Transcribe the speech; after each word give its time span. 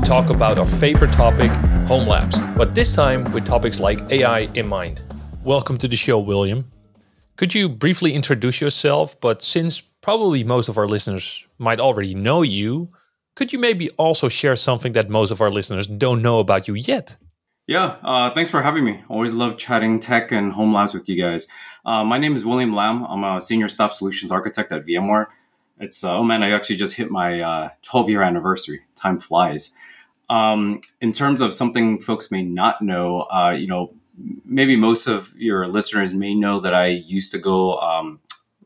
To 0.00 0.06
the 0.06 0.16
show 0.16 0.22
to 0.22 0.26
talk 0.26 0.30
about 0.30 0.58
our 0.58 0.66
favorite 0.66 1.12
topic, 1.12 1.50
home 1.86 2.08
labs, 2.08 2.38
but 2.56 2.74
this 2.74 2.94
time 2.94 3.24
with 3.32 3.44
topics 3.44 3.80
like 3.80 4.00
AI 4.10 4.48
in 4.54 4.66
mind. 4.66 5.02
Welcome 5.44 5.78
to 5.78 5.88
the 5.88 5.96
show, 5.96 6.18
William. 6.18 6.70
Could 7.36 7.54
you 7.54 7.68
briefly 7.68 8.12
introduce 8.12 8.60
yourself? 8.60 9.20
But 9.20 9.42
since 9.42 9.80
probably 9.80 10.44
most 10.44 10.68
of 10.68 10.78
our 10.78 10.86
listeners 10.86 11.44
might 11.58 11.80
already 11.80 12.14
know 12.14 12.42
you, 12.42 12.88
could 13.36 13.52
you 13.52 13.58
maybe 13.58 13.90
also 13.98 14.28
share 14.28 14.56
something 14.56 14.92
that 14.92 15.10
most 15.10 15.30
of 15.30 15.40
our 15.40 15.50
listeners 15.50 15.86
don't 15.86 16.22
know 16.22 16.38
about 16.38 16.68
you 16.68 16.74
yet? 16.74 17.16
Yeah, 17.66 17.96
uh, 18.02 18.34
thanks 18.34 18.50
for 18.50 18.62
having 18.62 18.84
me. 18.84 19.02
Always 19.08 19.34
love 19.34 19.58
chatting 19.58 20.00
tech 20.00 20.32
and 20.32 20.52
home 20.52 20.74
labs 20.74 20.94
with 20.94 21.08
you 21.08 21.22
guys. 21.22 21.46
Uh, 21.84 22.04
my 22.04 22.18
name 22.18 22.34
is 22.34 22.44
William 22.44 22.72
Lam. 22.72 23.04
I'm 23.04 23.24
a 23.24 23.40
senior 23.40 23.68
staff 23.68 23.92
solutions 23.92 24.32
architect 24.32 24.72
at 24.72 24.86
VMware. 24.86 25.26
It's 25.80 26.04
uh, 26.04 26.16
oh 26.16 26.22
man, 26.22 26.42
I 26.42 26.50
actually 26.50 26.76
just 26.76 26.94
hit 26.94 27.10
my 27.10 27.70
12 27.82 28.10
year 28.10 28.22
anniversary. 28.22 28.82
Time 28.96 29.18
flies. 29.18 29.72
Um, 30.30 30.80
in 31.00 31.10
terms 31.12 31.40
of 31.40 31.52
something 31.52 32.00
folks 32.00 32.30
may 32.30 32.42
not 32.42 32.80
know, 32.80 33.22
uh, 33.22 33.50
you 33.50 33.66
know, 33.66 33.92
maybe 34.44 34.76
most 34.76 35.08
of 35.08 35.34
your 35.36 35.66
listeners 35.66 36.14
may 36.14 36.34
know 36.34 36.60
that 36.60 36.72
I 36.72 36.86
used 36.86 37.32
to 37.32 37.38
go 37.38 37.78
um, 37.78 38.20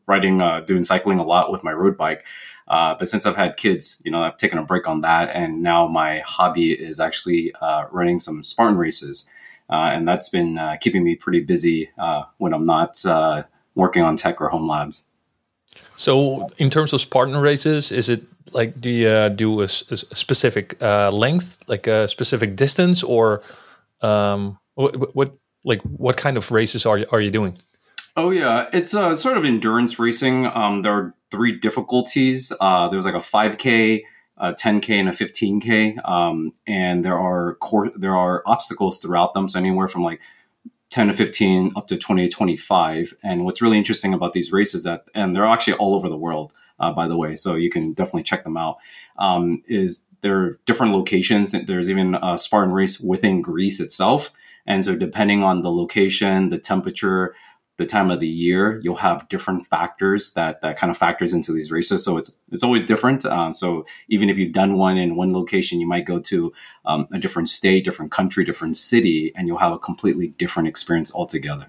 riding, 0.05 0.41
uh, 0.41 0.59
doing 0.61 0.83
cycling 0.83 1.19
a 1.19 1.23
lot 1.23 1.51
with 1.51 1.63
my 1.63 1.71
road 1.73 1.97
bike. 1.97 2.25
Uh, 2.67 2.93
but 2.97 3.07
since 3.07 3.25
I've 3.25 3.35
had 3.35 3.57
kids, 3.57 3.99
you 4.05 4.11
know, 4.11 4.23
I've 4.23 4.37
taken 4.37 4.59
a 4.59 4.63
break 4.63 4.87
on 4.87 5.01
that, 5.01 5.29
and 5.33 5.63
now 5.63 5.87
my 5.87 6.19
hobby 6.19 6.71
is 6.71 6.99
actually 6.99 7.53
uh, 7.61 7.85
running 7.91 8.19
some 8.19 8.43
Spartan 8.43 8.77
races, 8.77 9.27
uh, 9.69 9.89
and 9.93 10.07
that's 10.07 10.29
been 10.29 10.57
uh, 10.57 10.77
keeping 10.79 11.03
me 11.03 11.15
pretty 11.15 11.41
busy 11.41 11.89
when 12.37 12.53
I'm 12.53 12.65
not 12.65 13.03
working 13.75 14.03
on 14.03 14.15
tech 14.15 14.41
or 14.41 14.49
home 14.49 14.67
labs. 14.67 15.03
So, 15.95 16.49
in 16.57 16.69
terms 16.69 16.91
of 16.91 17.01
Spartan 17.01 17.37
races, 17.37 17.91
is 17.91 18.09
it 18.09 18.23
like 18.51 18.79
do 18.79 18.89
you 18.89 19.07
uh, 19.07 19.29
do 19.29 19.61
a, 19.61 19.67
specific 19.67 20.81
uh, 20.81 21.11
length, 21.11 21.57
like 21.67 21.87
a 21.87 22.07
specific 22.07 22.55
distance, 22.55 23.03
or 23.03 23.41
um, 24.01 24.57
what, 24.75 25.15
what 25.15 25.37
like 25.63 25.81
what 25.81 26.17
kind 26.17 26.37
of 26.37 26.51
races 26.51 26.85
are 26.85 26.99
you, 26.99 27.05
are 27.11 27.21
you 27.21 27.31
doing? 27.31 27.57
Oh 28.15 28.29
yeah, 28.29 28.69
it's 28.71 28.93
a 28.93 29.17
sort 29.17 29.37
of 29.37 29.43
endurance 29.43 29.99
racing. 29.99 30.45
Um, 30.47 30.83
there 30.83 30.93
are 30.93 31.13
three 31.31 31.59
difficulties. 31.59 32.51
Uh, 32.61 32.87
there's 32.87 33.05
like 33.05 33.13
a 33.13 33.17
5K, 33.17 34.03
a 34.37 34.53
10K, 34.53 34.89
and 34.91 35.09
a 35.09 35.11
15K. 35.11 36.07
Um, 36.07 36.53
and 36.65 37.03
there 37.03 37.19
are 37.19 37.55
core, 37.55 37.91
there 37.95 38.15
are 38.15 38.41
obstacles 38.45 38.99
throughout 38.99 39.33
them. 39.33 39.49
So 39.49 39.59
anywhere 39.59 39.89
from 39.89 40.03
like 40.03 40.21
10 40.91 41.07
to 41.07 41.13
15 41.13 41.73
up 41.75 41.87
to 41.87 41.97
20 41.97 42.27
to 42.27 42.31
25. 42.31 43.13
And 43.21 43.43
what's 43.43 43.61
really 43.61 43.77
interesting 43.77 44.13
about 44.13 44.31
these 44.31 44.53
races 44.53 44.83
that, 44.83 45.09
and 45.13 45.35
they're 45.35 45.45
actually 45.45 45.73
all 45.73 45.93
over 45.93 46.07
the 46.07 46.17
world, 46.17 46.53
uh, 46.79 46.91
by 46.91 47.07
the 47.07 47.17
way, 47.17 47.35
so 47.35 47.55
you 47.55 47.69
can 47.69 47.93
definitely 47.93 48.23
check 48.23 48.43
them 48.43 48.57
out. 48.57 48.77
Um, 49.17 49.63
is 49.67 50.07
there 50.21 50.37
are 50.37 50.59
different 50.65 50.93
locations. 50.93 51.51
There's 51.51 51.89
even 51.89 52.15
a 52.15 52.37
Spartan 52.37 52.73
race 52.73 52.99
within 52.99 53.41
Greece 53.41 53.79
itself. 53.79 54.31
And 54.65 54.83
so 54.83 54.95
depending 54.95 55.43
on 55.43 55.61
the 55.61 55.71
location, 55.71 56.49
the 56.49 56.57
temperature, 56.57 57.35
the 57.77 57.85
time 57.85 58.09
of 58.09 58.19
the 58.19 58.27
year, 58.27 58.79
you'll 58.83 58.95
have 58.95 59.27
different 59.29 59.67
factors 59.67 60.33
that, 60.33 60.61
that 60.61 60.77
kind 60.77 60.89
of 60.89 60.97
factors 60.97 61.33
into 61.33 61.51
these 61.51 61.71
races. 61.71 62.03
So 62.03 62.17
it's 62.17 62.31
it's 62.51 62.63
always 62.63 62.85
different. 62.85 63.25
Uh, 63.25 63.51
so 63.51 63.85
even 64.07 64.29
if 64.29 64.37
you've 64.37 64.53
done 64.53 64.77
one 64.77 64.97
in 64.97 65.15
one 65.15 65.33
location, 65.33 65.79
you 65.79 65.87
might 65.87 66.05
go 66.05 66.19
to 66.19 66.53
um, 66.85 67.07
a 67.11 67.19
different 67.19 67.49
state, 67.49 67.83
different 67.83 68.11
country, 68.11 68.43
different 68.43 68.77
city, 68.77 69.31
and 69.35 69.47
you'll 69.47 69.57
have 69.57 69.73
a 69.73 69.79
completely 69.79 70.29
different 70.29 70.67
experience 70.67 71.13
altogether. 71.13 71.67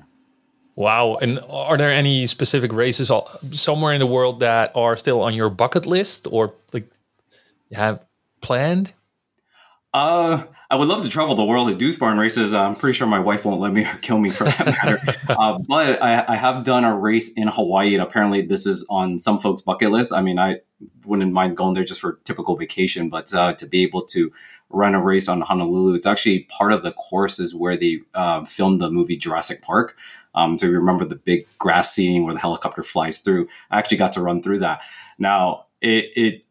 Wow! 0.76 1.16
And 1.16 1.40
are 1.48 1.76
there 1.76 1.90
any 1.90 2.26
specific 2.26 2.72
races 2.72 3.10
somewhere 3.52 3.94
in 3.94 3.98
the 3.98 4.06
world 4.06 4.40
that 4.40 4.76
are 4.76 4.96
still 4.96 5.22
on 5.22 5.34
your 5.34 5.48
bucket 5.48 5.86
list, 5.86 6.28
or 6.30 6.52
like 6.72 6.84
you 7.70 7.78
have 7.78 8.04
planned? 8.42 8.92
Uh, 9.94 10.44
I 10.68 10.76
would 10.76 10.88
love 10.88 11.02
to 11.02 11.08
travel 11.08 11.34
the 11.34 11.44
world 11.44 11.70
at 11.70 11.78
do 11.78 11.92
Spartan 11.92 12.18
races. 12.18 12.52
I'm 12.52 12.74
pretty 12.74 12.94
sure 12.94 13.06
my 13.06 13.20
wife 13.20 13.44
won't 13.44 13.60
let 13.60 13.72
me 13.72 13.84
or 13.86 13.94
kill 14.02 14.18
me 14.18 14.28
for 14.28 14.44
that 14.44 14.66
matter. 14.66 14.98
uh, 15.28 15.58
but 15.66 16.02
I, 16.02 16.24
I, 16.28 16.36
have 16.36 16.64
done 16.64 16.84
a 16.84 16.94
race 16.94 17.32
in 17.32 17.48
Hawaii, 17.48 17.94
and 17.94 18.02
apparently 18.02 18.42
this 18.42 18.66
is 18.66 18.84
on 18.90 19.18
some 19.18 19.38
folks' 19.38 19.62
bucket 19.62 19.92
list. 19.92 20.12
I 20.12 20.20
mean, 20.20 20.38
I 20.38 20.56
wouldn't 21.04 21.32
mind 21.32 21.56
going 21.56 21.74
there 21.74 21.84
just 21.84 22.00
for 22.00 22.18
typical 22.24 22.56
vacation, 22.56 23.08
but 23.08 23.32
uh, 23.32 23.54
to 23.54 23.66
be 23.66 23.82
able 23.82 24.04
to 24.06 24.32
run 24.68 24.94
a 24.94 25.00
race 25.00 25.28
on 25.28 25.40
Honolulu, 25.40 25.94
it's 25.94 26.06
actually 26.06 26.40
part 26.40 26.72
of 26.72 26.82
the 26.82 26.92
courses 26.92 27.54
where 27.54 27.76
they 27.76 28.00
uh, 28.14 28.44
filmed 28.44 28.80
the 28.80 28.90
movie 28.90 29.16
Jurassic 29.16 29.62
Park. 29.62 29.96
Um, 30.36 30.56
so 30.58 30.66
you 30.66 30.72
remember 30.72 31.04
the 31.04 31.16
big 31.16 31.46
grass 31.58 31.94
scene 31.94 32.24
where 32.24 32.34
the 32.34 32.40
helicopter 32.40 32.82
flies 32.82 33.20
through. 33.20 33.48
I 33.70 33.78
actually 33.78 33.96
got 33.96 34.12
to 34.12 34.20
run 34.20 34.42
through 34.42 34.60
that. 34.60 34.82
Now, 35.18 35.66
it, 35.80 36.10
it 36.14 36.44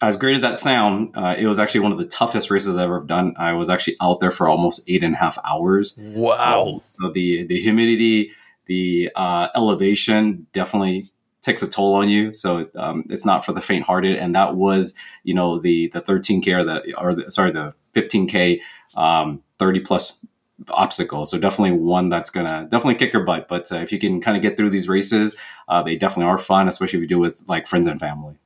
as 0.00 0.16
great 0.16 0.34
as 0.34 0.42
that 0.42 0.58
sound, 0.58 1.16
uh, 1.16 1.34
it 1.36 1.46
was 1.46 1.58
actually 1.58 1.80
one 1.80 1.92
of 1.92 1.98
the 1.98 2.04
toughest 2.04 2.50
races 2.50 2.76
I've 2.76 2.84
ever 2.84 3.00
done. 3.00 3.34
I 3.36 3.52
was 3.52 3.68
actually 3.68 3.96
out 4.00 4.20
there 4.20 4.30
for 4.30 4.48
almost 4.48 4.88
eight 4.88 5.02
and 5.02 5.14
a 5.14 5.18
half 5.18 5.38
hours. 5.44 5.94
Wow! 5.98 6.66
Um, 6.66 6.80
so 6.86 7.08
the 7.08 7.44
the 7.44 7.60
humidity, 7.60 8.30
the 8.66 9.10
uh, 9.16 9.48
elevation 9.56 10.46
definitely 10.52 11.04
takes 11.40 11.62
a 11.62 11.68
toll 11.68 11.94
on 11.94 12.08
you. 12.08 12.32
So 12.34 12.68
um, 12.76 13.04
it's 13.08 13.24
not 13.24 13.44
for 13.44 13.52
the 13.52 13.60
faint-hearted. 13.60 14.16
And 14.16 14.34
that 14.34 14.56
was, 14.56 14.94
you 15.24 15.34
know, 15.34 15.58
the 15.58 15.88
the 15.88 16.00
13k 16.00 16.46
or 16.48 16.64
the 16.64 16.94
or 16.98 17.14
the, 17.14 17.30
sorry 17.30 17.50
the 17.50 17.72
15k, 17.94 18.60
um, 18.96 19.42
30 19.58 19.80
plus 19.80 20.24
obstacle. 20.68 21.24
So 21.26 21.38
definitely 21.38 21.78
one 21.78 22.08
that's 22.08 22.30
gonna 22.30 22.66
definitely 22.70 22.96
kick 22.96 23.12
your 23.12 23.24
butt. 23.24 23.48
But 23.48 23.70
uh, 23.70 23.76
if 23.76 23.92
you 23.92 23.98
can 23.98 24.20
kind 24.20 24.36
of 24.36 24.42
get 24.42 24.56
through 24.56 24.70
these 24.70 24.88
races, 24.88 25.36
uh, 25.68 25.82
they 25.82 25.96
definitely 25.96 26.30
are 26.30 26.38
fun, 26.38 26.68
especially 26.68 26.98
if 26.98 27.02
you 27.02 27.08
do 27.08 27.18
it 27.18 27.20
with 27.20 27.44
like 27.46 27.66
friends 27.66 27.86
and 27.86 28.00
family. 28.00 28.36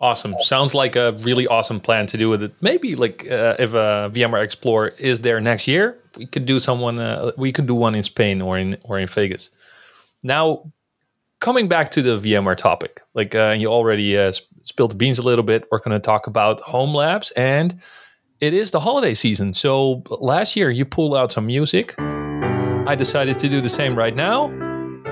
Awesome. 0.00 0.34
Sounds 0.40 0.74
like 0.74 0.96
a 0.96 1.12
really 1.20 1.46
awesome 1.46 1.78
plan 1.78 2.06
to 2.06 2.16
do 2.16 2.30
with 2.30 2.42
it. 2.42 2.54
Maybe 2.62 2.94
like 2.94 3.30
uh, 3.30 3.56
if 3.58 3.74
a 3.74 4.10
VMware 4.12 4.42
Explorer 4.42 4.94
is 4.98 5.20
there 5.20 5.40
next 5.42 5.68
year, 5.68 5.98
we 6.16 6.24
could 6.24 6.46
do 6.46 6.58
someone. 6.58 6.98
Uh, 6.98 7.32
we 7.36 7.52
could 7.52 7.66
do 7.66 7.74
one 7.74 7.94
in 7.94 8.02
Spain 8.02 8.40
or 8.40 8.56
in 8.56 8.78
or 8.84 8.98
in 8.98 9.06
Vegas. 9.06 9.50
Now, 10.22 10.72
coming 11.40 11.68
back 11.68 11.90
to 11.90 12.02
the 12.02 12.18
VMware 12.18 12.56
topic, 12.56 13.02
like 13.12 13.34
uh, 13.34 13.54
you 13.58 13.68
already 13.68 14.16
uh, 14.16 14.32
sp- 14.32 14.48
spilled 14.62 14.92
the 14.92 14.96
beans 14.96 15.18
a 15.18 15.22
little 15.22 15.44
bit. 15.44 15.66
We're 15.70 15.80
going 15.80 15.90
to 15.90 16.00
talk 16.00 16.26
about 16.26 16.60
home 16.60 16.94
labs, 16.94 17.30
and 17.32 17.78
it 18.40 18.54
is 18.54 18.70
the 18.70 18.80
holiday 18.80 19.12
season. 19.12 19.52
So 19.52 20.02
last 20.08 20.56
year 20.56 20.70
you 20.70 20.86
pulled 20.86 21.14
out 21.14 21.30
some 21.30 21.46
music. 21.46 21.94
I 21.98 22.94
decided 22.96 23.38
to 23.40 23.48
do 23.48 23.60
the 23.60 23.68
same 23.68 23.96
right 23.96 24.16
now, 24.16 24.46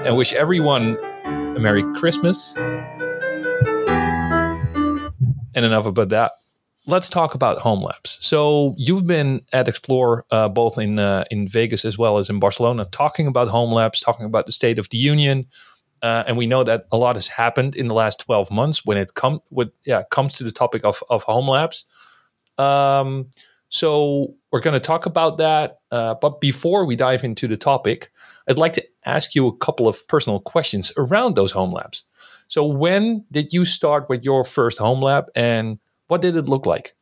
and 0.04 0.16
wish 0.16 0.32
everyone 0.32 0.96
a 1.24 1.58
Merry 1.60 1.84
Christmas 1.94 2.56
and 5.54 5.64
enough 5.64 5.86
about 5.86 6.08
that. 6.08 6.32
Let's 6.86 7.10
talk 7.10 7.34
about 7.34 7.58
home 7.58 7.82
labs. 7.82 8.18
So 8.24 8.74
you've 8.78 9.06
been 9.06 9.42
at 9.52 9.68
Explore 9.68 10.24
uh, 10.30 10.48
both 10.48 10.78
in 10.78 10.98
uh, 10.98 11.24
in 11.30 11.46
Vegas 11.46 11.84
as 11.84 11.98
well 11.98 12.16
as 12.16 12.30
in 12.30 12.40
Barcelona, 12.40 12.86
talking 12.86 13.26
about 13.26 13.48
home 13.48 13.70
labs, 13.70 14.00
talking 14.00 14.24
about 14.24 14.46
the 14.46 14.52
state 14.52 14.78
of 14.78 14.88
the 14.88 14.96
union, 14.96 15.46
uh, 16.00 16.24
and 16.26 16.38
we 16.38 16.46
know 16.46 16.64
that 16.64 16.86
a 16.90 16.96
lot 16.96 17.16
has 17.16 17.28
happened 17.28 17.76
in 17.76 17.88
the 17.88 17.94
last 17.94 18.20
twelve 18.20 18.50
months 18.50 18.86
when 18.86 18.96
it 18.96 19.12
come 19.12 19.40
with 19.50 19.68
yeah 19.84 20.04
comes 20.10 20.36
to 20.36 20.44
the 20.44 20.50
topic 20.50 20.82
of 20.82 21.02
of 21.10 21.24
home 21.24 21.46
labs. 21.46 21.84
Um, 22.58 23.30
so 23.70 24.34
we're 24.50 24.60
going 24.60 24.74
to 24.74 24.80
talk 24.80 25.06
about 25.06 25.36
that, 25.38 25.80
uh, 25.90 26.14
but 26.14 26.40
before 26.40 26.86
we 26.86 26.96
dive 26.96 27.22
into 27.22 27.46
the 27.46 27.56
topic, 27.56 28.10
I'd 28.48 28.58
like 28.58 28.72
to 28.74 28.84
ask 29.04 29.34
you 29.34 29.46
a 29.46 29.56
couple 29.56 29.86
of 29.86 30.06
personal 30.08 30.40
questions 30.40 30.90
around 30.96 31.36
those 31.36 31.52
home 31.52 31.72
labs. 31.72 32.04
So 32.48 32.64
when 32.64 33.24
did 33.30 33.52
you 33.52 33.66
start 33.66 34.08
with 34.08 34.24
your 34.24 34.44
first 34.44 34.78
home 34.78 35.02
lab 35.02 35.26
and 35.34 35.78
what 36.06 36.22
did 36.22 36.34
it 36.34 36.48
look 36.48 36.64
like? 36.64 36.94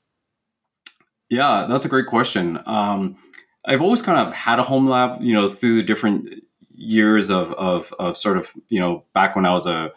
Yeah, 1.29 1.67
that's 1.69 1.85
a 1.85 1.89
great 1.89 2.07
question. 2.07 2.59
Um, 2.67 3.17
I've 3.65 3.83
always 3.83 4.03
kind 4.03 4.27
of 4.27 4.33
had 4.33 4.59
a 4.59 4.63
home 4.63 4.89
lab, 4.89 5.23
you 5.23 5.33
know, 5.33 5.49
through 5.49 5.77
the 5.77 5.83
different 5.83 6.43
years 6.73 7.31
of, 7.31 7.53
of, 7.53 7.93
of 7.99 8.17
sort 8.17 8.37
of, 8.37 8.53
you 8.69 8.81
know, 8.81 9.05
back 9.13 9.37
when 9.37 9.47
I 9.47 9.53
was 9.53 9.67
a 9.67 9.93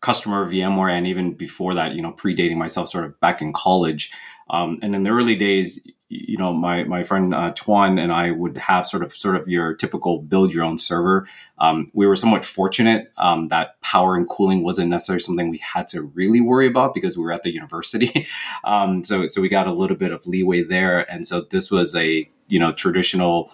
customer 0.00 0.42
of 0.42 0.50
VMware, 0.50 0.90
and 0.90 1.06
even 1.06 1.34
before 1.34 1.74
that, 1.74 1.94
you 1.94 2.02
know, 2.02 2.12
predating 2.12 2.56
myself, 2.56 2.88
sort 2.88 3.04
of 3.04 3.18
back 3.20 3.42
in 3.42 3.52
college. 3.52 4.12
Um, 4.50 4.78
and 4.82 4.94
in 4.94 5.02
the 5.02 5.10
early 5.10 5.36
days, 5.36 5.80
you 6.10 6.38
know, 6.38 6.54
my 6.54 6.84
my 6.84 7.02
friend 7.02 7.34
uh, 7.34 7.52
Tuan 7.54 7.98
and 7.98 8.10
I 8.10 8.30
would 8.30 8.56
have 8.56 8.86
sort 8.86 9.02
of 9.02 9.12
sort 9.12 9.36
of 9.36 9.46
your 9.46 9.74
typical 9.74 10.22
build 10.22 10.54
your 10.54 10.64
own 10.64 10.78
server. 10.78 11.26
Um, 11.58 11.90
we 11.92 12.06
were 12.06 12.16
somewhat 12.16 12.46
fortunate 12.46 13.12
um, 13.18 13.48
that 13.48 13.78
power 13.82 14.16
and 14.16 14.26
cooling 14.28 14.64
wasn't 14.64 14.88
necessarily 14.88 15.20
something 15.20 15.50
we 15.50 15.58
had 15.58 15.86
to 15.88 16.02
really 16.02 16.40
worry 16.40 16.66
about 16.66 16.94
because 16.94 17.18
we 17.18 17.24
were 17.24 17.32
at 17.32 17.42
the 17.42 17.52
university. 17.52 18.26
um, 18.64 19.04
so 19.04 19.26
so 19.26 19.42
we 19.42 19.50
got 19.50 19.66
a 19.66 19.72
little 19.72 19.96
bit 19.96 20.12
of 20.12 20.26
leeway 20.26 20.62
there, 20.62 21.00
and 21.10 21.26
so 21.26 21.42
this 21.42 21.70
was 21.70 21.94
a 21.94 22.28
you 22.46 22.58
know 22.58 22.72
traditional 22.72 23.52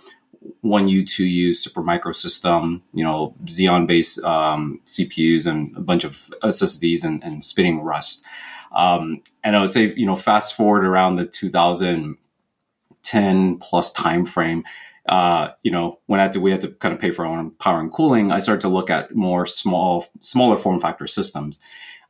one 0.60 0.88
U, 0.88 1.04
two 1.04 1.24
U 1.24 1.50
Supermicro 1.50 2.14
system, 2.14 2.82
you 2.92 3.02
know, 3.02 3.34
Xeon 3.44 3.86
based 3.86 4.22
um, 4.24 4.80
CPUs 4.84 5.46
and 5.46 5.74
a 5.76 5.80
bunch 5.80 6.04
of 6.04 6.30
SSDs 6.42 7.04
and, 7.04 7.22
and 7.24 7.44
spinning 7.44 7.80
Rust. 7.80 8.24
Um, 8.74 9.20
and 9.42 9.56
I 9.56 9.60
would 9.60 9.70
say, 9.70 9.92
you 9.94 10.06
know, 10.06 10.16
fast 10.16 10.54
forward 10.54 10.84
around 10.84 11.16
the 11.16 11.26
2010 11.26 13.58
plus 13.58 13.92
time 13.92 14.24
frame, 14.24 14.64
uh, 15.08 15.48
you 15.62 15.70
know, 15.70 15.98
when 16.06 16.20
I 16.20 16.24
had 16.24 16.32
to, 16.32 16.40
we 16.40 16.50
had 16.50 16.62
to 16.62 16.68
kind 16.68 16.94
of 16.94 17.00
pay 17.00 17.10
for 17.10 17.26
our 17.26 17.38
own 17.38 17.50
power 17.52 17.78
and 17.78 17.92
cooling, 17.92 18.32
I 18.32 18.38
started 18.38 18.62
to 18.62 18.68
look 18.68 18.90
at 18.90 19.14
more 19.14 19.46
small, 19.46 20.06
smaller 20.20 20.56
form 20.56 20.80
factor 20.80 21.06
systems. 21.06 21.60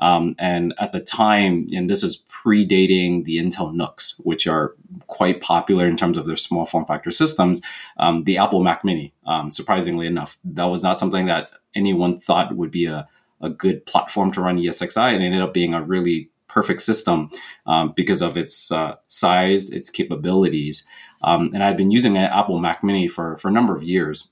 Um, 0.01 0.35
and 0.39 0.75
at 0.79 0.93
the 0.93 1.01
time, 1.01 1.69
and 1.73 1.89
this 1.89 2.03
is 2.03 2.25
predating 2.29 3.25
the 3.25 3.39
Intel 3.39 3.75
NUCs, 3.75 4.21
which 4.25 4.47
are 4.47 4.75
quite 5.07 5.41
popular 5.41 5.87
in 5.87 5.97
terms 5.97 6.19
of 6.19 6.27
their 6.27 6.37
small 6.37 6.67
form 6.67 6.85
factor 6.85 7.11
systems, 7.11 7.61
um, 7.99 8.25
the 8.25 8.39
Apple 8.39 8.63
Mac 8.63 8.85
Mini, 8.85 9.13
um, 9.27 9.51
surprisingly 9.51 10.07
enough, 10.07 10.37
that 10.45 10.65
was 10.65 10.83
not 10.83 10.99
something 10.99 11.27
that 11.27 11.51
anyone 11.75 12.19
thought 12.19 12.57
would 12.57 12.71
be 12.71 12.87
a, 12.87 13.09
a 13.41 13.49
good 13.49 13.87
platform 13.87 14.31
to 14.33 14.41
run 14.41 14.59
ESXi, 14.59 15.15
and 15.15 15.23
ended 15.23 15.41
up 15.41 15.55
being 15.55 15.75
a 15.75 15.83
really 15.83 16.29
perfect 16.55 16.81
system 16.81 17.31
um, 17.67 17.93
because 17.97 18.23
of 18.23 18.39
its 18.39 18.71
uh, 18.71 18.95
size, 19.09 19.71
its 19.71 19.91
capabilities. 19.91 20.87
Um, 21.25 21.51
and 21.53 21.65
I've 21.65 21.77
been 21.77 21.91
using 21.91 22.17
an 22.17 22.25
Apple 22.25 22.61
Mac 22.61 22.85
Mini 22.85 23.09
for, 23.09 23.37
for 23.39 23.49
a 23.49 23.53
number 23.53 23.75
of 23.75 23.83
years. 23.83 24.31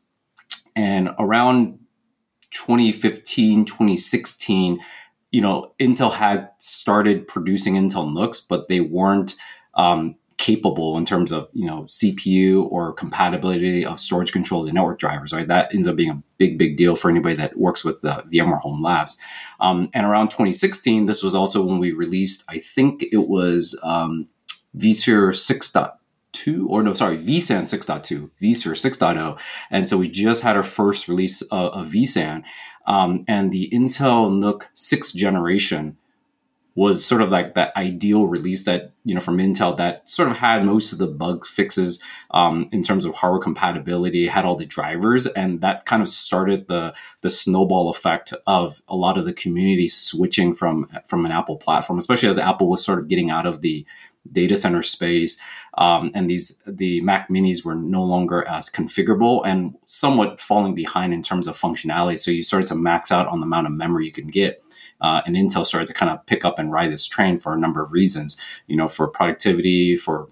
And 0.77 1.11
around 1.19 1.81
2015, 2.53 3.65
2016, 3.65 4.79
you 5.33 5.41
know, 5.41 5.75
Intel 5.81 6.13
had 6.13 6.51
started 6.59 7.27
producing 7.27 7.75
Intel 7.75 8.13
NUCs, 8.13 8.47
but 8.49 8.69
they 8.69 8.81
weren't 8.81 9.35
um, 9.75 10.17
capable 10.43 10.99
in 10.99 11.05
terms 11.05 11.31
of 11.31 11.49
you 11.53 11.65
know 11.65 11.83
CPU 11.83 12.69
or 12.69 12.93
compatibility 12.93 13.87
of 13.87 14.01
storage 14.01 14.33
controls 14.33 14.67
and 14.67 14.75
network 14.75 14.99
drivers. 14.99 15.33
Right, 15.33 15.47
that 15.47 15.73
ends 15.73 15.87
up 15.87 15.95
being 15.95 16.11
a 16.11 16.23
big 16.37 16.59
big 16.59 16.77
deal 16.77 16.97
for 16.97 17.09
anybody 17.09 17.37
that 17.37 17.57
works 17.57 17.85
with 17.85 18.05
uh, 18.05 18.23
VMware 18.23 18.61
Home 18.61 18.83
Labs. 18.83 19.17
Um, 19.61 19.89
and 19.95 20.05
around 20.05 20.31
2016, 20.31 21.07
this 21.07 21.23
was 21.23 21.37
also 21.37 21.65
when 21.65 21.79
we 21.79 21.93
released. 21.93 22.43
I 22.49 22.59
think 22.59 23.05
it 23.05 23.29
was 23.29 23.79
um, 23.85 24.27
vSphere 24.77 25.31
6.2 25.31 26.67
or 26.67 26.83
no, 26.83 26.93
sorry, 26.93 27.19
vSAN 27.19 27.63
6.2, 27.63 28.29
vSphere 28.43 28.75
6.0. 28.75 29.39
And 29.71 29.89
so 29.89 29.97
we 29.97 30.09
just 30.09 30.43
had 30.43 30.57
our 30.57 30.65
first 30.65 31.07
release 31.07 31.43
of, 31.43 31.73
of 31.73 31.87
vSAN. 31.87 32.43
Um, 32.85 33.25
and 33.29 33.53
the 33.53 33.71
Intel 33.73 34.37
NUC 34.41 34.67
6th 34.75 35.15
generation 35.15 35.99
was 36.75 37.05
sort 37.05 37.21
of 37.21 37.31
like 37.31 37.55
that 37.55 37.77
ideal 37.77 38.27
release 38.27 38.65
that 38.65 38.93
you 39.05 39.15
know 39.15 39.21
from 39.21 39.39
Intel 39.39 39.77
that 39.77 40.09
sort 40.09 40.31
of 40.31 40.39
had 40.39 40.65
most 40.65 40.93
of 40.93 40.99
the 40.99 41.07
bug 41.07 41.45
fixes 41.45 42.03
um, 42.31 42.69
in 42.73 42.83
terms 42.83 43.05
of 43.05 43.15
hardware 43.15 43.41
compatibility, 43.41 44.27
had 44.27 44.45
all 44.45 44.57
the 44.57 44.67
drivers, 44.67 45.27
and 45.27 45.61
that 45.61 45.85
kind 45.85 46.03
of 46.03 46.09
started 46.09 46.69
the 46.69 46.95
the 47.21 47.31
snowball 47.31 47.91
effect 47.91 48.33
of 48.47 48.81
a 48.89 48.97
lot 48.97 49.19
of 49.19 49.25
the 49.25 49.33
community 49.33 49.89
switching 49.89 50.55
from 50.55 50.89
from 51.07 51.27
an 51.27 51.33
Apple 51.33 51.57
platform, 51.57 51.99
especially 51.99 52.29
as 52.29 52.39
Apple 52.39 52.69
was 52.69 52.85
sort 52.85 52.99
of 52.99 53.09
getting 53.09 53.31
out 53.31 53.47
of 53.47 53.61
the 53.61 53.85
data 54.31 54.55
center 54.55 54.83
space, 54.83 55.39
um, 55.79 56.11
and 56.15 56.31
these 56.31 56.61
the 56.67 57.01
Mac 57.03 57.29
Minis 57.29 57.65
were 57.65 57.75
no 57.75 58.03
longer 58.03 58.47
as 58.47 58.71
configurable 58.71 59.43
and 59.45 59.75
somewhat 59.87 60.41
falling 60.41 60.75
behind 60.75 61.13
in 61.13 61.23
terms 61.23 61.47
of 61.47 61.59
functionality. 61.59 62.19
So 62.19 62.31
you 62.31 62.43
started 62.43 62.69
to 62.69 62.77
max 62.77 63.11
out 63.11 63.27
on 63.27 63.41
the 63.41 63.47
amount 63.47 63.67
of 63.67 63.73
memory 63.73 64.07
you 64.07 64.13
can 64.13 64.29
get. 64.29 64.62
Uh, 65.03 65.21
and 65.27 65.37
Intel 65.37 65.67
started 65.67 65.87
to 65.89 65.95
kind 65.95 66.11
of 66.11 66.25
pick 66.27 66.45
up 66.45 66.59
and 66.59 66.73
ride 66.73 66.91
this 66.91 67.07
train 67.07 67.39
for 67.39 67.53
a 67.53 67.59
number 67.59 67.83
of 67.83 67.93
reasons, 67.93 68.37
you 68.67 68.77
know, 68.77 68.89
for 68.89 69.09
productivity, 69.09 69.97
for 69.97 70.29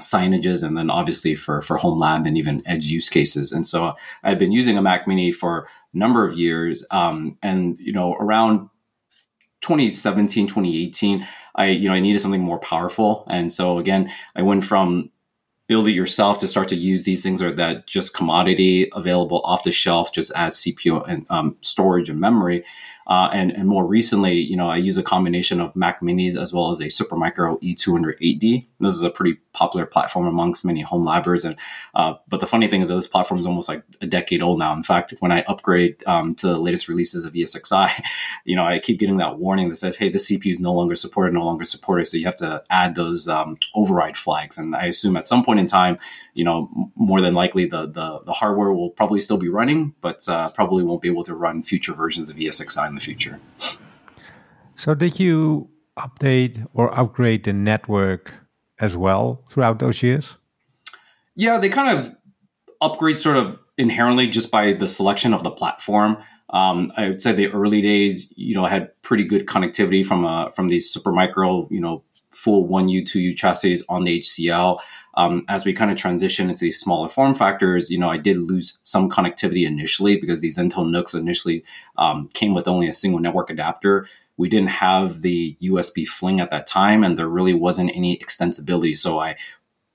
signages, 0.00 0.66
and 0.66 0.76
then 0.76 0.90
obviously 0.90 1.34
for, 1.34 1.62
for 1.62 1.76
home 1.76 1.98
lab 1.98 2.26
and 2.26 2.36
even 2.36 2.62
edge 2.66 2.86
use 2.86 3.08
cases. 3.08 3.52
And 3.52 3.66
so 3.66 3.94
I've 4.22 4.38
been 4.38 4.52
using 4.52 4.76
a 4.76 4.82
Mac 4.82 5.06
Mini 5.06 5.30
for 5.30 5.68
a 5.94 5.98
number 5.98 6.24
of 6.24 6.36
years. 6.36 6.84
Um, 6.90 7.38
and, 7.42 7.78
you 7.78 7.92
know, 7.92 8.14
around 8.14 8.68
2017, 9.60 10.46
2018, 10.46 11.26
I, 11.54 11.66
you 11.66 11.88
know, 11.88 11.94
I 11.94 12.00
needed 12.00 12.20
something 12.20 12.42
more 12.42 12.58
powerful. 12.58 13.24
And 13.28 13.52
so 13.52 13.78
again, 13.78 14.10
I 14.34 14.42
went 14.42 14.64
from 14.64 15.10
build 15.70 15.86
it 15.86 15.92
yourself 15.92 16.40
to 16.40 16.48
start 16.48 16.66
to 16.66 16.74
use 16.74 17.04
these 17.04 17.22
things 17.22 17.40
or 17.40 17.52
that 17.52 17.86
just 17.86 18.12
commodity 18.12 18.90
available 18.92 19.40
off 19.44 19.62
the 19.62 19.70
shelf, 19.70 20.12
just 20.12 20.32
add 20.34 20.50
CPU 20.50 21.08
and 21.08 21.24
um, 21.30 21.56
storage 21.60 22.08
and 22.08 22.18
memory. 22.18 22.64
Uh, 23.06 23.28
and, 23.32 23.50
and 23.50 23.66
more 23.66 23.86
recently, 23.86 24.34
you 24.34 24.56
know, 24.56 24.68
I 24.68 24.76
use 24.76 24.98
a 24.98 25.02
combination 25.02 25.60
of 25.60 25.74
Mac 25.74 26.00
Minis 26.00 26.40
as 26.40 26.52
well 26.52 26.70
as 26.70 26.80
a 26.80 26.86
Supermicro 26.86 27.60
E208D. 27.62 28.66
This 28.78 28.94
is 28.94 29.02
a 29.02 29.10
pretty 29.10 29.38
popular 29.52 29.86
platform 29.86 30.26
amongst 30.26 30.64
many 30.64 30.82
home 30.82 31.04
labbers. 31.06 31.44
And 31.44 31.56
uh, 31.94 32.14
but 32.28 32.40
the 32.40 32.46
funny 32.46 32.68
thing 32.68 32.82
is 32.82 32.88
that 32.88 32.94
this 32.94 33.06
platform 33.06 33.40
is 33.40 33.46
almost 33.46 33.68
like 33.68 33.82
a 34.00 34.06
decade 34.06 34.42
old 34.42 34.58
now. 34.58 34.72
In 34.72 34.82
fact, 34.82 35.14
when 35.20 35.32
I 35.32 35.42
upgrade 35.42 36.02
um, 36.06 36.34
to 36.36 36.48
the 36.48 36.58
latest 36.58 36.88
releases 36.88 37.24
of 37.24 37.32
ESXi, 37.32 37.90
you 38.44 38.54
know, 38.54 38.64
I 38.64 38.78
keep 38.78 38.98
getting 38.98 39.16
that 39.16 39.38
warning 39.38 39.68
that 39.70 39.76
says, 39.76 39.96
"Hey, 39.96 40.10
the 40.10 40.18
CPU 40.18 40.52
is 40.52 40.60
no 40.60 40.72
longer 40.72 40.94
supported, 40.94 41.34
no 41.34 41.44
longer 41.44 41.64
supported." 41.64 42.06
So 42.06 42.16
you 42.16 42.26
have 42.26 42.36
to 42.36 42.62
add 42.70 42.94
those 42.94 43.28
um, 43.28 43.56
override 43.74 44.16
flags. 44.16 44.58
And 44.58 44.76
I 44.76 44.84
assume 44.84 45.16
at 45.16 45.26
some 45.26 45.44
point 45.44 45.60
in 45.60 45.66
time, 45.66 45.98
you 46.34 46.44
know, 46.44 46.68
more 46.94 47.20
than 47.20 47.34
likely 47.34 47.66
the 47.66 47.86
the, 47.86 48.20
the 48.24 48.32
hardware 48.32 48.72
will 48.72 48.90
probably 48.90 49.20
still 49.20 49.38
be 49.38 49.48
running, 49.48 49.94
but 50.00 50.28
uh, 50.28 50.48
probably 50.50 50.82
won't 50.82 51.02
be 51.02 51.08
able 51.08 51.24
to 51.24 51.34
run 51.34 51.62
future 51.62 51.92
versions 51.92 52.30
of 52.30 52.36
ESXi 52.36 52.86
in 52.88 52.94
the 52.94 53.00
future. 53.00 53.40
So 54.74 54.94
did 54.94 55.20
you 55.20 55.68
update 55.98 56.66
or 56.72 56.96
upgrade 56.98 57.44
the 57.44 57.52
network 57.52 58.32
as 58.78 58.96
well 58.96 59.42
throughout 59.46 59.78
those 59.78 60.02
years? 60.02 60.36
Yeah, 61.36 61.58
they 61.58 61.68
kind 61.68 61.98
of 61.98 62.14
upgrade 62.80 63.18
sort 63.18 63.36
of 63.36 63.58
inherently 63.76 64.28
just 64.28 64.50
by 64.50 64.72
the 64.72 64.88
selection 64.88 65.34
of 65.34 65.42
the 65.42 65.50
platform. 65.50 66.18
Um, 66.50 66.92
I 66.96 67.08
would 67.08 67.20
say 67.20 67.32
the 67.32 67.48
early 67.48 67.80
days, 67.80 68.32
you 68.36 68.54
know, 68.54 68.64
had 68.64 68.90
pretty 69.02 69.24
good 69.24 69.46
connectivity 69.46 70.04
from 70.04 70.24
uh, 70.24 70.50
from 70.50 70.68
these 70.68 70.92
Supermicro, 70.92 71.70
you 71.70 71.80
know, 71.80 72.02
full 72.30 72.66
one 72.66 72.88
U 72.88 73.04
two 73.04 73.20
U 73.20 73.34
chassis 73.34 73.82
on 73.88 74.04
the 74.04 74.18
HCL. 74.18 74.80
Um, 75.14 75.44
as 75.48 75.64
we 75.64 75.72
kind 75.72 75.90
of 75.90 75.96
transition 75.96 76.48
into 76.48 76.60
these 76.60 76.78
smaller 76.80 77.08
form 77.08 77.34
factors, 77.34 77.90
you 77.90 77.98
know, 77.98 78.08
I 78.08 78.16
did 78.16 78.36
lose 78.36 78.78
some 78.82 79.10
connectivity 79.10 79.66
initially 79.66 80.20
because 80.20 80.40
these 80.40 80.58
Intel 80.58 80.86
NUCs 80.86 81.14
initially 81.14 81.64
um, 81.98 82.28
came 82.32 82.54
with 82.54 82.68
only 82.68 82.88
a 82.88 82.94
single 82.94 83.20
network 83.20 83.50
adapter. 83.50 84.06
We 84.36 84.48
didn't 84.48 84.70
have 84.70 85.20
the 85.22 85.56
USB 85.62 86.06
fling 86.06 86.40
at 86.40 86.50
that 86.50 86.66
time, 86.66 87.04
and 87.04 87.18
there 87.18 87.28
really 87.28 87.54
wasn't 87.54 87.94
any 87.94 88.16
extensibility. 88.18 88.96
So 88.96 89.18
I 89.18 89.36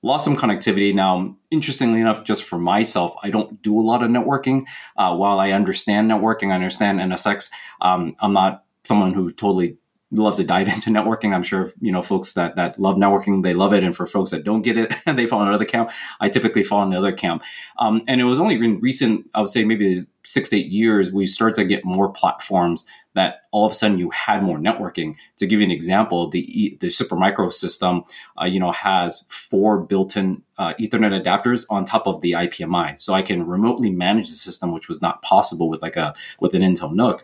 lost 0.02 0.24
some 0.24 0.36
connectivity. 0.36 0.94
Now, 0.94 1.36
interestingly 1.50 2.00
enough, 2.00 2.24
just 2.24 2.44
for 2.44 2.58
myself, 2.58 3.16
I 3.22 3.30
don't 3.30 3.60
do 3.62 3.78
a 3.78 3.82
lot 3.82 4.02
of 4.02 4.10
networking. 4.10 4.64
Uh, 4.96 5.16
while 5.16 5.40
I 5.40 5.50
understand 5.50 6.10
networking, 6.10 6.52
I 6.52 6.54
understand 6.54 7.00
NSX. 7.00 7.50
Um, 7.80 8.14
I'm 8.20 8.32
not 8.32 8.64
someone 8.84 9.14
who 9.14 9.32
totally 9.32 9.78
loves 10.10 10.36
to 10.36 10.44
dive 10.44 10.68
into 10.74 10.90
networking. 10.90 11.34
I'm 11.34 11.42
sure 11.42 11.72
you 11.80 11.92
know 11.92 12.02
folks 12.02 12.34
that 12.34 12.56
that 12.56 12.78
love 12.78 12.96
networking, 12.96 13.42
they 13.42 13.54
love 13.54 13.72
it, 13.72 13.82
and 13.82 13.94
for 13.94 14.06
folks 14.06 14.30
that 14.30 14.44
don't 14.44 14.62
get 14.62 14.76
it, 14.76 14.94
they 15.06 15.26
fall 15.26 15.42
in 15.42 15.48
another 15.48 15.64
camp. 15.64 15.90
I 16.20 16.28
typically 16.28 16.62
fall 16.62 16.82
in 16.82 16.90
the 16.90 16.98
other 16.98 17.12
camp. 17.12 17.42
Um, 17.78 18.02
and 18.08 18.20
it 18.20 18.24
was 18.24 18.38
only 18.38 18.56
in 18.56 18.78
recent, 18.78 19.28
I 19.34 19.40
would 19.40 19.50
say 19.50 19.64
maybe 19.64 20.06
six 20.24 20.52
eight 20.52 20.66
years, 20.66 21.12
we 21.12 21.26
start 21.26 21.54
to 21.54 21.64
get 21.64 21.84
more 21.84 22.10
platforms 22.10 22.86
that 23.14 23.42
all 23.50 23.64
of 23.64 23.72
a 23.72 23.74
sudden 23.74 23.98
you 23.98 24.10
had 24.10 24.42
more 24.42 24.58
networking. 24.58 25.16
To 25.38 25.46
give 25.46 25.60
you 25.60 25.64
an 25.64 25.70
example, 25.72 26.28
the 26.28 26.76
the 26.80 26.88
Supermicro 26.88 27.52
system, 27.52 28.04
uh, 28.40 28.44
you 28.44 28.60
know, 28.60 28.72
has 28.72 29.24
four 29.28 29.78
built-in 29.78 30.42
uh, 30.58 30.74
Ethernet 30.74 31.20
adapters 31.22 31.64
on 31.70 31.84
top 31.84 32.06
of 32.06 32.20
the 32.20 32.32
IPMI, 32.32 33.00
so 33.00 33.14
I 33.14 33.22
can 33.22 33.46
remotely 33.46 33.90
manage 33.90 34.28
the 34.28 34.36
system, 34.36 34.72
which 34.72 34.88
was 34.88 35.02
not 35.02 35.22
possible 35.22 35.68
with 35.68 35.82
like 35.82 35.96
a 35.96 36.14
with 36.40 36.54
an 36.54 36.62
Intel 36.62 36.92
NUC. 36.92 37.22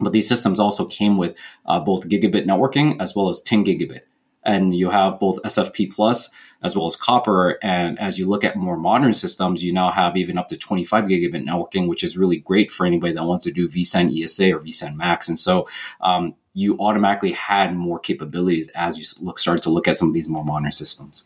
But 0.00 0.12
these 0.12 0.28
systems 0.28 0.58
also 0.58 0.84
came 0.84 1.16
with 1.16 1.38
uh, 1.66 1.80
both 1.80 2.08
gigabit 2.08 2.46
networking 2.46 3.00
as 3.00 3.14
well 3.14 3.28
as 3.28 3.40
10 3.42 3.64
gigabit. 3.64 4.00
And 4.44 4.76
you 4.76 4.90
have 4.90 5.18
both 5.18 5.42
SFP 5.42 5.92
plus 5.92 6.30
as 6.62 6.76
well 6.76 6.86
as 6.86 6.96
copper. 6.96 7.58
And 7.62 7.98
as 7.98 8.18
you 8.18 8.28
look 8.28 8.44
at 8.44 8.56
more 8.56 8.76
modern 8.76 9.14
systems, 9.14 9.62
you 9.62 9.72
now 9.72 9.90
have 9.90 10.16
even 10.16 10.36
up 10.36 10.48
to 10.48 10.56
25 10.56 11.04
gigabit 11.04 11.46
networking, 11.46 11.88
which 11.88 12.02
is 12.02 12.16
really 12.16 12.38
great 12.38 12.70
for 12.70 12.84
anybody 12.86 13.12
that 13.12 13.24
wants 13.24 13.44
to 13.44 13.52
do 13.52 13.68
vSAN 13.68 14.22
ESA 14.22 14.54
or 14.54 14.60
vSAN 14.60 14.96
Max. 14.96 15.28
And 15.28 15.38
so 15.38 15.68
um, 16.00 16.34
you 16.54 16.76
automatically 16.78 17.32
had 17.32 17.74
more 17.74 17.98
capabilities 17.98 18.68
as 18.74 18.98
you 18.98 19.24
look 19.24 19.38
started 19.38 19.62
to 19.62 19.70
look 19.70 19.88
at 19.88 19.96
some 19.96 20.08
of 20.08 20.14
these 20.14 20.28
more 20.28 20.44
modern 20.44 20.72
systems. 20.72 21.24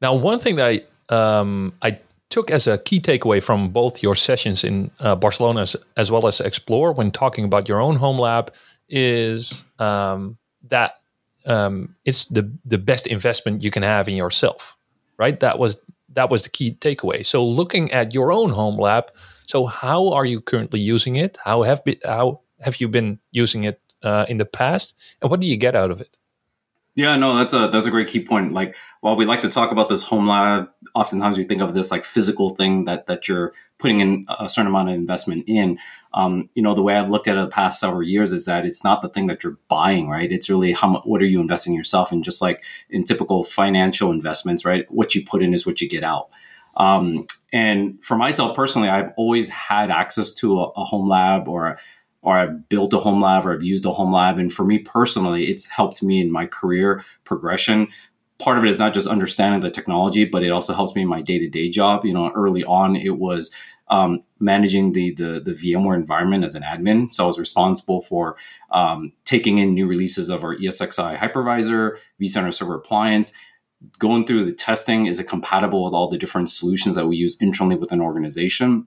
Now, 0.00 0.14
one 0.14 0.38
thing 0.40 0.56
that 0.56 0.68
I 0.68 0.82
um, 1.14 1.74
I 1.82 2.00
took 2.32 2.50
as 2.50 2.66
a 2.66 2.78
key 2.78 2.98
takeaway 2.98 3.42
from 3.42 3.68
both 3.68 4.02
your 4.02 4.14
sessions 4.14 4.64
in 4.64 4.90
uh, 5.00 5.14
Barcelona 5.14 5.60
as, 5.60 5.76
as, 5.98 6.10
well 6.10 6.26
as 6.26 6.40
Explore 6.40 6.92
when 6.92 7.10
talking 7.10 7.44
about 7.44 7.68
your 7.68 7.78
own 7.78 7.96
home 7.96 8.18
lab 8.18 8.50
is 8.88 9.64
um, 9.78 10.38
that 10.68 10.94
um, 11.44 11.94
it's 12.04 12.24
the 12.26 12.50
the 12.64 12.78
best 12.78 13.06
investment 13.06 13.62
you 13.62 13.70
can 13.70 13.82
have 13.82 14.08
in 14.08 14.16
yourself, 14.16 14.76
right? 15.18 15.38
That 15.40 15.58
was 15.58 15.76
that 16.14 16.30
was 16.30 16.42
the 16.42 16.50
key 16.50 16.76
takeaway. 16.80 17.24
So 17.24 17.44
looking 17.44 17.92
at 17.92 18.14
your 18.14 18.32
own 18.32 18.50
home 18.50 18.78
lab, 18.78 19.10
so 19.46 19.66
how 19.66 20.12
are 20.12 20.24
you 20.24 20.40
currently 20.40 20.80
using 20.80 21.16
it? 21.16 21.38
How 21.44 21.62
have 21.62 21.84
be, 21.84 21.98
how 22.04 22.40
have 22.60 22.80
you 22.80 22.88
been 22.88 23.18
using 23.32 23.64
it 23.64 23.80
uh, 24.02 24.24
in 24.28 24.38
the 24.38 24.46
past, 24.46 24.94
and 25.20 25.30
what 25.30 25.40
do 25.40 25.46
you 25.46 25.56
get 25.56 25.74
out 25.74 25.90
of 25.90 26.00
it? 26.00 26.18
Yeah, 26.94 27.16
no, 27.16 27.36
that's 27.36 27.54
a 27.54 27.68
that's 27.68 27.86
a 27.86 27.90
great 27.90 28.08
key 28.08 28.22
point. 28.22 28.52
Like, 28.52 28.76
while 29.00 29.16
we 29.16 29.24
like 29.24 29.40
to 29.42 29.48
talk 29.48 29.72
about 29.72 29.88
this 29.88 30.02
home 30.02 30.28
lab, 30.28 30.68
oftentimes 30.94 31.38
we 31.38 31.44
think 31.44 31.62
of 31.62 31.72
this 31.72 31.90
like 31.90 32.04
physical 32.04 32.50
thing 32.50 32.84
that 32.84 33.06
that 33.06 33.28
you're 33.28 33.54
putting 33.78 34.00
in 34.00 34.26
a 34.28 34.46
certain 34.46 34.66
amount 34.66 34.90
of 34.90 34.94
investment 34.94 35.44
in. 35.46 35.78
Um, 36.12 36.50
you 36.54 36.62
know, 36.62 36.74
the 36.74 36.82
way 36.82 36.94
I've 36.94 37.08
looked 37.08 37.28
at 37.28 37.38
it 37.38 37.40
the 37.40 37.48
past 37.48 37.80
several 37.80 38.02
years 38.02 38.30
is 38.30 38.44
that 38.44 38.66
it's 38.66 38.84
not 38.84 39.00
the 39.00 39.08
thing 39.08 39.26
that 39.28 39.42
you're 39.42 39.56
buying, 39.68 40.10
right? 40.10 40.30
It's 40.30 40.50
really 40.50 40.74
how 40.74 40.88
much, 40.88 41.02
what 41.04 41.22
are 41.22 41.26
you 41.26 41.40
investing 41.40 41.72
yourself, 41.72 42.12
in, 42.12 42.22
just 42.22 42.42
like 42.42 42.62
in 42.90 43.04
typical 43.04 43.42
financial 43.42 44.10
investments, 44.10 44.66
right? 44.66 44.84
What 44.90 45.14
you 45.14 45.24
put 45.24 45.42
in 45.42 45.54
is 45.54 45.64
what 45.64 45.80
you 45.80 45.88
get 45.88 46.04
out. 46.04 46.28
Um, 46.76 47.26
and 47.54 48.04
for 48.04 48.16
myself 48.16 48.54
personally, 48.54 48.90
I've 48.90 49.12
always 49.16 49.48
had 49.48 49.90
access 49.90 50.34
to 50.34 50.60
a, 50.60 50.68
a 50.76 50.84
home 50.84 51.08
lab 51.08 51.48
or 51.48 51.68
a, 51.68 51.78
or 52.22 52.38
I've 52.38 52.68
built 52.68 52.94
a 52.94 52.98
home 52.98 53.20
lab 53.20 53.46
or 53.46 53.52
I've 53.52 53.62
used 53.62 53.84
a 53.84 53.90
home 53.90 54.12
lab. 54.12 54.38
And 54.38 54.52
for 54.52 54.64
me 54.64 54.78
personally, 54.78 55.46
it's 55.46 55.66
helped 55.66 56.02
me 56.02 56.20
in 56.20 56.32
my 56.32 56.46
career 56.46 57.04
progression. 57.24 57.88
Part 58.38 58.58
of 58.58 58.64
it 58.64 58.70
is 58.70 58.78
not 58.78 58.94
just 58.94 59.08
understanding 59.08 59.60
the 59.60 59.70
technology, 59.70 60.24
but 60.24 60.42
it 60.42 60.50
also 60.50 60.72
helps 60.72 60.94
me 60.94 61.02
in 61.02 61.08
my 61.08 61.20
day 61.20 61.38
to 61.38 61.48
day 61.48 61.68
job. 61.68 62.04
You 62.04 62.14
know, 62.14 62.30
early 62.34 62.64
on, 62.64 62.96
it 62.96 63.18
was 63.18 63.52
um, 63.88 64.22
managing 64.40 64.92
the, 64.92 65.12
the, 65.14 65.40
the 65.40 65.52
VMware 65.52 65.94
environment 65.94 66.44
as 66.44 66.54
an 66.54 66.62
admin. 66.62 67.12
So 67.12 67.24
I 67.24 67.26
was 67.26 67.38
responsible 67.38 68.00
for 68.00 68.36
um, 68.70 69.12
taking 69.24 69.58
in 69.58 69.74
new 69.74 69.86
releases 69.86 70.30
of 70.30 70.44
our 70.44 70.56
ESXi 70.56 71.18
hypervisor, 71.18 71.98
vCenter 72.20 72.54
server 72.54 72.74
appliance, 72.74 73.32
going 73.98 74.26
through 74.26 74.44
the 74.44 74.52
testing. 74.52 75.06
Is 75.06 75.20
it 75.20 75.28
compatible 75.28 75.84
with 75.84 75.92
all 75.92 76.08
the 76.08 76.18
different 76.18 76.50
solutions 76.50 76.94
that 76.94 77.06
we 77.06 77.16
use 77.16 77.36
internally 77.40 77.76
within 77.76 78.00
an 78.00 78.06
organization? 78.06 78.86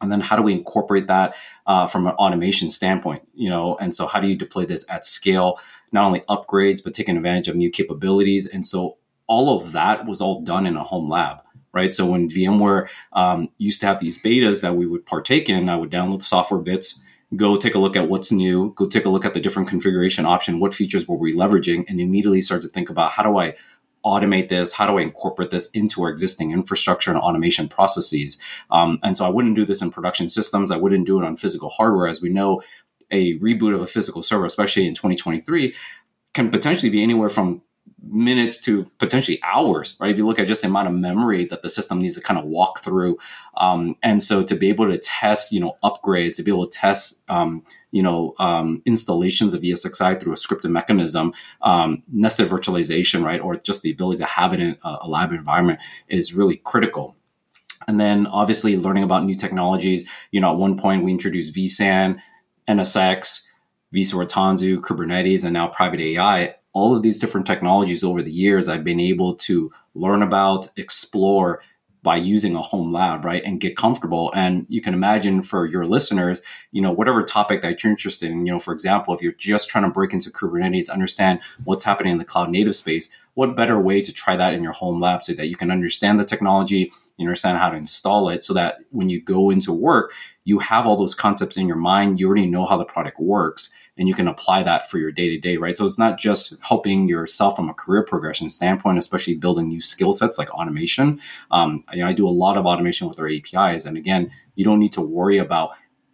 And 0.00 0.12
then 0.12 0.20
how 0.20 0.36
do 0.36 0.42
we 0.42 0.52
incorporate 0.52 1.06
that 1.08 1.36
uh, 1.66 1.86
from 1.86 2.06
an 2.06 2.12
automation 2.14 2.70
standpoint 2.70 3.22
you 3.34 3.48
know? 3.48 3.76
And 3.80 3.94
so 3.94 4.06
how 4.06 4.20
do 4.20 4.28
you 4.28 4.36
deploy 4.36 4.66
this 4.66 4.88
at 4.90 5.04
scale 5.04 5.58
not 5.92 6.04
only 6.04 6.20
upgrades 6.20 6.82
but 6.82 6.94
taking 6.94 7.16
advantage 7.16 7.48
of 7.48 7.56
new 7.56 7.70
capabilities? 7.70 8.46
And 8.46 8.66
so 8.66 8.96
all 9.26 9.56
of 9.56 9.72
that 9.72 10.06
was 10.06 10.20
all 10.20 10.42
done 10.42 10.66
in 10.66 10.76
a 10.76 10.84
home 10.84 11.08
lab 11.08 11.38
right? 11.76 11.94
So 11.94 12.06
when 12.06 12.30
vmware 12.30 12.88
um, 13.12 13.50
used 13.58 13.80
to 13.80 13.86
have 13.86 14.00
these 14.00 14.20
betas 14.20 14.62
that 14.62 14.76
we 14.76 14.86
would 14.86 15.04
partake 15.04 15.50
in 15.50 15.68
i 15.68 15.76
would 15.76 15.90
download 15.90 16.18
the 16.18 16.24
software 16.24 16.60
bits 16.60 17.00
go 17.34 17.56
take 17.56 17.74
a 17.74 17.78
look 17.78 17.96
at 17.96 18.08
what's 18.08 18.30
new 18.30 18.72
go 18.76 18.86
take 18.86 19.04
a 19.04 19.08
look 19.08 19.24
at 19.24 19.34
the 19.34 19.40
different 19.40 19.68
configuration 19.68 20.24
option 20.24 20.60
what 20.60 20.72
features 20.72 21.06
were 21.08 21.16
we 21.16 21.34
leveraging 21.34 21.84
and 21.88 22.00
immediately 22.00 22.40
start 22.40 22.62
to 22.62 22.68
think 22.68 22.88
about 22.88 23.10
how 23.10 23.22
do 23.22 23.36
i 23.36 23.54
automate 24.06 24.48
this? 24.48 24.72
How 24.72 24.86
do 24.86 24.98
I 24.98 25.02
incorporate 25.02 25.50
this 25.50 25.68
into 25.72 26.02
our 26.02 26.08
existing 26.08 26.52
infrastructure 26.52 27.10
and 27.10 27.18
automation 27.18 27.68
processes? 27.68 28.38
Um, 28.70 29.00
and 29.02 29.16
so 29.16 29.26
I 29.26 29.28
wouldn't 29.28 29.56
do 29.56 29.64
this 29.64 29.82
in 29.82 29.90
production 29.90 30.28
systems. 30.28 30.70
I 30.70 30.76
wouldn't 30.76 31.06
do 31.06 31.20
it 31.20 31.26
on 31.26 31.36
physical 31.36 31.68
hardware. 31.68 32.06
As 32.06 32.22
we 32.22 32.28
know, 32.28 32.62
a 33.10 33.38
reboot 33.40 33.74
of 33.74 33.82
a 33.82 33.86
physical 33.86 34.22
server, 34.22 34.46
especially 34.46 34.86
in 34.86 34.94
2023, 34.94 35.74
can 36.32 36.50
potentially 36.50 36.90
be 36.90 37.02
anywhere 37.02 37.28
from 37.28 37.62
minutes 38.08 38.58
to 38.58 38.84
potentially 38.98 39.40
hours, 39.42 39.96
right? 40.00 40.10
If 40.10 40.18
you 40.18 40.26
look 40.26 40.38
at 40.38 40.46
just 40.46 40.62
the 40.62 40.68
amount 40.68 40.88
of 40.88 40.94
memory 40.94 41.44
that 41.46 41.62
the 41.62 41.68
system 41.68 42.00
needs 42.00 42.14
to 42.14 42.20
kind 42.20 42.38
of 42.38 42.46
walk 42.46 42.80
through. 42.80 43.18
Um, 43.56 43.96
and 44.02 44.22
so 44.22 44.42
to 44.42 44.54
be 44.54 44.68
able 44.68 44.90
to 44.90 44.98
test, 44.98 45.52
you 45.52 45.60
know, 45.60 45.76
upgrades, 45.82 46.36
to 46.36 46.42
be 46.42 46.50
able 46.50 46.66
to 46.66 46.78
test, 46.78 47.22
um, 47.28 47.64
you 47.90 48.02
know, 48.02 48.34
um, 48.38 48.82
installations 48.84 49.54
of 49.54 49.62
ESXi 49.62 50.20
through 50.20 50.32
a 50.32 50.36
scripted 50.36 50.70
mechanism, 50.70 51.32
um, 51.62 52.02
nested 52.12 52.48
virtualization, 52.48 53.24
right? 53.24 53.40
Or 53.40 53.56
just 53.56 53.82
the 53.82 53.90
ability 53.90 54.18
to 54.18 54.26
have 54.26 54.52
it 54.52 54.60
in 54.60 54.76
a, 54.82 55.08
lab 55.08 55.32
environment 55.32 55.80
is 56.08 56.34
really 56.34 56.56
critical. 56.56 57.16
And 57.88 58.00
then 58.00 58.26
obviously 58.26 58.76
learning 58.76 59.04
about 59.04 59.24
new 59.24 59.34
technologies. 59.34 60.08
You 60.30 60.40
know, 60.40 60.52
at 60.52 60.58
one 60.58 60.76
point 60.76 61.04
we 61.04 61.12
introduced 61.12 61.54
vSAN, 61.54 62.20
NSX, 62.68 63.46
vSphere 63.94 64.28
Tanzu, 64.28 64.78
Kubernetes, 64.78 65.44
and 65.44 65.52
now 65.52 65.68
private 65.68 66.00
AI 66.00 66.56
all 66.76 66.94
of 66.94 67.00
these 67.00 67.18
different 67.18 67.46
technologies 67.46 68.04
over 68.04 68.22
the 68.22 68.30
years 68.30 68.68
I've 68.68 68.84
been 68.84 69.00
able 69.00 69.34
to 69.36 69.72
learn 69.94 70.20
about, 70.20 70.68
explore 70.76 71.62
by 72.02 72.16
using 72.16 72.54
a 72.54 72.60
home 72.60 72.92
lab, 72.92 73.24
right? 73.24 73.42
And 73.46 73.58
get 73.58 73.78
comfortable. 73.78 74.30
And 74.34 74.66
you 74.68 74.82
can 74.82 74.92
imagine 74.92 75.40
for 75.40 75.64
your 75.64 75.86
listeners, 75.86 76.42
you 76.72 76.82
know, 76.82 76.92
whatever 76.92 77.22
topic 77.22 77.62
that 77.62 77.82
you're 77.82 77.90
interested 77.90 78.30
in, 78.30 78.44
you 78.44 78.52
know, 78.52 78.58
for 78.58 78.74
example, 78.74 79.14
if 79.14 79.22
you're 79.22 79.32
just 79.32 79.70
trying 79.70 79.84
to 79.84 79.90
break 79.90 80.12
into 80.12 80.30
Kubernetes, 80.30 80.90
understand 80.90 81.40
what's 81.64 81.82
happening 81.82 82.12
in 82.12 82.18
the 82.18 82.26
cloud 82.26 82.50
native 82.50 82.76
space, 82.76 83.08
what 83.32 83.56
better 83.56 83.80
way 83.80 84.02
to 84.02 84.12
try 84.12 84.36
that 84.36 84.52
in 84.52 84.62
your 84.62 84.72
home 84.72 85.00
lab 85.00 85.24
so 85.24 85.32
that 85.32 85.48
you 85.48 85.56
can 85.56 85.70
understand 85.70 86.20
the 86.20 86.26
technology, 86.26 86.92
you 87.16 87.26
understand 87.26 87.56
how 87.56 87.70
to 87.70 87.76
install 87.76 88.28
it 88.28 88.44
so 88.44 88.52
that 88.52 88.80
when 88.90 89.08
you 89.08 89.18
go 89.22 89.48
into 89.48 89.72
work, 89.72 90.12
you 90.44 90.58
have 90.58 90.86
all 90.86 90.98
those 90.98 91.14
concepts 91.14 91.56
in 91.56 91.66
your 91.66 91.78
mind, 91.78 92.20
you 92.20 92.26
already 92.26 92.44
know 92.44 92.66
how 92.66 92.76
the 92.76 92.84
product 92.84 93.18
works 93.18 93.72
and 93.98 94.08
you 94.08 94.14
can 94.14 94.28
apply 94.28 94.62
that 94.62 94.90
for 94.90 94.98
your 94.98 95.10
day 95.10 95.28
to 95.30 95.38
day, 95.38 95.56
right? 95.56 95.76
So 95.76 95.84
it's 95.86 95.98
not 95.98 96.18
just 96.18 96.54
helping 96.62 97.08
yourself 97.08 97.56
from 97.56 97.70
a 97.70 97.74
career 97.74 98.02
progression 98.02 98.50
standpoint, 98.50 98.98
especially 98.98 99.36
building 99.36 99.68
new 99.68 99.80
skill 99.80 100.12
sets 100.12 100.38
like 100.38 100.50
automation. 100.50 101.20
Um, 101.50 101.84
you 101.92 102.00
know, 102.00 102.08
I 102.08 102.12
do 102.12 102.28
a 102.28 102.30
lot 102.30 102.56
of 102.56 102.66
automation 102.66 103.08
with 103.08 103.18
our 103.18 103.28
APIs, 103.28 103.84
and 103.84 103.96
again, 103.96 104.30
you 104.54 104.64
don't 104.64 104.80
need 104.80 104.92
to 104.92 105.00
worry 105.00 105.38
about 105.38 105.70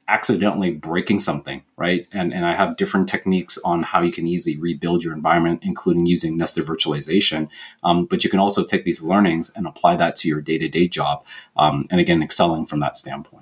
accidentally 0.08 0.70
breaking 0.70 1.18
something, 1.20 1.62
right? 1.76 2.06
And 2.12 2.34
and 2.34 2.44
I 2.44 2.54
have 2.54 2.76
different 2.76 3.08
techniques 3.08 3.56
on 3.64 3.82
how 3.82 4.02
you 4.02 4.12
can 4.12 4.26
easily 4.26 4.58
rebuild 4.58 5.02
your 5.02 5.14
environment, 5.14 5.60
including 5.62 6.06
using 6.06 6.36
nested 6.36 6.66
virtualization. 6.66 7.48
Um, 7.82 8.06
but 8.06 8.22
you 8.24 8.30
can 8.30 8.40
also 8.40 8.64
take 8.64 8.84
these 8.84 9.02
learnings 9.02 9.50
and 9.56 9.66
apply 9.66 9.96
that 9.96 10.16
to 10.16 10.28
your 10.28 10.40
day 10.40 10.58
to 10.58 10.68
day 10.68 10.88
job, 10.88 11.24
um, 11.56 11.86
and 11.90 12.00
again, 12.00 12.22
excelling 12.22 12.66
from 12.66 12.80
that 12.80 12.96
standpoint. 12.96 13.41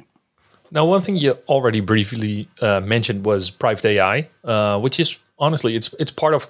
Now, 0.71 0.85
one 0.85 1.03
thing 1.03 1.17
you 1.17 1.33
already 1.49 1.81
briefly 1.81 2.49
uh, 2.61 2.81
mentioned 2.81 3.27
was 3.27 3.50
private 3.50 3.85
AI, 3.85 4.29
uh, 4.45 4.79
which 4.81 5.00
is 5.00 5.19
honestly 5.39 5.75
it's 5.75 5.93
it's 5.99 6.11
part 6.11 6.35
of 6.35 6.49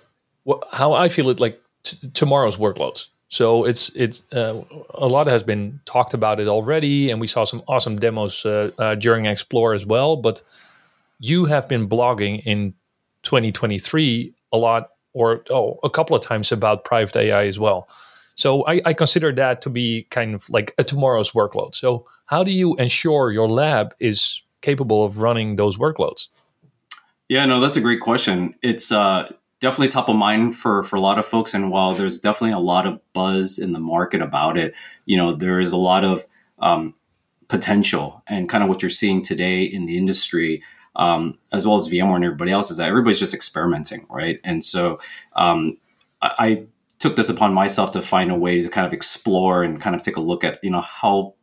how 0.72 0.92
I 0.92 1.08
feel 1.08 1.30
it 1.30 1.40
like 1.40 1.60
t- 1.84 1.96
tomorrow's 2.12 2.56
workloads. 2.56 3.08
So 3.28 3.64
it's 3.64 3.90
it's 3.90 4.30
uh, 4.32 4.62
a 4.94 5.06
lot 5.06 5.26
has 5.28 5.42
been 5.42 5.80
talked 5.84 6.14
about 6.14 6.40
it 6.40 6.48
already, 6.48 7.10
and 7.10 7.20
we 7.20 7.26
saw 7.26 7.44
some 7.44 7.62
awesome 7.68 7.98
demos 7.98 8.44
uh, 8.44 8.72
uh, 8.78 8.94
during 8.96 9.26
Explore 9.26 9.72
as 9.72 9.86
well. 9.86 10.16
But 10.16 10.42
you 11.18 11.46
have 11.46 11.68
been 11.68 11.88
blogging 11.88 12.42
in 12.44 12.74
2023 13.22 14.34
a 14.52 14.56
lot, 14.56 14.90
or 15.12 15.44
oh, 15.50 15.78
a 15.84 15.90
couple 15.90 16.16
of 16.16 16.22
times 16.22 16.52
about 16.52 16.84
private 16.84 17.16
AI 17.16 17.46
as 17.46 17.58
well. 17.58 17.88
So 18.34 18.66
I, 18.66 18.80
I, 18.84 18.92
consider 18.94 19.32
that 19.32 19.60
to 19.62 19.70
be 19.70 20.06
kind 20.10 20.34
of 20.34 20.48
like 20.48 20.74
a 20.78 20.84
tomorrow's 20.84 21.32
workload. 21.32 21.74
So 21.74 22.06
how 22.26 22.42
do 22.42 22.52
you 22.52 22.74
ensure 22.76 23.32
your 23.32 23.48
lab 23.48 23.94
is 24.00 24.42
capable 24.62 25.04
of 25.04 25.18
running 25.18 25.56
those 25.56 25.76
workloads? 25.76 26.28
Yeah, 27.28 27.44
no, 27.44 27.60
that's 27.60 27.76
a 27.76 27.80
great 27.80 28.00
question. 28.00 28.54
It's 28.62 28.90
uh, 28.90 29.32
definitely 29.60 29.88
top 29.88 30.08
of 30.08 30.16
mind 30.16 30.56
for 30.56 30.82
for 30.82 30.96
a 30.96 31.00
lot 31.00 31.18
of 31.18 31.24
folks, 31.24 31.54
and 31.54 31.70
while 31.70 31.94
there's 31.94 32.18
definitely 32.18 32.52
a 32.52 32.58
lot 32.58 32.86
of 32.86 33.00
buzz 33.12 33.58
in 33.58 33.72
the 33.72 33.78
market 33.78 34.20
about 34.20 34.58
it, 34.58 34.74
you 35.06 35.16
know, 35.16 35.36
there 35.36 35.60
is 35.60 35.70
a 35.70 35.76
lot 35.76 36.04
of 36.04 36.26
um, 36.58 36.94
potential, 37.48 38.22
and 38.26 38.48
kind 38.48 38.64
of 38.64 38.68
what 38.68 38.82
you're 38.82 38.90
seeing 38.90 39.22
today 39.22 39.62
in 39.62 39.86
the 39.86 39.96
industry. 39.96 40.62
Um, 40.96 41.38
as 41.52 41.64
well 41.64 41.76
as 41.76 41.88
VMware 41.88 42.16
and 42.16 42.24
everybody 42.24 42.50
else, 42.50 42.68
is 42.68 42.78
that 42.78 42.88
everybody's 42.88 43.20
just 43.20 43.32
experimenting, 43.32 44.06
right? 44.10 44.40
And 44.42 44.64
so 44.64 44.98
um, 45.36 45.78
I, 46.20 46.66
took 47.00 47.16
this 47.16 47.28
upon 47.28 47.52
myself 47.52 47.90
to 47.90 48.02
find 48.02 48.30
a 48.30 48.36
way 48.36 48.60
to 48.60 48.68
kind 48.68 48.86
of 48.86 48.92
explore 48.92 49.64
and 49.64 49.80
kind 49.80 49.96
of 49.96 50.02
take 50.02 50.16
a 50.16 50.20
look 50.20 50.44
at 50.44 50.60
you 50.62 50.70
know 50.70 50.82
how 50.82 51.34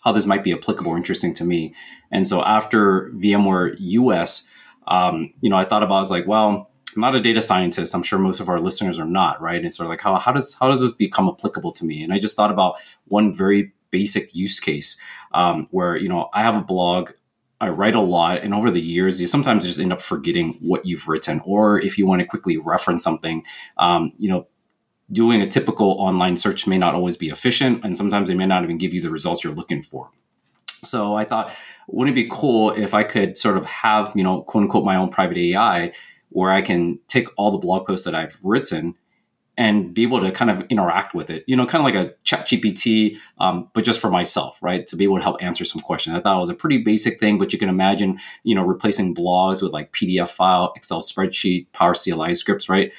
how 0.00 0.12
this 0.12 0.26
might 0.26 0.44
be 0.44 0.52
applicable 0.52 0.92
or 0.92 0.98
interesting 0.98 1.32
to 1.32 1.44
me. 1.44 1.74
And 2.12 2.28
so 2.28 2.44
after 2.44 3.10
VMware 3.14 3.74
US, 3.78 4.46
um, 4.86 5.32
you 5.40 5.48
know, 5.48 5.56
I 5.56 5.64
thought 5.64 5.82
about 5.82 5.96
I 5.96 6.00
was 6.00 6.10
like, 6.10 6.26
well, 6.26 6.70
I'm 6.94 7.00
not 7.00 7.14
a 7.14 7.20
data 7.20 7.40
scientist. 7.40 7.94
I'm 7.94 8.02
sure 8.02 8.18
most 8.18 8.38
of 8.38 8.50
our 8.50 8.60
listeners 8.60 8.98
are 8.98 9.06
not, 9.06 9.40
right? 9.40 9.62
And 9.62 9.72
sort 9.72 9.86
of 9.86 9.90
like 9.90 10.02
how 10.02 10.18
how 10.18 10.32
does 10.32 10.54
how 10.54 10.68
does 10.68 10.80
this 10.80 10.92
become 10.92 11.28
applicable 11.28 11.72
to 11.72 11.84
me? 11.84 12.02
And 12.02 12.12
I 12.12 12.18
just 12.18 12.36
thought 12.36 12.50
about 12.50 12.76
one 13.06 13.32
very 13.32 13.72
basic 13.90 14.34
use 14.34 14.60
case 14.60 15.00
um, 15.32 15.68
where 15.70 15.96
you 15.96 16.08
know 16.08 16.28
I 16.34 16.42
have 16.42 16.56
a 16.56 16.62
blog. 16.62 17.12
I 17.60 17.68
write 17.70 17.94
a 17.94 18.00
lot, 18.00 18.42
and 18.42 18.52
over 18.52 18.70
the 18.70 18.80
years, 18.80 19.20
you 19.20 19.26
sometimes 19.26 19.64
just 19.64 19.78
end 19.78 19.92
up 19.92 20.02
forgetting 20.02 20.52
what 20.60 20.84
you've 20.84 21.08
written, 21.08 21.40
or 21.44 21.80
if 21.80 21.96
you 21.96 22.06
want 22.06 22.20
to 22.20 22.26
quickly 22.26 22.58
reference 22.58 23.02
something, 23.02 23.44
um, 23.78 24.12
you 24.18 24.28
know, 24.28 24.46
doing 25.12 25.42
a 25.42 25.46
typical 25.46 25.92
online 25.92 26.36
search 26.36 26.66
may 26.66 26.78
not 26.78 26.94
always 26.94 27.16
be 27.16 27.28
efficient, 27.28 27.84
and 27.84 27.96
sometimes 27.96 28.28
they 28.28 28.34
may 28.34 28.46
not 28.46 28.64
even 28.64 28.78
give 28.78 28.94
you 28.94 29.00
the 29.00 29.10
results 29.10 29.44
you're 29.44 29.54
looking 29.54 29.82
for. 29.82 30.10
So 30.82 31.14
I 31.14 31.24
thought, 31.24 31.52
wouldn't 31.88 32.16
it 32.16 32.22
be 32.22 32.28
cool 32.30 32.70
if 32.70 32.94
I 32.94 33.04
could 33.04 33.38
sort 33.38 33.56
of 33.56 33.64
have, 33.66 34.12
you 34.14 34.22
know, 34.22 34.42
quote 34.42 34.62
unquote, 34.62 34.84
my 34.84 34.96
own 34.96 35.08
private 35.08 35.38
AI 35.38 35.92
where 36.30 36.50
I 36.50 36.62
can 36.62 36.98
take 37.06 37.28
all 37.36 37.52
the 37.52 37.58
blog 37.58 37.86
posts 37.86 38.04
that 38.04 38.14
I've 38.14 38.38
written 38.42 38.94
and 39.56 39.94
be 39.94 40.02
able 40.02 40.20
to 40.20 40.32
kind 40.32 40.50
of 40.50 40.62
interact 40.68 41.14
with 41.14 41.30
it, 41.30 41.44
you 41.46 41.54
know, 41.54 41.64
kind 41.64 41.80
of 41.80 41.84
like 41.84 42.06
a 42.06 42.12
chat 42.24 42.46
GPT, 42.46 43.16
um, 43.38 43.70
but 43.72 43.84
just 43.84 44.00
for 44.00 44.10
myself, 44.10 44.58
right? 44.60 44.84
To 44.88 44.96
be 44.96 45.04
able 45.04 45.18
to 45.18 45.22
help 45.22 45.40
answer 45.40 45.64
some 45.64 45.80
questions. 45.80 46.16
I 46.16 46.20
thought 46.20 46.36
it 46.36 46.40
was 46.40 46.48
a 46.48 46.54
pretty 46.54 46.78
basic 46.78 47.20
thing, 47.20 47.38
but 47.38 47.52
you 47.52 47.58
can 47.58 47.68
imagine, 47.68 48.18
you 48.42 48.54
know, 48.56 48.64
replacing 48.64 49.14
blogs 49.14 49.62
with 49.62 49.72
like 49.72 49.92
PDF 49.92 50.28
file, 50.28 50.72
Excel 50.74 51.00
spreadsheet, 51.02 51.66
Power 51.72 51.94
CLI 51.94 52.34
scripts, 52.34 52.68
right? 52.68 52.92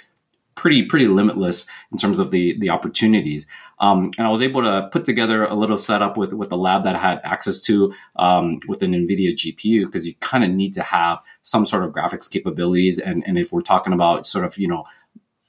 Pretty, 0.56 0.84
pretty 0.84 1.08
limitless 1.08 1.68
in 1.92 1.98
terms 1.98 2.18
of 2.18 2.32
the 2.32 2.58
the 2.60 2.70
opportunities. 2.70 3.46
Um, 3.80 4.12
and 4.18 4.26
I 4.26 4.30
was 4.30 4.42
able 4.42 4.62
to 4.62 4.88
put 4.92 5.04
together 5.04 5.44
a 5.44 5.54
little 5.54 5.78
setup 5.78 6.16
with 6.18 6.34
with 6.34 6.50
the 6.50 6.58
lab 6.58 6.84
that 6.86 6.96
I 6.96 7.00
had 7.00 7.22
access 7.24 7.60
to 7.62 7.94
um, 8.16 8.60
with 8.68 8.82
an 8.82 8.94
NVIDIA 8.94 9.34
GPU 9.34 9.86
because 9.86 10.08
you 10.08 10.16
kind 10.22 10.44
of 10.44 10.50
need 10.50 10.74
to 10.74 10.82
have 10.82 11.22
some 11.42 11.66
sort 11.66 11.84
of 11.84 11.92
graphics 11.92 12.30
capabilities. 12.30 13.00
And 13.00 13.24
and 13.28 13.38
if 13.38 13.52
we're 13.52 13.62
talking 13.62 13.94
about 13.94 14.26
sort 14.26 14.46
of 14.46 14.58
you 14.58 14.68
know 14.68 14.86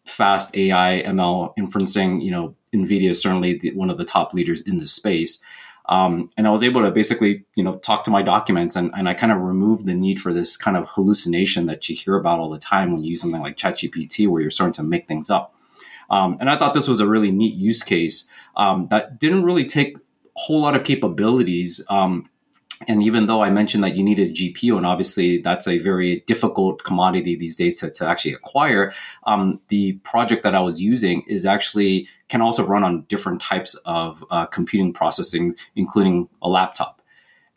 fast 0.07 0.57
AI 0.57 1.03
ML 1.05 1.55
inferencing, 1.59 2.23
you 2.23 2.31
know, 2.31 2.55
NVIDIA 2.75 3.11
is 3.11 3.21
certainly 3.21 3.59
the, 3.59 3.73
one 3.73 3.91
of 3.91 3.97
the 3.97 4.05
top 4.05 4.33
leaders 4.33 4.63
in 4.63 4.79
this 4.79 4.93
space. 4.93 5.43
Um, 5.89 6.31
and 6.37 6.47
I 6.47 6.51
was 6.51 6.63
able 6.63 6.83
to 6.83 6.91
basically, 6.91 7.45
you 7.55 7.63
know, 7.63 7.77
talk 7.77 8.05
to 8.05 8.11
my 8.11 8.23
documents 8.23 8.75
and, 8.75 8.91
and 8.97 9.09
I 9.09 9.15
kind 9.15 9.31
of 9.31 9.39
removed 9.39 9.87
the 9.87 9.95
need 9.95 10.21
for 10.21 10.33
this 10.33 10.57
kind 10.57 10.77
of 10.77 10.89
hallucination 10.89 11.67
that 11.67 11.89
you 11.89 11.95
hear 11.95 12.17
about 12.17 12.41
all 12.41 12.51
the 12.51 12.59
time 12.59 12.93
when 12.93 13.05
you 13.05 13.11
use 13.11 13.21
something 13.21 13.41
like 13.41 13.57
ChatGPT, 13.57 14.27
where 14.29 14.41
you're 14.41 14.51
starting 14.51 14.73
to 14.75 14.83
make 14.83 15.07
things 15.07 15.31
up. 15.31 15.55
Um, 16.11 16.37
and 16.41 16.51
I 16.51 16.57
thought 16.57 16.75
this 16.75 16.89
was 16.89 17.01
a 17.01 17.07
really 17.07 17.31
neat 17.31 17.55
use 17.55 17.83
case 17.83 18.31
um, 18.57 18.89
that 18.91 19.19
didn't 19.19 19.45
really 19.45 19.65
take 19.65 19.97
a 19.97 20.01
whole 20.35 20.61
lot 20.61 20.75
of 20.77 20.85
capabilities 20.85 21.85
um, 21.89 22.25
and 22.89 23.03
even 23.03 23.27
though 23.27 23.43
I 23.43 23.51
mentioned 23.51 23.83
that 23.85 23.97
you 23.97 24.03
need 24.03 24.19
a 24.19 24.31
GPU, 24.31 24.77
and 24.77 24.85
obviously 24.85 25.39
that's 25.39 25.67
a 25.67 25.79
very 25.79 26.23
difficult 26.27 26.85
commodity 26.85 27.35
these 27.35 27.57
days 27.57 27.81
to, 27.81 27.91
to 27.91 28.07
actually 28.07 28.35
acquire, 28.35 28.93
um, 29.25 29.61
the 29.69 29.95
project 30.05 30.43
that 30.43 30.55
I 30.55 30.61
was 30.61 30.81
using 30.81 31.23
is 31.27 31.47
actually 31.47 32.09
can 32.29 32.43
also 32.43 32.67
run 32.67 32.85
on 32.85 33.03
different 33.03 33.41
types 33.41 33.75
of 33.87 34.25
uh, 34.31 34.47
computing 34.47 34.93
processing, 34.93 35.57
including 35.75 36.29
a 36.43 36.49
laptop. 36.49 37.01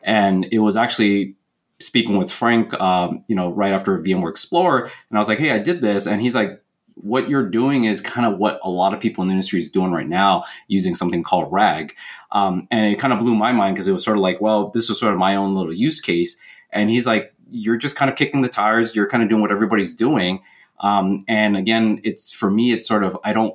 And 0.00 0.46
it 0.50 0.60
was 0.60 0.76
actually 0.76 1.34
speaking 1.80 2.16
with 2.16 2.32
Frank, 2.32 2.72
um, 2.80 3.22
you 3.28 3.36
know, 3.36 3.50
right 3.50 3.72
after 3.72 3.98
VMware 3.98 4.30
Explorer, 4.30 4.84
and 4.84 5.16
I 5.16 5.18
was 5.18 5.28
like, 5.28 5.38
"Hey, 5.38 5.50
I 5.50 5.58
did 5.58 5.82
this," 5.82 6.06
and 6.06 6.20
he's 6.20 6.34
like, 6.34 6.62
what 7.02 7.28
you're 7.28 7.48
doing 7.48 7.84
is 7.84 8.00
kind 8.00 8.26
of 8.26 8.38
what 8.38 8.60
a 8.62 8.70
lot 8.70 8.94
of 8.94 9.00
people 9.00 9.22
in 9.22 9.28
the 9.28 9.32
industry 9.32 9.60
is 9.60 9.70
doing 9.70 9.92
right 9.92 10.08
now 10.08 10.44
using 10.68 10.94
something 10.94 11.22
called 11.22 11.52
RAG. 11.52 11.94
Um, 12.32 12.66
and 12.70 12.92
it 12.92 12.98
kind 12.98 13.12
of 13.12 13.18
blew 13.18 13.34
my 13.34 13.52
mind 13.52 13.74
because 13.74 13.88
it 13.88 13.92
was 13.92 14.04
sort 14.04 14.16
of 14.16 14.22
like, 14.22 14.40
well, 14.40 14.70
this 14.70 14.88
was 14.88 14.98
sort 14.98 15.12
of 15.12 15.18
my 15.18 15.36
own 15.36 15.54
little 15.54 15.72
use 15.72 16.00
case. 16.00 16.40
And 16.72 16.90
he's 16.90 17.06
like, 17.06 17.34
you're 17.50 17.76
just 17.76 17.96
kind 17.96 18.10
of 18.10 18.16
kicking 18.16 18.40
the 18.40 18.48
tires. 18.48 18.94
You're 18.94 19.08
kind 19.08 19.22
of 19.22 19.28
doing 19.28 19.42
what 19.42 19.50
everybody's 19.50 19.94
doing. 19.94 20.42
Um, 20.80 21.24
and 21.28 21.56
again, 21.56 22.00
it's 22.04 22.32
for 22.32 22.50
me, 22.50 22.72
it's 22.72 22.86
sort 22.88 23.04
of, 23.04 23.16
I 23.24 23.32
don't 23.32 23.54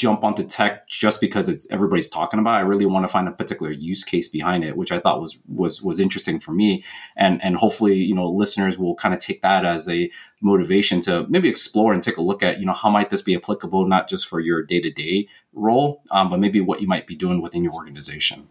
jump 0.00 0.24
onto 0.24 0.42
tech 0.42 0.88
just 0.88 1.20
because 1.20 1.46
it's 1.46 1.70
everybody's 1.70 2.08
talking 2.08 2.40
about. 2.40 2.54
I 2.54 2.60
really 2.60 2.86
want 2.86 3.04
to 3.04 3.12
find 3.12 3.28
a 3.28 3.32
particular 3.32 3.70
use 3.70 4.02
case 4.02 4.28
behind 4.28 4.64
it, 4.64 4.74
which 4.74 4.92
I 4.92 4.98
thought 4.98 5.20
was 5.20 5.38
was 5.46 5.82
was 5.82 6.00
interesting 6.00 6.40
for 6.40 6.52
me. 6.52 6.82
And 7.16 7.42
and 7.44 7.54
hopefully, 7.56 7.96
you 7.96 8.14
know, 8.14 8.24
listeners 8.24 8.78
will 8.78 8.94
kind 8.94 9.12
of 9.12 9.20
take 9.20 9.42
that 9.42 9.66
as 9.66 9.86
a 9.90 10.10
motivation 10.40 11.02
to 11.02 11.26
maybe 11.28 11.50
explore 11.50 11.92
and 11.92 12.02
take 12.02 12.16
a 12.16 12.22
look 12.22 12.42
at, 12.42 12.58
you 12.58 12.64
know, 12.64 12.72
how 12.72 12.88
might 12.88 13.10
this 13.10 13.20
be 13.20 13.36
applicable 13.36 13.86
not 13.86 14.08
just 14.08 14.26
for 14.26 14.40
your 14.40 14.62
day 14.62 14.80
to 14.80 14.90
day 14.90 15.28
role, 15.52 16.02
um, 16.10 16.30
but 16.30 16.40
maybe 16.40 16.62
what 16.62 16.80
you 16.80 16.88
might 16.88 17.06
be 17.06 17.14
doing 17.14 17.42
within 17.42 17.62
your 17.62 17.74
organization. 17.74 18.48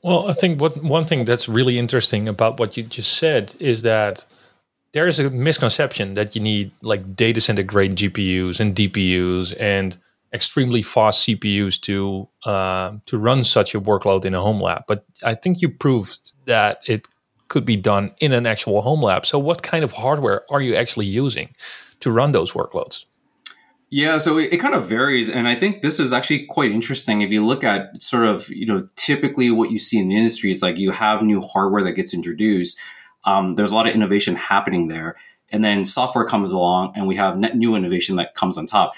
Well, 0.00 0.30
I 0.30 0.32
think 0.32 0.62
what 0.62 0.82
one 0.82 1.04
thing 1.04 1.26
that's 1.26 1.46
really 1.46 1.78
interesting 1.78 2.26
about 2.26 2.58
what 2.58 2.78
you 2.78 2.84
just 2.84 3.18
said 3.18 3.54
is 3.60 3.82
that 3.82 4.24
there 4.92 5.06
is 5.06 5.18
a 5.20 5.28
misconception 5.28 6.14
that 6.14 6.34
you 6.34 6.40
need 6.40 6.70
like 6.80 7.14
data 7.14 7.42
center 7.42 7.62
grade 7.62 7.96
GPUs 7.96 8.60
and 8.60 8.74
DPUs 8.74 9.54
and 9.60 9.98
extremely 10.32 10.82
fast 10.82 11.26
CPUs 11.26 11.80
to 11.82 12.28
uh, 12.44 12.92
to 13.06 13.18
run 13.18 13.44
such 13.44 13.74
a 13.74 13.80
workload 13.80 14.24
in 14.24 14.34
a 14.34 14.40
home 14.40 14.60
lab. 14.60 14.84
But 14.86 15.04
I 15.24 15.34
think 15.34 15.60
you 15.60 15.68
proved 15.68 16.32
that 16.46 16.80
it 16.86 17.08
could 17.48 17.64
be 17.64 17.76
done 17.76 18.12
in 18.20 18.32
an 18.32 18.46
actual 18.46 18.80
home 18.80 19.02
lab. 19.02 19.26
So, 19.26 19.38
what 19.38 19.62
kind 19.62 19.84
of 19.84 19.92
hardware 19.92 20.44
are 20.50 20.60
you 20.60 20.74
actually 20.74 21.06
using 21.06 21.54
to 22.00 22.10
run 22.10 22.32
those 22.32 22.52
workloads? 22.52 23.04
Yeah, 23.92 24.18
so 24.18 24.38
it, 24.38 24.52
it, 24.52 24.58
kind 24.58 24.76
of 24.76 24.86
varies, 24.86 25.28
and 25.28 25.48
I 25.48 25.56
think 25.56 25.82
this 25.82 25.98
is 25.98 26.12
actually 26.12 26.46
quite 26.46 26.70
interesting. 26.70 27.22
If 27.22 27.32
you 27.32 27.44
look 27.44 27.64
at 27.64 28.00
sort 28.00 28.24
of, 28.24 28.48
you 28.48 28.64
know, 28.64 28.86
typically 28.94 29.50
what 29.50 29.72
you 29.72 29.80
see 29.80 29.98
in 29.98 30.06
the 30.06 30.16
industry 30.16 30.52
is 30.52 30.62
like 30.62 30.76
you 30.76 30.92
have 30.92 31.22
new 31.22 31.40
hardware 31.40 31.82
that 31.82 31.92
gets 31.92 32.14
introduced. 32.14 32.78
Um, 33.24 33.56
there's 33.56 33.72
a 33.72 33.74
lot 33.74 33.88
of 33.88 33.94
innovation 33.94 34.36
happening 34.36 34.86
there, 34.86 35.16
and 35.50 35.64
then 35.64 35.84
software 35.84 36.24
comes 36.24 36.52
along, 36.52 36.92
and 36.94 37.08
we 37.08 37.16
have 37.16 37.36
net 37.36 37.56
new 37.56 37.74
innovation 37.74 38.14
that 38.16 38.36
comes 38.36 38.56
on 38.56 38.66
top. 38.66 38.92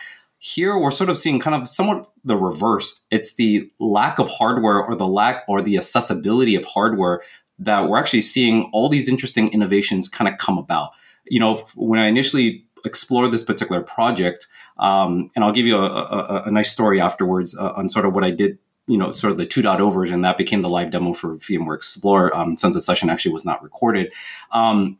Here, 0.45 0.77
we're 0.77 0.91
sort 0.91 1.09
of 1.09 1.17
seeing 1.17 1.39
kind 1.39 1.55
of 1.55 1.69
somewhat 1.69 2.11
the 2.25 2.37
reverse. 2.37 3.05
It's 3.13 3.35
the 3.35 3.71
lack 3.79 4.19
of 4.19 4.29
hardware 4.29 4.83
or 4.83 4.97
the 4.97 5.07
lack 5.07 5.45
or 5.47 5.63
the 5.63 5.77
accessibility 5.77 6.57
of 6.57 6.65
hardware 6.65 7.23
that 7.61 7.89
we're 7.89 7.97
actually 7.97 8.23
seeing 8.23 8.69
all 8.73 8.89
these 8.89 9.09
interesting 9.09 9.53
innovations 9.53 10.09
kind 10.09 10.27
of 10.27 10.39
come 10.39 10.59
about. 10.59 10.91
You 11.27 11.39
know, 11.39 11.55
when 11.77 12.01
I 12.01 12.09
initially 12.09 12.65
explored 12.85 13.31
this 13.31 13.45
particular 13.45 13.83
project, 13.83 14.49
um, 14.79 15.31
and 15.37 15.45
I'll 15.45 15.53
give 15.53 15.65
you 15.65 15.77
a, 15.77 15.87
a, 15.87 16.43
a 16.47 16.51
nice 16.51 16.73
story 16.73 17.01
afterwards 17.01 17.57
uh, 17.57 17.75
on 17.77 17.89
sort 17.89 18.05
of 18.05 18.13
what 18.13 18.25
I 18.25 18.33
did 18.33 18.59
you 18.89 18.99
know, 18.99 19.13
sort 19.13 19.31
of 19.31 19.39
the 19.39 19.47
2.0 19.47 19.95
version 19.95 20.23
that 20.23 20.37
became 20.37 20.61
the 20.61 20.69
live 20.69 20.91
demo 20.91 21.13
for 21.13 21.37
VMware 21.37 21.77
Explorer, 21.77 22.37
um, 22.37 22.57
since 22.57 22.75
the 22.75 22.81
session 22.81 23.11
actually 23.11 23.33
was 23.33 23.45
not 23.45 23.63
recorded. 23.63 24.13
Um, 24.51 24.99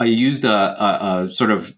I 0.00 0.06
used 0.06 0.46
a, 0.46 0.50
a, 0.50 1.24
a, 1.24 1.28
sort 1.28 1.50
of 1.50 1.76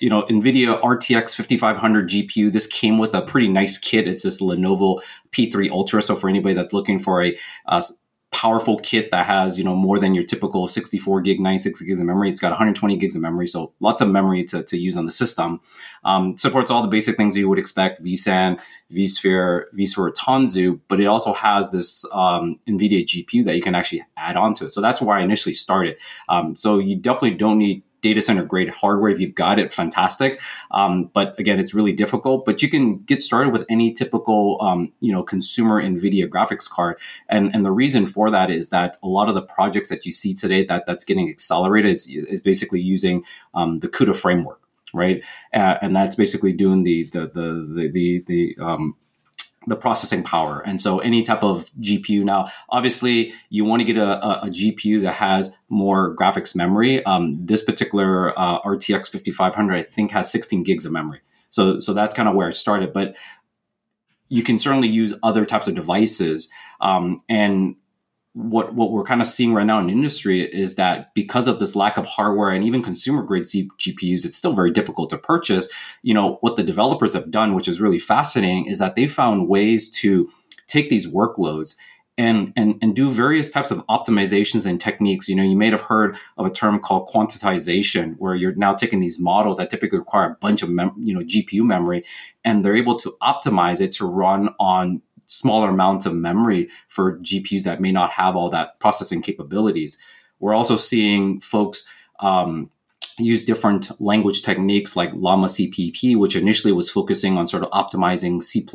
you 0.00 0.10
know, 0.10 0.22
NVIDIA 0.22 0.80
RTX 0.80 1.34
5500 1.34 2.08
GPU. 2.08 2.52
This 2.52 2.66
came 2.66 2.98
with 2.98 3.14
a 3.14 3.22
pretty 3.22 3.48
nice 3.48 3.78
kit. 3.78 4.08
It's 4.08 4.22
this 4.22 4.40
Lenovo 4.40 5.00
P3 5.32 5.70
Ultra. 5.70 6.02
So 6.02 6.14
for 6.14 6.28
anybody 6.28 6.54
that's 6.54 6.72
looking 6.72 6.98
for 6.98 7.22
a 7.22 7.36
powerful 8.34 8.76
kit 8.78 9.12
that 9.12 9.24
has, 9.24 9.56
you 9.56 9.64
know, 9.64 9.76
more 9.76 9.96
than 9.96 10.12
your 10.12 10.24
typical 10.24 10.66
64 10.66 11.20
gig, 11.20 11.40
96 11.40 11.82
gigs 11.82 12.00
of 12.00 12.06
memory, 12.06 12.28
it's 12.28 12.40
got 12.40 12.50
120 12.50 12.96
gigs 12.96 13.14
of 13.14 13.22
memory. 13.22 13.46
So 13.46 13.72
lots 13.78 14.02
of 14.02 14.08
memory 14.08 14.42
to, 14.46 14.62
to 14.64 14.76
use 14.76 14.96
on 14.96 15.06
the 15.06 15.12
system. 15.12 15.60
Um, 16.04 16.36
supports 16.36 16.68
all 16.68 16.82
the 16.82 16.88
basic 16.88 17.16
things 17.16 17.36
you 17.36 17.48
would 17.48 17.60
expect, 17.60 18.02
vSAN, 18.02 18.60
vSphere, 18.90 19.62
vSphere 19.78 20.12
Tanzu, 20.14 20.80
but 20.88 21.00
it 21.00 21.06
also 21.06 21.32
has 21.32 21.70
this 21.70 22.04
um, 22.12 22.58
NVIDIA 22.68 23.04
GPU 23.04 23.44
that 23.44 23.54
you 23.54 23.62
can 23.62 23.76
actually 23.76 24.04
add 24.16 24.36
on 24.36 24.52
to 24.54 24.64
it. 24.64 24.70
So 24.70 24.80
that's 24.80 25.00
where 25.00 25.16
I 25.16 25.22
initially 25.22 25.54
started. 25.54 25.96
Um, 26.28 26.56
so 26.56 26.78
you 26.78 26.96
definitely 26.96 27.36
don't 27.36 27.58
need 27.58 27.84
data 28.04 28.20
center 28.20 28.44
grade 28.44 28.68
hardware. 28.68 29.10
If 29.10 29.18
you've 29.18 29.34
got 29.34 29.58
it, 29.58 29.72
fantastic. 29.72 30.38
Um, 30.70 31.10
but 31.14 31.36
again, 31.40 31.58
it's 31.58 31.72
really 31.72 31.94
difficult. 31.94 32.44
But 32.44 32.62
you 32.62 32.68
can 32.68 32.98
get 32.98 33.22
started 33.22 33.50
with 33.50 33.64
any 33.70 33.94
typical, 33.94 34.58
um, 34.60 34.92
you 35.00 35.10
know, 35.10 35.22
consumer 35.22 35.82
NVIDIA 35.82 36.28
graphics 36.28 36.68
card. 36.68 36.98
And 37.30 37.52
and 37.54 37.64
the 37.64 37.72
reason 37.72 38.06
for 38.06 38.30
that 38.30 38.50
is 38.50 38.68
that 38.68 38.98
a 39.02 39.08
lot 39.08 39.30
of 39.30 39.34
the 39.34 39.42
projects 39.42 39.88
that 39.88 40.04
you 40.04 40.12
see 40.12 40.34
today 40.34 40.64
that 40.66 40.84
that's 40.86 41.04
getting 41.04 41.30
accelerated 41.30 41.92
is, 41.92 42.06
is 42.06 42.42
basically 42.42 42.80
using 42.80 43.24
um, 43.54 43.80
the 43.80 43.88
CUDA 43.88 44.14
framework 44.14 44.60
right? 44.92 45.24
Uh, 45.52 45.74
and 45.82 45.96
that's 45.96 46.14
basically 46.14 46.52
doing 46.52 46.84
the 46.84 47.02
the 47.04 47.26
the 47.26 47.46
the 47.74 47.90
the, 47.90 48.24
the 48.28 48.64
um, 48.64 48.94
the 49.66 49.76
processing 49.76 50.22
power. 50.22 50.60
And 50.60 50.80
so 50.80 50.98
any 50.98 51.22
type 51.22 51.42
of 51.42 51.70
GPU 51.80 52.24
now, 52.24 52.48
obviously 52.68 53.32
you 53.48 53.64
want 53.64 53.80
to 53.80 53.84
get 53.84 53.96
a, 53.96 54.24
a, 54.26 54.46
a 54.46 54.48
GPU 54.48 55.02
that 55.02 55.14
has 55.14 55.50
more 55.68 56.14
graphics 56.16 56.54
memory. 56.54 57.04
Um, 57.04 57.44
this 57.44 57.64
particular 57.64 58.38
uh, 58.38 58.60
RTX 58.62 59.08
5500, 59.08 59.74
I 59.74 59.82
think 59.82 60.10
has 60.10 60.30
16 60.30 60.62
gigs 60.64 60.84
of 60.84 60.92
memory. 60.92 61.20
So, 61.50 61.80
so 61.80 61.94
that's 61.94 62.14
kind 62.14 62.28
of 62.28 62.34
where 62.34 62.48
it 62.48 62.56
started, 62.56 62.92
but 62.92 63.16
you 64.28 64.42
can 64.42 64.58
certainly 64.58 64.88
use 64.88 65.14
other 65.22 65.44
types 65.44 65.68
of 65.68 65.74
devices. 65.74 66.50
Um, 66.80 67.22
and 67.28 67.76
what 68.34 68.74
what 68.74 68.90
we're 68.90 69.04
kind 69.04 69.22
of 69.22 69.28
seeing 69.28 69.54
right 69.54 69.66
now 69.66 69.78
in 69.78 69.88
industry 69.88 70.42
is 70.42 70.74
that 70.74 71.14
because 71.14 71.46
of 71.46 71.60
this 71.60 71.76
lack 71.76 71.96
of 71.96 72.04
hardware 72.04 72.50
and 72.50 72.64
even 72.64 72.82
consumer 72.82 73.22
grade 73.22 73.46
C- 73.46 73.70
GPUs, 73.78 74.24
it's 74.24 74.36
still 74.36 74.52
very 74.52 74.72
difficult 74.72 75.08
to 75.10 75.18
purchase. 75.18 75.68
You 76.02 76.14
know 76.14 76.38
what 76.40 76.56
the 76.56 76.64
developers 76.64 77.14
have 77.14 77.30
done, 77.30 77.54
which 77.54 77.68
is 77.68 77.80
really 77.80 78.00
fascinating, 78.00 78.66
is 78.66 78.80
that 78.80 78.96
they 78.96 79.06
found 79.06 79.48
ways 79.48 79.88
to 80.00 80.28
take 80.66 80.88
these 80.90 81.06
workloads 81.06 81.76
and 82.18 82.52
and 82.56 82.76
and 82.82 82.96
do 82.96 83.08
various 83.08 83.50
types 83.50 83.70
of 83.70 83.86
optimizations 83.86 84.66
and 84.66 84.80
techniques. 84.80 85.28
You 85.28 85.36
know, 85.36 85.44
you 85.44 85.56
may 85.56 85.70
have 85.70 85.80
heard 85.80 86.16
of 86.36 86.46
a 86.46 86.50
term 86.50 86.80
called 86.80 87.08
quantization, 87.08 88.16
where 88.18 88.34
you're 88.34 88.54
now 88.56 88.72
taking 88.72 88.98
these 88.98 89.20
models 89.20 89.58
that 89.58 89.70
typically 89.70 89.98
require 89.98 90.32
a 90.32 90.36
bunch 90.40 90.62
of 90.62 90.70
mem- 90.70 90.94
you 90.98 91.14
know 91.14 91.20
GPU 91.20 91.62
memory, 91.62 92.04
and 92.44 92.64
they're 92.64 92.76
able 92.76 92.96
to 92.96 93.16
optimize 93.22 93.80
it 93.80 93.92
to 93.92 94.06
run 94.06 94.50
on 94.58 95.02
smaller 95.26 95.70
amounts 95.70 96.06
of 96.06 96.14
memory 96.14 96.68
for 96.88 97.18
GPUs 97.18 97.64
that 97.64 97.80
may 97.80 97.92
not 97.92 98.10
have 98.10 98.36
all 98.36 98.50
that 98.50 98.78
processing 98.80 99.22
capabilities. 99.22 99.98
We're 100.40 100.54
also 100.54 100.76
seeing 100.76 101.40
folks 101.40 101.84
um, 102.20 102.70
use 103.18 103.44
different 103.44 103.90
language 104.00 104.42
techniques 104.42 104.96
like 104.96 105.14
Llama 105.14 105.46
CPP, 105.46 106.16
which 106.16 106.36
initially 106.36 106.72
was 106.72 106.90
focusing 106.90 107.38
on 107.38 107.46
sort 107.46 107.62
of 107.62 107.70
optimizing 107.70 108.42
C 108.42 108.66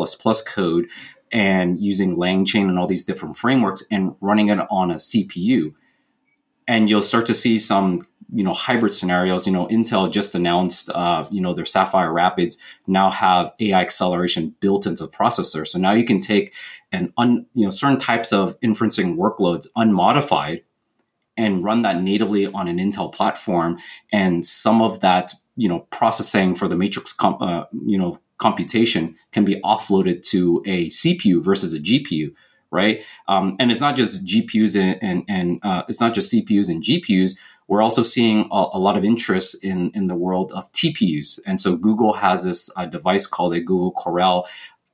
code 0.46 0.90
and 1.32 1.80
using 1.80 2.16
LangChain 2.16 2.70
and 2.70 2.80
all 2.80 2.88
these 2.88 3.06
different 3.06 3.38
frameworks 3.38 3.84
and 3.92 4.16
running 4.22 4.50
it 4.50 4.60
on 4.70 4.92
a 4.92 4.96
CPU. 4.96 5.74
And 6.68 6.90
you'll 6.90 7.02
start 7.02 7.26
to 7.28 7.34
see 7.34 7.60
some 7.60 8.02
you 8.34 8.44
know 8.44 8.54
hybrid 8.54 8.94
scenarios 8.94 9.48
you 9.48 9.54
know 9.54 9.68
intel 9.68 10.12
just 10.12 10.36
announced 10.36 10.89
uh, 10.94 11.26
you 11.32 11.42
know 11.42 11.54
their 11.54 11.65
sapphire 11.65 12.12
rapids 12.12 12.58
now 12.88 13.10
have 13.10 13.52
ai 13.60 13.82
acceleration 13.82 14.56
built 14.60 14.86
into 14.86 15.04
the 15.04 15.10
processor. 15.10 15.65
So 15.68 15.80
now 15.80 15.94
you 15.94 16.06
can 16.06 16.20
take 16.20 16.54
an 16.92 17.13
un, 17.18 17.46
you 17.54 17.63
know 17.63 17.70
certain 17.70 17.98
types 17.98 18.32
of 18.32 18.60
inferencing 18.62 19.15
workloads 19.15 19.68
unmodified 19.76 20.63
and 21.38 21.63
run 21.63 21.84
that 21.84 22.02
natively 22.02 22.48
on 22.48 22.68
an 22.68 22.78
intel 22.78 23.13
platform. 23.13 23.80
And 24.12 24.46
some 24.46 24.82
of 24.82 25.00
that 25.00 25.34
you 25.56 25.70
know 25.70 25.80
processing 25.92 26.56
for 26.56 26.68
the 26.68 26.76
matrix 26.76 27.13
comp, 27.13 27.42
uh, 27.42 27.65
you 27.86 27.98
know 27.98 28.20
computation 28.38 29.15
can 29.32 29.44
be 29.44 29.60
offloaded 29.62 30.24
to 30.24 30.63
a 30.65 30.88
cpu 30.88 31.44
versus 31.44 31.74
a 31.74 31.80
gpu 31.80 32.34
right? 32.72 33.04
Um, 33.28 33.56
and 33.60 33.72
it's 33.72 33.82
not 33.82 33.96
just 33.96 34.24
gpus 34.26 34.80
and, 34.80 35.02
and, 35.02 35.24
and 35.28 35.60
uh, 35.63 35.84
it's 35.88 36.00
not 36.00 36.13
just 36.13 36.32
cpus 36.32 36.70
and 36.70 36.84
gpus 36.84 37.36
we're 37.70 37.84
also 37.84 38.02
seeing 38.02 38.50
a, 38.52 38.66
a, 38.74 38.80
lot 38.80 38.98
of 38.98 39.06
interest 39.06 39.64
in, 39.64 39.92
in 39.92 40.08
the 40.08 40.16
world 40.16 40.52
of 40.54 40.70
TPUs. 40.72 41.40
And 41.46 41.62
so 41.62 41.76
Google 41.76 42.14
has 42.14 42.44
this 42.44 42.70
uh, 42.76 42.88
device 42.88 43.28
called 43.28 43.54
a 43.54 43.60
Google 43.60 43.92
Coral 43.92 44.48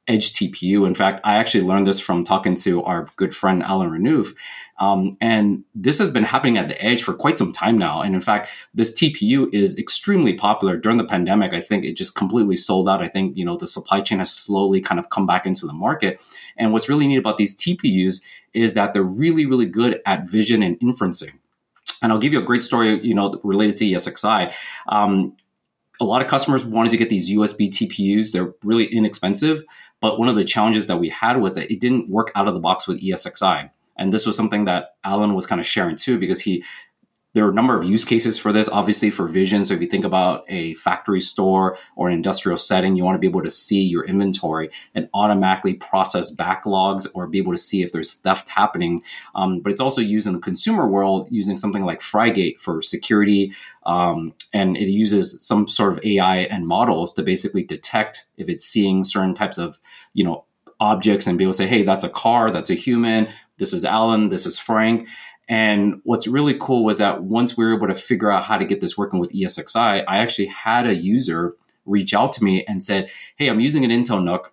Edge 0.08 0.34
TPU. 0.34 0.86
In 0.86 0.94
fact, 0.94 1.22
I 1.24 1.38
actually 1.38 1.64
learned 1.64 1.88
this 1.88 2.02
from 2.02 2.26
talking 2.26 2.54
to 2.56 2.84
our 2.84 3.08
good 3.16 3.34
friend 3.34 3.64
Alan 3.64 3.90
Renouf. 3.90 4.36
Um, 4.78 5.18
and 5.22 5.64
this 5.74 6.00
has 6.00 6.12
been 6.12 6.26
happening 6.26 6.58
at 6.58 6.68
the 6.68 6.80
edge 6.84 7.02
for 7.02 7.14
quite 7.14 7.38
some 7.38 7.54
time 7.54 7.78
now. 7.78 8.02
And 8.02 8.14
in 8.14 8.20
fact, 8.20 8.50
this 8.74 8.94
TPU 8.94 9.52
is 9.54 9.80
extremely 9.80 10.34
popular 10.34 10.76
during 10.76 10.98
the 10.98 11.06
pandemic. 11.06 11.54
I 11.54 11.62
think 11.62 11.86
it 11.86 11.94
just 11.94 12.14
completely 12.14 12.58
sold 12.58 12.90
out. 12.90 13.02
I 13.02 13.08
think, 13.08 13.38
you 13.38 13.46
know, 13.46 13.56
the 13.56 13.68
supply 13.68 14.02
chain 14.02 14.20
has 14.20 14.34
slowly 14.34 14.82
kind 14.82 15.00
of 15.00 15.10
come 15.10 15.26
back 15.26 15.46
into 15.46 15.66
the 15.66 15.74
market. 15.74 16.22
And 16.58 16.74
what's 16.74 16.90
really 16.90 17.08
neat 17.08 17.20
about 17.20 17.38
these 17.38 17.56
TPUs 17.56 18.22
is 18.54 18.74
that 18.74 18.94
they're 18.94 19.02
really, 19.02 19.46
really 19.46 19.66
good 19.66 20.02
at 20.06 20.30
vision 20.30 20.62
and 20.62 20.78
inferencing. 20.82 21.40
And 22.02 22.12
I'll 22.12 22.20
give 22.20 22.34
you 22.34 22.40
a 22.40 22.44
great 22.44 22.64
story, 22.64 23.00
you 23.06 23.14
know, 23.14 23.40
related 23.44 23.78
to 23.78 23.86
ESXi. 23.86 24.54
Um, 24.88 25.36
a 26.00 26.06
lot 26.06 26.22
of 26.22 26.28
customers 26.28 26.66
wanted 26.66 26.90
to 26.90 26.98
get 26.98 27.10
these 27.10 27.32
USB 27.32 27.70
TPUs. 27.70 28.32
They're 28.32 28.54
really 28.64 28.86
inexpensive, 28.86 29.64
but 30.02 30.20
one 30.20 30.28
of 30.28 30.36
the 30.36 30.44
challenges 30.44 30.88
that 30.88 30.98
we 30.98 31.10
had 31.10 31.42
was 31.42 31.56
that 31.56 31.72
it 31.72 31.80
didn't 31.80 32.10
work 32.10 32.32
out 32.36 32.48
of 32.48 32.54
the 32.54 32.60
box 32.60 32.88
with 32.88 33.02
ESXi. 33.02 33.70
And 33.98 34.14
this 34.14 34.26
was 34.26 34.36
something 34.36 34.66
that 34.66 34.96
Alan 35.06 35.36
was 35.36 35.46
kind 35.46 35.60
of 35.60 35.66
sharing 35.66 35.96
too, 35.96 36.20
because 36.20 36.42
he 36.42 36.64
there 37.36 37.46
are 37.46 37.52
a 37.52 37.54
number 37.54 37.78
of 37.78 37.84
use 37.84 38.06
cases 38.06 38.40
for 38.40 38.54
this, 38.54 38.70
obviously 38.70 39.10
for 39.10 39.28
vision. 39.28 39.66
So 39.66 39.74
if 39.74 39.82
you 39.82 39.88
think 39.88 40.06
about 40.06 40.46
a 40.48 40.74
factory 40.76 41.20
store 41.20 41.78
or 41.98 42.08
an 42.08 42.14
industrial 42.14 42.58
setting, 42.58 42.96
you 42.96 43.04
want 43.04 43.16
to 43.16 43.20
be 43.20 43.28
able 43.28 43.44
to 43.44 43.50
see 43.50 43.82
your 43.82 44.06
inventory 44.06 44.70
and 44.96 45.10
automatically 45.14 45.74
process 45.74 46.34
backlogs 46.34 47.06
or 47.14 47.28
be 47.28 47.38
able 47.38 47.52
to 47.52 47.58
see 47.58 47.84
if 47.84 47.92
there's 47.92 48.14
theft 48.14 48.48
happening. 48.48 49.04
Um, 49.36 49.60
but 49.60 49.74
it's 49.74 49.82
also 49.82 50.00
used 50.00 50.28
in 50.28 50.34
the 50.34 50.40
consumer 50.40 50.88
world 50.88 51.28
using 51.30 51.58
something 51.58 51.84
like 51.84 52.00
Frigate 52.00 52.62
for 52.62 52.82
security. 52.82 53.52
Um, 53.86 54.34
and 54.54 54.78
it 54.78 54.88
uses 54.88 55.46
some 55.46 55.68
sort 55.68 55.92
of 55.92 56.06
AI 56.06 56.38
and 56.38 56.66
models 56.66 57.14
to 57.16 57.22
basically 57.22 57.64
detect 57.64 58.28
if 58.38 58.48
it's 58.48 58.64
seeing 58.64 59.04
certain 59.04 59.36
types 59.36 59.58
of, 59.58 59.78
you 60.14 60.24
know, 60.24 60.46
objects 60.80 61.28
and 61.28 61.38
be 61.38 61.44
able 61.44 61.52
to 61.52 61.58
say, 61.58 61.68
hey, 61.68 61.84
that's 61.84 62.04
a 62.06 62.10
car, 62.10 62.50
that's 62.50 62.70
a 62.70 62.76
human, 62.76 63.28
this 63.58 63.74
is 63.74 63.86
Alan, 63.86 64.30
this 64.30 64.46
is 64.46 64.60
Frank. 64.60 65.08
And 65.48 66.02
what's 66.04 66.28
really 66.28 66.56
cool 66.60 66.84
was 66.84 66.98
that 66.98 67.24
once 67.24 67.56
we 67.56 67.66
were 67.66 67.76
able 67.76 67.88
to 67.88 67.96
figure 67.96 68.32
out 68.32 68.44
how 68.44 68.58
to 68.58 68.66
get 68.66 68.82
this 68.82 68.98
working 68.98 69.20
with 69.20 69.32
ESXi, 69.32 70.04
I 70.08 70.18
actually 70.18 70.48
had 70.48 70.88
a 70.88 70.96
user 70.96 71.56
reach 71.86 72.14
out 72.14 72.34
to 72.34 72.44
me 72.44 72.66
and 72.66 72.84
said, 72.84 73.12
Hey, 73.36 73.48
I'm 73.48 73.60
using 73.60 73.86
an 73.86 73.92
Intel 73.92 74.24
NUC. 74.24 74.52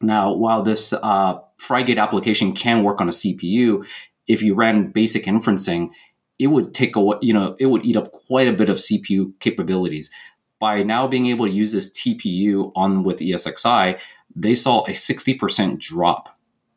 Now, 0.00 0.32
while 0.32 0.62
this 0.62 0.92
uh, 0.92 1.40
application 1.70 2.52
can 2.52 2.82
work 2.82 3.00
on 3.00 3.08
a 3.08 3.12
CPU, 3.12 3.86
if 4.26 4.42
you 4.42 4.54
ran 4.54 4.92
basic 4.92 5.24
inferencing, 5.24 5.88
it 6.38 6.48
would 6.48 6.72
take 6.72 6.94
away, 6.94 7.16
you 7.20 7.32
know 7.32 7.56
it 7.58 7.66
would 7.66 7.84
eat 7.84 7.96
up 7.96 8.12
quite 8.12 8.48
a 8.48 8.52
bit 8.52 8.68
of 8.68 8.76
CPU 8.76 9.32
capabilities. 9.40 10.10
By 10.58 10.82
now 10.82 11.06
being 11.06 11.26
able 11.26 11.46
to 11.46 11.52
use 11.52 11.72
this 11.72 11.90
TPU 11.90 12.72
on 12.74 13.02
with 13.02 13.20
ESXi, 13.20 13.98
they 14.34 14.54
saw 14.54 14.84
a 14.84 14.90
60% 14.90 15.78
drop 15.78 16.36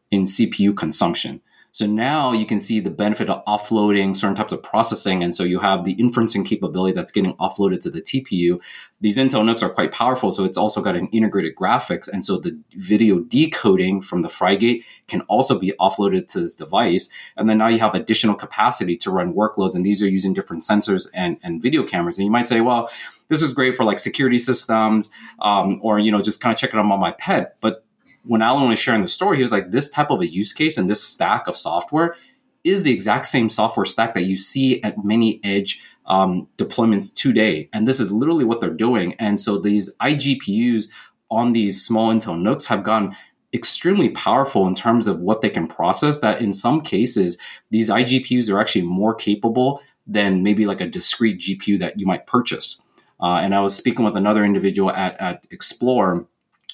in 0.10 0.24
CPU 0.24 0.76
consumption. 0.76 1.42
So 1.74 1.86
now 1.86 2.34
you 2.34 2.46
can 2.46 2.60
see 2.60 2.82
the 2.82 2.90
benefit 2.90 3.30
of 3.30 3.44
offloading 3.46 4.16
certain 4.16 4.36
types 4.36 4.52
of 4.52 4.62
processing. 4.62 5.24
And 5.24 5.34
so 5.34 5.44
you 5.44 5.60
have 5.60 5.86
the 5.86 5.96
inferencing 5.96 6.46
capability 6.46 6.94
that's 6.94 7.12
getting 7.12 7.34
offloaded 7.36 7.80
to 7.82 7.90
the 7.90 8.02
TPU. 8.02 8.62
These 9.00 9.18
Intel 9.18 9.44
NUCs 9.44 9.64
are 9.64 9.70
quite 9.70 9.92
powerful. 9.94 10.34
So 10.34 10.44
it's 10.44 10.58
also 10.58 10.82
got 10.82 10.98
an 10.98 11.08
integrated 11.08 11.56
graphics. 11.56 12.10
And 12.10 12.26
so 12.26 12.38
the 12.38 12.60
video 12.76 13.20
decoding 13.20 14.02
from 14.02 14.22
the 14.22 14.28
Frigate 14.28 14.84
can 15.08 15.22
also 15.22 15.58
be 15.58 15.74
offloaded 15.80 16.28
to 16.30 16.42
this 16.42 16.58
device. 16.58 17.10
And 17.38 17.50
then 17.50 17.60
now 17.60 17.70
you 17.70 17.80
have 17.80 17.96
additional 17.96 18.36
capacity 18.36 18.98
to 18.98 19.10
run 19.10 19.34
workloads. 19.34 19.74
And 19.74 19.86
these 19.86 20.04
are 20.04 20.10
using 20.10 20.34
different 20.34 20.64
sensors 20.64 21.08
and, 21.14 21.38
and 21.42 21.62
video 21.62 21.84
cameras. 21.84 22.18
And 22.18 22.26
you 22.26 22.32
might 22.32 22.48
say, 22.48 22.60
well, 22.60 22.90
this 23.30 23.42
is 23.42 23.54
great 23.54 23.76
for 23.76 23.86
like 23.86 24.00
security 24.00 24.38
systems 24.38 25.10
um, 25.40 25.80
or, 25.82 26.00
you 26.00 26.12
know, 26.12 26.22
just 26.22 26.42
kind 26.42 26.54
of 26.54 26.60
checking 26.60 26.78
them 26.78 26.92
on 26.92 27.00
my 27.00 27.12
pet. 27.12 27.56
But 27.62 27.86
when 28.24 28.42
Alan 28.42 28.70
was 28.70 28.80
sharing 28.80 29.02
the 29.02 29.08
story, 29.08 29.38
he 29.38 29.44
was 29.44 29.52
like, 29.52 29.72
this 29.72 29.90
type 29.90 30.12
of 30.12 30.22
a 30.22 30.28
use 30.28 30.54
case 30.54 30.78
and 30.78 30.90
this 30.90 31.04
stack 31.04 31.48
of 31.48 31.56
software 31.56 32.16
is 32.64 32.84
the 32.84 32.92
exact 32.92 33.28
same 33.28 33.50
software 33.50 33.86
stack 33.86 34.14
that 34.14 34.26
you 34.26 34.36
see 34.36 34.82
at 34.84 35.04
many 35.04 35.40
edge 35.44 35.82
um, 36.06 36.48
deployments 36.58 37.14
today. 37.14 37.70
And 37.74 37.88
this 37.88 38.00
is 38.00 38.12
literally 38.12 38.46
what 38.46 38.62
they're 38.62 38.70
doing. 38.70 39.16
And 39.16 39.40
so 39.40 39.58
these 39.58 39.96
iGPUs 39.98 40.88
on 41.30 41.54
these 41.54 41.84
small 41.84 42.14
Intel 42.14 42.40
NUCs 42.40 42.66
have 42.66 42.84
gone 42.84 43.16
extremely 43.54 44.10
powerful 44.10 44.68
in 44.68 44.76
terms 44.76 45.08
of 45.08 45.20
what 45.20 45.42
they 45.42 45.50
can 45.50 45.68
process 45.68 46.20
that 46.20 46.42
in 46.42 46.54
some 46.54 46.80
cases 46.80 47.38
these 47.70 47.90
iGPUs 47.90 48.50
are 48.50 48.60
actually 48.60 48.84
more 48.84 49.14
capable 49.14 49.82
than 50.08 50.42
maybe 50.42 50.66
like 50.66 50.80
a 50.80 50.88
discrete 50.88 51.40
GPU 51.40 51.80
that 51.80 52.00
you 52.00 52.06
might 52.06 52.28
purchase. 52.28 52.82
Uh, 53.20 53.36
and 53.36 53.54
I 53.54 53.60
was 53.60 53.76
speaking 53.76 54.06
with 54.06 54.16
another 54.16 54.44
individual 54.44 54.92
at, 54.92 55.20
at 55.20 55.48
Explore 55.52 56.28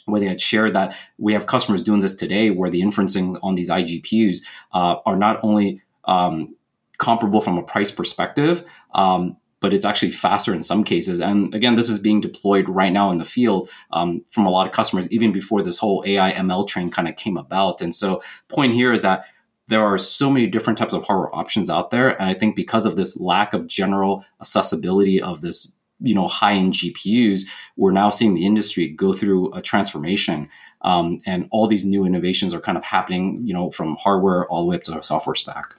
where 0.08 0.20
they 0.20 0.26
had 0.26 0.42
shared 0.42 0.74
that 0.74 0.96
we 1.18 1.34
have 1.34 1.46
customers 1.46 1.84
doing 1.84 2.00
this 2.00 2.16
today 2.16 2.50
where 2.50 2.70
the 2.70 2.82
inferencing 2.82 3.38
on 3.44 3.56
these 3.56 3.70
iGPUs 3.70 4.38
uh, 4.74 4.96
are 5.06 5.16
not 5.16 5.40
only 5.44 5.82
um, 6.06 6.56
comparable 6.98 7.42
from 7.42 7.58
a 7.58 7.64
price 7.64 7.92
perspective, 7.92 8.66
um, 8.94 9.38
but 9.60 9.74
it's 9.74 9.86
actually 9.86 10.12
faster 10.12 10.54
in 10.54 10.64
some 10.64 10.84
cases. 10.84 11.20
And 11.20 11.54
again, 11.54 11.76
this 11.76 11.90
is 11.90 12.00
being 12.00 12.22
deployed 12.22 12.70
right 12.70 12.92
now 12.92 13.12
in 13.12 13.18
the 13.18 13.26
field 13.26 13.70
um, 13.92 14.24
from 14.30 14.46
a 14.46 14.50
lot 14.50 14.68
of 14.68 14.74
customers, 14.74 15.10
even 15.12 15.32
before 15.32 15.62
this 15.62 15.78
whole 15.78 16.04
AI 16.06 16.32
ML 16.34 16.68
train 16.68 16.90
kind 16.90 17.08
of 17.08 17.16
came 17.16 17.38
about. 17.38 17.82
And 17.82 17.94
so, 17.94 18.22
point 18.50 18.74
here 18.74 18.94
is 18.94 19.02
that 19.02 19.26
there 19.68 19.84
are 19.84 19.98
so 19.98 20.30
many 20.30 20.48
different 20.48 20.80
types 20.80 20.94
of 20.94 21.06
hardware 21.06 21.36
options 21.36 21.70
out 21.70 21.92
there. 21.92 22.10
And 22.10 22.30
I 22.30 22.34
think 22.34 22.56
because 22.56 22.86
of 22.86 22.96
this 22.96 23.18
lack 23.18 23.54
of 23.54 23.68
general 23.68 24.24
accessibility 24.40 25.22
of 25.22 25.42
this 25.42 25.72
you 26.00 26.16
know 26.16 26.28
high-end 26.28 26.74
GPUs, 26.74 27.42
we're 27.76 27.92
now 27.92 28.10
seeing 28.10 28.34
the 28.34 28.46
industry 28.46 28.88
go 28.88 29.14
through 29.14 29.54
a 29.54 29.62
transformation, 29.62 30.50
um, 30.82 31.22
and 31.26 31.48
all 31.52 31.68
these 31.68 31.86
new 31.86 32.06
innovations 32.06 32.54
are 32.54 32.62
kind 32.62 32.78
of 32.78 32.84
happening, 32.84 33.42
you 33.44 33.54
know, 33.54 33.72
from 33.72 33.96
hardware 33.98 34.48
all 34.48 34.64
the 34.64 34.70
way 34.70 34.76
up 34.76 34.84
to 34.84 34.92
the 34.92 35.02
software 35.02 35.36
stack. 35.36 35.76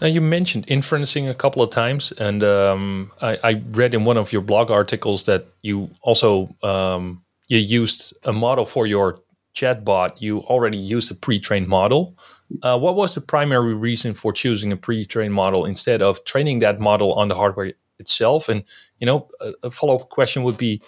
Now 0.00 0.06
you 0.06 0.20
mentioned 0.20 0.66
inferencing 0.68 1.28
a 1.28 1.34
couple 1.34 1.62
of 1.62 1.70
times, 1.70 2.12
and 2.12 2.42
um, 2.44 3.10
I, 3.20 3.38
I, 3.42 3.62
read 3.72 3.94
in 3.94 4.04
one 4.04 4.16
of 4.16 4.32
your 4.32 4.42
blog 4.42 4.70
articles 4.70 5.24
that 5.24 5.46
you 5.62 5.90
also 6.02 6.54
um, 6.62 7.24
you 7.48 7.58
used 7.58 8.14
a 8.24 8.32
model 8.32 8.64
for 8.64 8.86
your 8.86 9.16
chatbot. 9.54 10.20
You 10.20 10.40
already 10.40 10.78
used 10.78 11.10
a 11.10 11.14
pre-trained 11.14 11.66
model. 11.66 12.16
Uh, 12.62 12.78
what 12.78 12.94
was 12.94 13.14
the 13.14 13.20
primary 13.20 13.74
reason 13.74 14.14
for 14.14 14.32
choosing 14.32 14.70
a 14.72 14.76
pre-trained 14.76 15.34
model 15.34 15.64
instead 15.64 16.00
of 16.00 16.24
training 16.24 16.60
that 16.60 16.78
model 16.78 17.12
on 17.14 17.28
the 17.28 17.34
hardware 17.34 17.72
itself. 17.98 18.48
And 18.48 18.64
you 18.98 19.06
know, 19.06 19.28
a, 19.40 19.52
a 19.64 19.70
follow 19.70 19.96
up 19.96 20.08
question 20.08 20.42
would 20.42 20.56
be: 20.56 20.82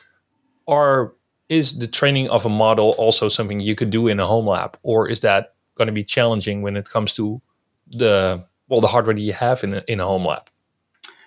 Are 0.67 1.13
is 1.49 1.79
the 1.79 1.87
training 1.87 2.31
of 2.31 2.47
a 2.47 2.49
model 2.49 2.95
also 2.97 3.29
something 3.29 3.61
you 3.61 3.75
could 3.75 3.91
do 3.91 4.07
in 4.07 4.21
a 4.21 4.27
home 4.27 4.47
lab, 4.47 4.79
or 4.83 5.09
is 5.09 5.21
that 5.21 5.55
going 5.75 5.87
to 5.87 5.93
be 5.93 6.05
challenging 6.05 6.63
when 6.63 6.77
it 6.77 6.89
comes 6.89 7.13
to 7.15 7.41
the 7.91 8.45
well 8.69 8.81
the 8.81 8.87
hardware 8.87 9.15
that 9.15 9.21
you 9.21 9.33
have 9.33 9.65
in 9.65 9.75
a, 9.75 9.85
in 9.89 10.01
a 10.01 10.07
home 10.07 10.25
lab? 10.25 10.49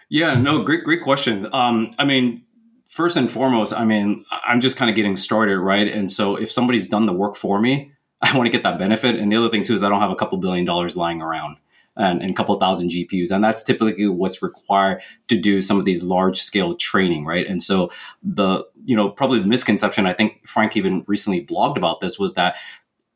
Yeah, 0.09 0.35
no, 0.35 0.63
great, 0.63 0.83
great 0.83 1.01
question. 1.01 1.47
Um, 1.53 1.95
I 1.97 2.05
mean, 2.05 2.43
first 2.87 3.17
and 3.17 3.31
foremost, 3.31 3.73
I 3.73 3.83
mean, 3.83 4.23
I'm 4.45 4.59
just 4.59 4.77
kind 4.77 4.89
of 4.89 4.95
getting 4.95 5.15
started, 5.15 5.57
right? 5.57 5.87
And 5.87 6.11
so 6.11 6.35
if 6.35 6.51
somebody's 6.51 6.87
done 6.87 7.07
the 7.07 7.13
work 7.13 7.35
for 7.35 7.59
me, 7.59 7.91
I 8.21 8.37
want 8.37 8.45
to 8.45 8.51
get 8.51 8.63
that 8.63 8.77
benefit. 8.77 9.15
And 9.15 9.31
the 9.31 9.35
other 9.35 9.49
thing 9.49 9.63
too 9.63 9.73
is 9.73 9.83
I 9.83 9.89
don't 9.89 9.99
have 9.99 10.11
a 10.11 10.15
couple 10.15 10.37
billion 10.37 10.65
dollars 10.65 10.95
lying 10.95 11.21
around 11.21 11.57
and, 11.95 12.23
a 12.23 12.33
couple 12.33 12.55
thousand 12.55 12.89
GPUs. 12.89 13.31
And 13.31 13.43
that's 13.43 13.63
typically 13.63 14.07
what's 14.07 14.41
required 14.41 15.01
to 15.27 15.37
do 15.37 15.61
some 15.61 15.77
of 15.77 15.85
these 15.85 16.03
large 16.03 16.41
scale 16.41 16.75
training, 16.75 17.25
right? 17.25 17.47
And 17.47 17.61
so 17.61 17.91
the, 18.21 18.63
you 18.85 18.95
know, 18.95 19.09
probably 19.09 19.39
the 19.39 19.47
misconception, 19.47 20.05
I 20.05 20.13
think 20.13 20.47
Frank 20.47 20.75
even 20.75 21.03
recently 21.07 21.45
blogged 21.45 21.77
about 21.77 21.99
this 21.99 22.19
was 22.19 22.33
that 22.33 22.55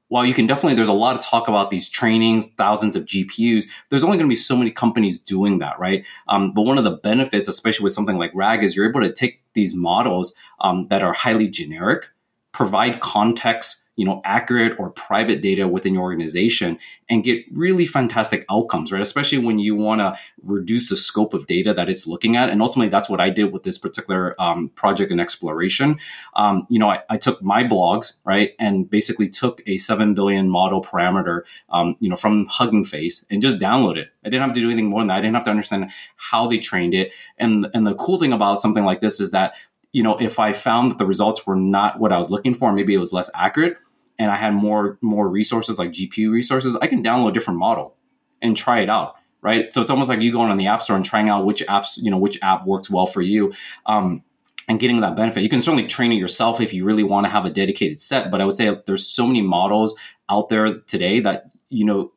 while 0.10 0.26
you 0.26 0.34
can 0.34 0.46
definitely, 0.46 0.76
there's 0.76 0.88
a 0.88 0.94
lot 0.94 1.16
of 1.16 1.22
talk 1.22 1.50
about 1.50 1.70
these 1.70 1.90
trainings, 1.90 2.46
thousands 2.58 2.96
of 2.96 3.06
GPUs, 3.06 3.66
there's 3.90 4.04
only 4.04 4.18
going 4.18 4.28
to 4.28 4.32
be 4.32 4.36
so 4.36 4.56
many 4.56 4.72
companies 4.72 5.20
doing 5.20 5.60
that, 5.60 5.78
right? 5.80 6.06
Um, 6.30 6.54
but 6.54 6.62
one 6.62 6.78
of 6.78 6.86
the 6.86 6.92
benefits, 6.92 7.50
especially 7.50 7.84
with 7.84 7.94
something 7.94 8.18
like 8.18 8.32
RAG, 8.34 8.64
is 8.64 8.76
you're 8.76 8.90
able 8.90 9.02
to 9.02 9.12
take 9.12 9.42
these 9.54 9.76
models 9.76 10.34
um, 10.62 10.88
that 10.88 11.04
are 11.04 11.12
highly 11.12 11.50
generic, 11.50 12.08
provide 12.54 13.02
context 13.02 13.84
you 13.98 14.06
know, 14.06 14.22
accurate 14.24 14.80
or 14.80 14.92
private 14.92 15.42
data 15.42 15.68
within 15.68 15.94
your 15.96 16.04
organization 16.04 16.78
and 17.10 17.24
get 17.24 17.44
really 17.52 17.86
fantastic 17.86 18.46
outcomes, 18.50 18.92
right? 18.92 19.02
Especially 19.02 19.40
when 19.40 19.58
you 19.58 19.76
want 19.76 20.00
to 20.00 20.18
reduce 20.44 20.90
the 20.90 20.96
scope 20.96 21.34
of 21.34 21.48
data 21.48 21.74
that 21.74 21.90
it's 21.90 22.06
looking 22.06 22.36
at. 22.36 22.50
And 22.50 22.62
ultimately, 22.62 22.90
that's 22.90 23.10
what 23.10 23.20
I 23.20 23.32
did 23.32 23.52
with 23.52 23.64
this 23.64 23.80
particular 23.80 24.40
um, 24.40 24.70
project 24.70 25.12
and 25.12 25.20
exploration. 25.20 25.98
Um, 26.36 26.68
you 26.70 26.78
know, 26.78 26.90
I, 26.90 27.00
I, 27.10 27.18
took 27.18 27.42
my 27.42 27.64
blogs, 27.64 28.14
right, 28.24 28.52
and 28.60 28.88
basically 28.88 29.28
took 29.30 29.64
a 29.66 29.78
7 29.78 30.14
billion 30.14 30.48
model 30.48 30.84
parameter, 30.84 31.42
um, 31.70 31.96
you 32.00 32.08
know, 32.10 32.16
from 32.16 32.46
Hugging 32.46 32.84
Face 32.84 33.26
and 33.32 33.42
just 33.42 33.58
download 33.58 33.98
it. 33.98 34.10
I 34.24 34.30
didn't 34.30 34.44
have 34.44 34.54
to 34.54 34.62
do 34.62 34.68
anything 34.68 34.90
more 34.90 35.02
than 35.02 35.08
that. 35.08 35.18
I 35.18 35.22
didn't 35.22 35.34
have 35.34 35.46
to 35.46 35.50
understand 35.50 35.90
how 36.18 36.48
they 36.48 36.60
trained 36.60 36.94
it. 36.94 37.14
And, 37.40 37.68
and 37.74 37.88
the 37.88 37.96
cool 37.96 38.20
thing 38.20 38.32
about 38.32 38.62
something 38.62 38.86
like 38.86 39.02
this 39.02 39.20
is 39.20 39.32
that 39.32 39.56
you 39.94 40.04
know, 40.04 40.18
if 40.18 40.38
I 40.38 40.52
found 40.52 40.92
that 40.92 40.98
the 40.98 41.06
results 41.06 41.48
were 41.48 41.56
not 41.56 42.00
what 42.00 42.12
I 42.12 42.20
was 42.20 42.30
looking 42.30 42.54
for, 42.54 42.72
maybe 42.72 42.94
it 42.94 43.00
was 43.00 43.14
less 43.14 43.32
accurate, 43.34 43.78
and 44.20 44.32
I 44.32 44.36
had 44.36 44.54
more 44.54 44.98
more 45.02 45.28
resources 45.28 45.80
like 45.80 45.92
GPU 45.92 46.32
resources, 46.32 46.76
I 46.76 46.88
can 46.88 47.04
download 47.04 47.30
a 47.30 47.34
different 47.34 47.60
model 47.60 47.96
and 48.42 48.56
try 48.56 48.80
it 48.80 48.90
out. 48.90 49.16
Right. 49.42 49.72
So 49.72 49.82
it's 49.82 49.90
almost 49.90 50.10
like 50.10 50.22
you 50.22 50.32
going 50.32 50.50
on 50.50 50.58
the 50.58 50.68
app 50.68 50.82
store 50.82 50.96
and 50.96 51.06
trying 51.06 51.30
out 51.30 51.46
which 51.46 51.64
apps, 51.68 51.98
you 52.02 52.10
know, 52.10 52.18
which 52.18 52.40
app 52.42 52.66
works 52.66 52.90
well 52.90 53.06
for 53.06 53.22
you. 53.22 53.54
Um, 53.86 54.24
and 54.68 54.80
getting 54.80 55.00
that 55.00 55.16
benefit. 55.16 55.44
You 55.44 55.50
can 55.50 55.62
certainly 55.62 55.88
train 55.88 56.12
it 56.12 56.16
yourself 56.16 56.60
if 56.60 56.74
you 56.74 56.84
really 56.84 57.04
want 57.04 57.26
to 57.26 57.30
have 57.30 57.46
a 57.46 57.50
dedicated 57.50 58.02
set, 58.02 58.30
but 58.30 58.42
I 58.42 58.46
would 58.46 58.56
say 58.56 58.76
there's 58.86 59.08
so 59.08 59.26
many 59.26 59.42
models 59.42 59.96
out 60.30 60.50
there 60.50 60.80
today 60.80 61.22
that 61.22 61.46
you 61.70 61.86
know 61.86 62.12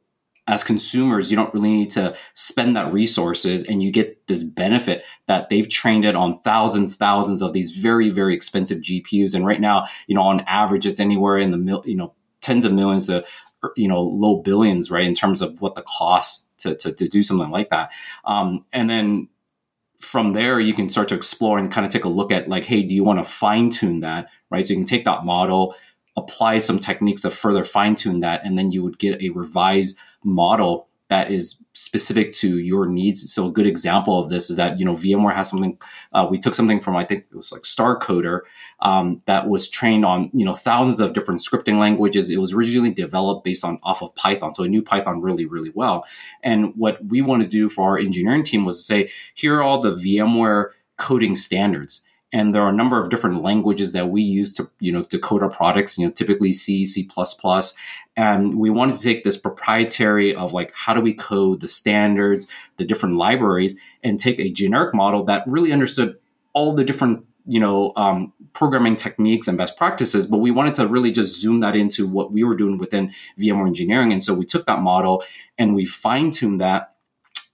as 0.51 0.65
consumers, 0.65 1.31
you 1.31 1.37
don't 1.37 1.55
really 1.55 1.71
need 1.71 1.91
to 1.91 2.17
spend 2.35 2.75
that 2.75 2.93
resources 2.93 3.63
and 3.63 3.85
you 3.85 3.93
get 3.93 4.27
this 4.27 4.43
benefit 4.43 5.05
that 5.29 5.49
they've 5.49 5.69
trained 5.69 6.05
it 6.05 6.17
on 6.17 6.41
thousands, 6.41 6.97
thousands 6.97 7.41
of 7.41 7.53
these 7.53 7.77
very, 7.77 8.11
very 8.11 8.35
expensive 8.35 8.79
GPUs. 8.79 9.33
And 9.33 9.47
right 9.47 9.61
now, 9.61 9.87
you 10.09 10.17
know, 10.17 10.23
on 10.23 10.41
average, 10.41 10.87
it's 10.87 10.99
anywhere 10.99 11.39
in 11.39 11.51
the, 11.51 11.57
mil, 11.57 11.85
you 11.87 11.95
know, 11.95 12.15
tens 12.41 12.65
of 12.65 12.73
millions 12.73 13.07
to, 13.07 13.25
you 13.77 13.87
know, 13.87 14.03
low 14.03 14.39
billions, 14.43 14.91
right? 14.91 15.05
In 15.05 15.15
terms 15.15 15.41
of 15.41 15.63
what 15.63 15.77
the 15.77 15.83
cost 15.83 16.49
to, 16.59 16.75
to, 16.75 16.93
to 16.95 17.09
do 17.09 17.23
something 17.23 17.51
like 17.51 17.71
that. 17.71 17.93
Um, 18.25 18.65
and 18.73 18.91
then 18.91 19.29
from 20.01 20.33
there, 20.33 20.59
you 20.59 20.75
can 20.75 20.89
start 20.89 21.09
to 21.11 21.15
explore 21.15 21.59
and 21.59 21.71
kind 21.71 21.87
of 21.87 21.93
take 21.93 22.05
a 22.05 22.09
look 22.09 22.33
at 22.33 22.49
like, 22.49 22.65
hey, 22.65 22.83
do 22.83 22.93
you 22.93 23.05
want 23.05 23.25
to 23.25 23.31
fine 23.31 23.71
tune 23.71 24.01
that, 24.01 24.27
right? 24.51 24.67
So 24.67 24.73
you 24.73 24.81
can 24.81 24.87
take 24.87 25.05
that 25.05 25.25
model, 25.25 25.77
apply 26.17 26.59
some 26.59 26.81
techniques 26.81 27.23
to 27.23 27.31
further 27.31 27.63
fine 27.63 27.95
tune 27.95 28.19
that, 28.21 28.45
and 28.45 28.59
then 28.59 28.73
you 28.73 28.83
would 28.83 28.99
get 28.99 29.23
a 29.23 29.29
revised 29.29 29.97
model 30.25 30.89
that 31.11 31.31
is 31.33 31.57
specific 31.73 32.33
to 32.33 32.61
your 32.61 32.87
needs. 32.87 33.33
So 33.33 33.49
a 33.49 33.53
good 33.53 33.67
example 33.67 34.19
of 34.19 34.29
this 34.29 34.49
is 34.49 34.57
that 34.57 34.79
you 34.79 34.85
know 34.85 34.93
VMware 34.93 35.35
has 35.35 35.51
something. 35.51 35.77
Uh, 36.13 36.27
we 36.31 36.39
took 36.39 36.55
something 36.55 36.81
from 36.81 36.97
I 36.97 37.05
think 37.05 37.27
it 37.31 37.35
was 37.35 37.51
like 37.51 37.63
StarCoder 37.63 38.41
um, 38.81 39.21
that 39.27 39.49
was 39.49 39.69
trained 39.69 40.05
on 40.05 40.31
you 40.33 40.45
know 40.45 40.55
thousands 40.55 41.01
of 41.01 41.13
different 41.13 41.41
scripting 41.41 41.79
languages. 41.79 42.31
It 42.31 42.39
was 42.39 42.53
originally 42.53 42.93
developed 42.93 43.45
based 43.45 43.65
on 43.65 43.81
off 43.83 44.03
of 44.03 44.15
Python, 44.15 44.55
so 44.55 44.63
it 44.63 44.69
knew 44.69 44.83
Python 44.83 45.21
really 45.21 45.47
really 45.47 45.73
well. 45.75 46.05
And 46.45 46.73
what 46.77 47.05
we 47.05 47.23
want 47.23 47.43
to 47.43 47.49
do 47.49 47.69
for 47.69 47.91
our 47.91 47.99
engineering 47.99 48.45
team 48.45 48.65
was 48.65 48.79
to 48.79 48.85
say, 48.85 49.11
here 49.35 49.57
are 49.57 49.63
all 49.63 49.83
the 49.83 49.91
VMware 49.91 50.71
coding 50.97 51.35
standards 51.35 52.07
and 52.33 52.55
there 52.55 52.62
are 52.62 52.69
a 52.69 52.75
number 52.75 52.99
of 52.99 53.11
different 53.11 53.43
languages 53.43 53.93
that 53.93 54.09
we 54.09 54.23
use 54.23 54.53
to 54.55 54.71
you 54.81 54.93
know 54.93 55.03
to 55.03 55.19
code 55.19 55.43
our 55.43 55.51
products 55.51 55.99
you 55.99 56.07
know 56.07 56.12
typically 56.12 56.53
c 56.53 56.85
c++ 56.85 57.09
and 58.16 58.59
we 58.59 58.71
wanted 58.71 58.95
to 58.95 59.03
take 59.03 59.25
this 59.25 59.37
proprietary 59.37 60.35
of 60.35 60.53
like 60.53 60.73
how 60.75 60.95
do 60.95 61.01
we 61.01 61.14
code 61.14 61.61
the 61.61 61.69
standards 61.69 62.47
the 62.77 62.85
different 62.85 63.16
libraries 63.16 63.75
and 64.03 64.19
take 64.19 64.38
a 64.38 64.51
generic 64.51 64.95
model 64.95 65.25
that 65.25 65.45
really 65.47 65.73
understood 65.73 66.16
all 66.53 66.73
the 66.73 66.85
different 66.85 67.25
you 67.47 67.59
know 67.59 67.93
um, 67.97 68.33
programming 68.53 68.97
techniques 68.97 69.49
and 69.49 69.57
best 69.57 69.77
practices 69.77 70.27
but 70.27 70.38
we 70.38 70.51
wanted 70.51 70.75
to 70.75 70.87
really 70.87 71.11
just 71.11 71.40
zoom 71.40 71.61
that 71.61 71.75
into 71.75 72.07
what 72.07 72.33
we 72.33 72.45
were 72.45 72.55
doing 72.55 72.79
within 72.79 73.12
vmware 73.38 73.66
engineering. 73.66 74.12
And 74.12 74.23
so 74.23 74.35
we 74.35 74.45
took 74.45 74.66
that 74.66 74.81
model 74.81 75.25
and 75.59 75.75
we 75.75 75.85
fine-tuned 75.85 76.61
that 76.61 76.89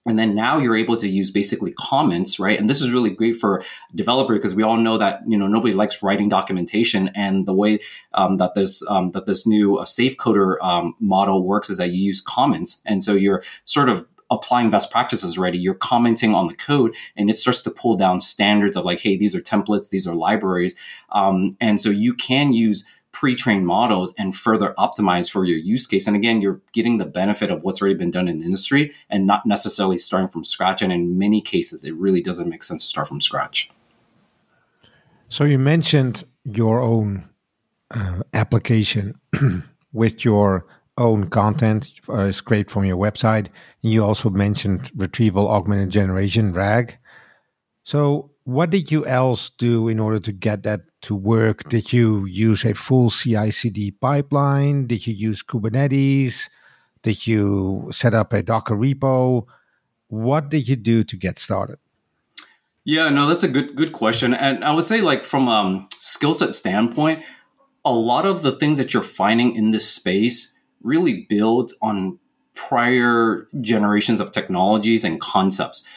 and 0.07 0.17
then 0.17 0.33
now 0.33 0.57
you're 0.57 0.77
able 0.77 0.95
to 0.97 1.07
use 1.07 1.29
basically 1.29 1.73
comments, 1.73 2.39
right? 2.39 2.57
And 2.57 2.69
this 2.69 2.81
is 2.81 2.91
really 2.91 3.09
great 3.09 3.35
for 3.35 3.63
developer 3.93 4.33
because 4.33 4.55
we 4.55 4.63
all 4.63 4.77
know 4.77 4.97
that 4.97 5.21
you 5.27 5.37
know 5.37 5.47
nobody 5.47 5.73
likes 5.73 6.01
writing 6.01 6.29
documentation, 6.29 7.09
and 7.09 7.45
the 7.45 7.53
way 7.53 7.79
um, 8.13 8.37
that 8.37 8.55
this 8.55 8.81
um, 8.87 9.11
that 9.11 9.25
this 9.25 9.45
new 9.45 9.77
uh, 9.77 9.85
SafeCoder 9.85 10.61
um, 10.63 10.95
model 10.99 11.43
works 11.43 11.69
is 11.69 11.77
that 11.77 11.91
you 11.91 12.01
use 12.01 12.21
comments, 12.21 12.81
and 12.85 13.03
so 13.03 13.13
you're 13.13 13.43
sort 13.65 13.89
of 13.89 14.07
applying 14.29 14.69
best 14.69 14.91
practices 14.91 15.37
already. 15.37 15.57
You're 15.57 15.73
commenting 15.73 16.33
on 16.33 16.47
the 16.47 16.55
code, 16.55 16.95
and 17.15 17.29
it 17.29 17.37
starts 17.37 17.61
to 17.63 17.71
pull 17.71 17.95
down 17.95 18.19
standards 18.21 18.75
of 18.75 18.85
like, 18.85 18.99
hey, 18.99 19.17
these 19.17 19.35
are 19.35 19.41
templates, 19.41 19.89
these 19.89 20.07
are 20.07 20.15
libraries, 20.15 20.75
um, 21.11 21.57
and 21.59 21.81
so 21.81 21.89
you 21.89 22.13
can 22.13 22.53
use 22.53 22.85
pre-trained 23.17 23.65
models 23.65 24.13
and 24.19 24.35
further 24.35 24.75
optimize 24.77 25.27
for 25.27 25.43
your 25.43 25.57
use 25.57 25.87
case. 25.87 26.05
And 26.05 26.15
again, 26.15 26.39
you're 26.39 26.61
getting 26.71 26.99
the 26.99 27.05
benefit 27.05 27.49
of 27.49 27.63
what's 27.63 27.81
already 27.81 27.97
been 27.97 28.11
done 28.11 28.27
in 28.27 28.37
the 28.37 28.45
industry 28.45 28.93
and 29.09 29.25
not 29.25 29.43
necessarily 29.43 29.97
starting 29.97 30.27
from 30.27 30.43
scratch. 30.43 30.83
And 30.83 30.93
in 30.93 31.17
many 31.17 31.41
cases, 31.41 31.83
it 31.83 31.95
really 31.95 32.21
doesn't 32.21 32.47
make 32.47 32.61
sense 32.61 32.83
to 32.83 32.87
start 32.87 33.07
from 33.07 33.19
scratch. 33.19 33.71
So 35.29 35.45
you 35.45 35.57
mentioned 35.57 36.25
your 36.43 36.79
own 36.79 37.27
uh, 37.89 38.21
application 38.35 39.19
with 39.91 40.23
your 40.23 40.67
own 40.99 41.27
content 41.31 41.89
uh, 42.09 42.31
scraped 42.31 42.69
from 42.69 42.85
your 42.85 42.97
website. 42.97 43.47
You 43.81 44.05
also 44.05 44.29
mentioned 44.29 44.91
retrieval 44.95 45.49
augmented 45.49 45.89
generation, 45.89 46.53
RAG. 46.53 46.99
So 47.81 48.29
what 48.43 48.69
did 48.69 48.91
you 48.91 49.07
else 49.07 49.49
do 49.49 49.87
in 49.87 49.99
order 49.99 50.19
to 50.19 50.31
get 50.31 50.61
that 50.63 50.81
to 51.07 51.15
work? 51.15 51.67
Did 51.69 51.91
you 51.91 52.25
use 52.25 52.63
a 52.63 52.73
full 52.73 53.09
CI 53.09 53.51
CD 53.51 53.91
pipeline? 53.91 54.87
Did 54.87 55.07
you 55.07 55.13
use 55.13 55.43
Kubernetes? 55.43 56.49
Did 57.01 57.27
you 57.27 57.87
set 57.91 58.13
up 58.13 58.33
a 58.33 58.41
Docker 58.41 58.75
repo? 58.75 59.45
What 60.07 60.49
did 60.49 60.69
you 60.69 60.75
do 60.75 61.03
to 61.03 61.17
get 61.17 61.39
started? 61.39 61.79
Yeah, 62.83 63.09
no, 63.09 63.27
that's 63.27 63.43
a 63.43 63.49
good 63.49 63.75
good 63.75 63.91
question. 63.91 64.33
And 64.33 64.63
I 64.63 64.71
would 64.71 64.85
say 64.85 65.01
like 65.01 65.25
from 65.25 65.47
a 65.47 65.51
um, 65.51 65.89
skill 65.99 66.33
set 66.33 66.53
standpoint, 66.53 67.23
a 67.83 67.91
lot 67.91 68.25
of 68.25 68.43
the 68.43 68.53
things 68.53 68.77
that 68.77 68.93
you're 68.93 69.03
finding 69.03 69.55
in 69.55 69.71
this 69.71 69.89
space 69.89 70.53
really 70.81 71.25
build 71.27 71.73
on 71.81 72.19
prior 72.53 73.47
generations 73.61 74.19
of 74.19 74.31
technologies 74.31 75.03
and 75.03 75.19
concepts 75.19 75.87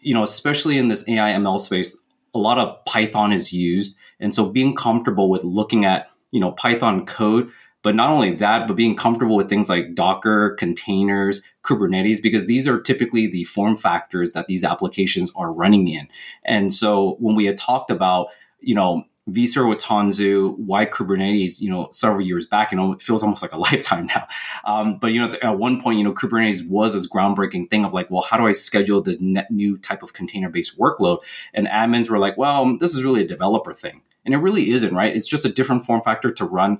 you 0.00 0.14
know, 0.14 0.22
especially 0.22 0.78
in 0.78 0.88
this 0.88 1.08
AI 1.08 1.32
ML 1.32 1.58
space, 1.58 2.02
a 2.34 2.38
lot 2.38 2.58
of 2.58 2.84
Python 2.84 3.32
is 3.32 3.52
used. 3.52 3.96
And 4.20 4.34
so 4.34 4.48
being 4.48 4.74
comfortable 4.74 5.30
with 5.30 5.44
looking 5.44 5.84
at, 5.84 6.10
you 6.30 6.40
know, 6.40 6.52
Python 6.52 7.06
code, 7.06 7.50
but 7.82 7.94
not 7.94 8.10
only 8.10 8.34
that, 8.34 8.66
but 8.66 8.74
being 8.74 8.96
comfortable 8.96 9.36
with 9.36 9.48
things 9.48 9.68
like 9.68 9.94
Docker, 9.94 10.50
containers, 10.58 11.42
Kubernetes, 11.62 12.22
because 12.22 12.46
these 12.46 12.66
are 12.66 12.80
typically 12.80 13.28
the 13.28 13.44
form 13.44 13.76
factors 13.76 14.32
that 14.32 14.46
these 14.46 14.64
applications 14.64 15.30
are 15.36 15.52
running 15.52 15.88
in. 15.88 16.08
And 16.44 16.74
so 16.74 17.16
when 17.20 17.36
we 17.36 17.46
had 17.46 17.56
talked 17.56 17.90
about, 17.90 18.28
you 18.60 18.74
know, 18.74 19.04
vSphere 19.28 19.68
with 19.68 19.78
Tanzu, 19.78 20.56
why 20.58 20.86
Kubernetes, 20.86 21.60
you 21.60 21.70
know, 21.70 21.88
several 21.90 22.22
years 22.22 22.46
back, 22.46 22.72
know, 22.78 22.92
it 22.92 23.02
feels 23.02 23.22
almost 23.22 23.42
like 23.42 23.52
a 23.52 23.60
lifetime 23.60 24.06
now. 24.06 24.26
Um, 24.64 24.98
but, 24.98 25.08
you 25.08 25.20
know, 25.20 25.34
at 25.42 25.58
one 25.58 25.80
point, 25.80 25.98
you 25.98 26.04
know, 26.04 26.12
Kubernetes 26.12 26.68
was 26.68 26.94
this 26.94 27.08
groundbreaking 27.08 27.68
thing 27.68 27.84
of 27.84 27.92
like, 27.92 28.10
well, 28.10 28.22
how 28.22 28.36
do 28.36 28.46
I 28.46 28.52
schedule 28.52 29.02
this 29.02 29.20
net 29.20 29.50
new 29.50 29.76
type 29.76 30.02
of 30.02 30.12
container 30.12 30.48
based 30.48 30.78
workload? 30.78 31.18
And 31.54 31.66
admins 31.66 32.10
were 32.10 32.18
like, 32.18 32.36
well, 32.38 32.76
this 32.78 32.94
is 32.94 33.04
really 33.04 33.22
a 33.22 33.28
developer 33.28 33.74
thing. 33.74 34.02
And 34.24 34.34
it 34.34 34.38
really 34.38 34.70
isn't, 34.70 34.94
right? 34.94 35.14
It's 35.14 35.28
just 35.28 35.44
a 35.44 35.52
different 35.52 35.84
form 35.84 36.02
factor 36.02 36.30
to 36.30 36.44
run 36.44 36.78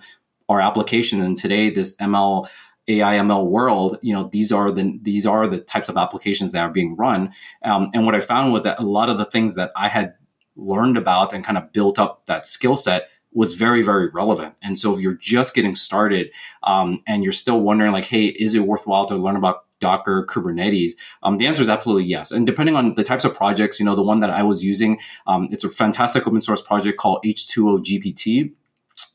our 0.49 0.61
application. 0.61 1.23
And 1.23 1.37
today, 1.37 1.71
this 1.71 1.97
ML, 1.97 2.49
AI 2.89 3.17
ML 3.17 3.47
world, 3.47 3.99
you 4.03 4.15
know, 4.15 4.29
these 4.33 4.51
are 4.51 4.71
the 4.71 4.99
these 5.03 5.27
are 5.27 5.47
the 5.47 5.61
types 5.61 5.89
of 5.89 5.97
applications 5.97 6.53
that 6.53 6.63
are 6.63 6.71
being 6.71 6.97
run. 6.97 7.33
Um, 7.63 7.91
and 7.95 8.07
what 8.07 8.15
I 8.15 8.21
found 8.21 8.53
was 8.53 8.65
that 8.65 8.81
a 8.81 8.83
lot 8.83 9.11
of 9.11 9.19
the 9.19 9.27
things 9.27 9.55
that 9.57 9.73
I 9.77 9.89
had 9.89 10.15
learned 10.59 10.97
about 10.97 11.33
and 11.33 11.45
kind 11.45 11.57
of 11.57 11.73
built 11.73 11.99
up 11.99 12.27
that 12.27 12.47
skill 12.47 12.77
set 12.77 13.09
was 13.33 13.55
very 13.55 13.83
very 13.83 14.09
relevant. 14.09 14.55
And 14.63 14.79
so 14.79 14.95
if 14.95 15.01
you're 15.01 15.15
just 15.15 15.55
getting 15.55 15.75
started 15.75 16.31
um, 16.65 17.03
and 17.07 17.23
you're 17.23 17.33
still 17.33 17.61
wondering 17.61 17.93
like 17.93 18.07
hey 18.07 18.27
is 18.27 18.55
it 18.55 18.61
worthwhile 18.61 19.07
to 19.07 19.17
learn 19.17 19.37
about 19.37 19.65
docker 19.81 20.27
kubernetes? 20.29 20.93
Um, 21.23 21.39
the 21.39 21.47
answer 21.47 21.63
is 21.63 21.69
absolutely 21.69 22.05
yes. 22.05 22.33
And 22.33 22.45
depending 22.45 22.75
on 22.75 22.95
the 22.95 23.05
types 23.05 23.25
of 23.25 23.35
projects 23.35 23.79
you 23.79 23.87
know 23.87 23.95
the 23.95 24.03
one 24.03 24.21
that 24.21 24.31
i 24.31 24.43
was 24.43 24.63
using 24.63 24.99
um, 25.27 25.49
it's 25.51 25.65
a 25.65 25.71
fantastic 25.71 26.27
open 26.27 26.41
source 26.41 26.61
project 26.61 26.99
called 26.99 27.23
h2o 27.25 27.79
gpt 27.85 28.53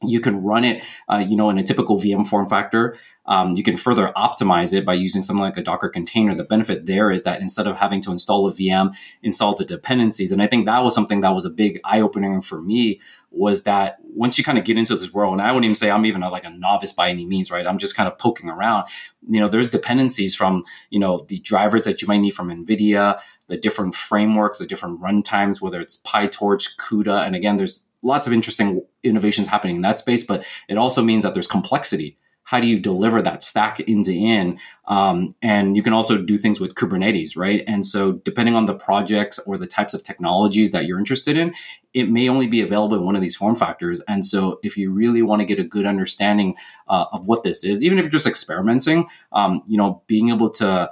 you 0.03 0.19
can 0.19 0.39
run 0.43 0.63
it 0.63 0.83
uh, 1.09 1.23
you 1.25 1.35
know 1.35 1.49
in 1.49 1.57
a 1.57 1.63
typical 1.63 1.97
vm 1.97 2.27
form 2.27 2.47
factor 2.47 2.97
um, 3.25 3.55
you 3.55 3.63
can 3.63 3.77
further 3.77 4.11
optimize 4.17 4.73
it 4.73 4.85
by 4.85 4.93
using 4.93 5.21
something 5.21 5.41
like 5.41 5.57
a 5.57 5.63
Docker 5.63 5.89
container. 5.89 6.33
The 6.35 6.43
benefit 6.43 6.85
there 6.85 7.09
is 7.09 7.23
that 7.23 7.41
instead 7.41 7.67
of 7.67 7.77
having 7.77 8.01
to 8.01 8.11
install 8.11 8.47
a 8.47 8.53
VM, 8.53 8.93
install 9.21 9.55
the 9.55 9.63
dependencies. 9.63 10.31
And 10.31 10.41
I 10.41 10.47
think 10.47 10.65
that 10.65 10.83
was 10.83 10.93
something 10.93 11.21
that 11.21 11.33
was 11.33 11.45
a 11.45 11.49
big 11.49 11.79
eye 11.85 12.01
opener 12.01 12.41
for 12.41 12.61
me 12.61 12.99
was 13.31 13.63
that 13.63 13.97
once 14.01 14.37
you 14.37 14.43
kind 14.43 14.57
of 14.57 14.65
get 14.65 14.77
into 14.77 14.95
this 14.95 15.13
world, 15.13 15.33
and 15.33 15.41
I 15.41 15.51
wouldn't 15.51 15.65
even 15.65 15.75
say 15.75 15.89
I'm 15.89 16.05
even 16.05 16.21
a, 16.21 16.29
like 16.29 16.43
a 16.43 16.49
novice 16.49 16.91
by 16.91 17.09
any 17.09 17.25
means, 17.25 17.49
right? 17.49 17.65
I'm 17.65 17.77
just 17.77 17.95
kind 17.95 18.07
of 18.07 18.17
poking 18.17 18.49
around. 18.49 18.87
You 19.27 19.39
know, 19.39 19.47
there's 19.47 19.69
dependencies 19.69 20.35
from, 20.35 20.65
you 20.89 20.99
know, 20.99 21.19
the 21.29 21.39
drivers 21.39 21.85
that 21.85 22.01
you 22.01 22.07
might 22.07 22.17
need 22.17 22.31
from 22.31 22.49
NVIDIA, 22.49 23.19
the 23.47 23.57
different 23.57 23.95
frameworks, 23.95 24.59
the 24.59 24.67
different 24.67 25.01
runtimes, 25.01 25.61
whether 25.61 25.79
it's 25.79 26.01
PyTorch, 26.01 26.75
CUDA. 26.77 27.25
And 27.25 27.35
again, 27.35 27.55
there's 27.55 27.83
lots 28.03 28.27
of 28.27 28.33
interesting 28.33 28.81
innovations 29.03 29.47
happening 29.47 29.77
in 29.77 29.81
that 29.81 29.99
space, 29.99 30.23
but 30.23 30.45
it 30.67 30.77
also 30.77 31.01
means 31.01 31.23
that 31.23 31.33
there's 31.33 31.47
complexity 31.47 32.17
how 32.45 32.59
do 32.59 32.67
you 32.67 32.79
deliver 32.79 33.21
that 33.21 33.41
stack 33.41 33.81
end 33.87 34.03
to 34.05 34.17
end? 34.17 34.59
Um, 34.87 35.33
and 35.41 35.77
you 35.77 35.83
can 35.83 35.93
also 35.93 36.21
do 36.21 36.37
things 36.37 36.59
with 36.59 36.75
Kubernetes, 36.75 37.37
right? 37.37 37.63
And 37.67 37.85
so, 37.85 38.13
depending 38.13 38.55
on 38.55 38.65
the 38.65 38.75
projects 38.75 39.39
or 39.39 39.57
the 39.57 39.65
types 39.65 39.93
of 39.93 40.03
technologies 40.03 40.71
that 40.73 40.85
you're 40.85 40.99
interested 40.99 41.37
in, 41.37 41.53
it 41.93 42.09
may 42.09 42.27
only 42.27 42.47
be 42.47 42.61
available 42.61 42.97
in 42.97 43.05
one 43.05 43.15
of 43.15 43.21
these 43.21 43.35
form 43.35 43.55
factors. 43.55 44.01
And 44.07 44.25
so, 44.25 44.59
if 44.61 44.77
you 44.77 44.91
really 44.91 45.21
want 45.21 45.39
to 45.39 45.45
get 45.45 45.59
a 45.59 45.63
good 45.63 45.85
understanding 45.85 46.55
uh, 46.87 47.05
of 47.13 47.27
what 47.27 47.43
this 47.43 47.63
is, 47.63 47.81
even 47.81 47.97
if 47.97 48.03
you're 48.03 48.11
just 48.11 48.27
experimenting, 48.27 49.07
um, 49.31 49.63
you 49.67 49.77
know, 49.77 50.03
being 50.07 50.29
able 50.29 50.49
to, 50.51 50.91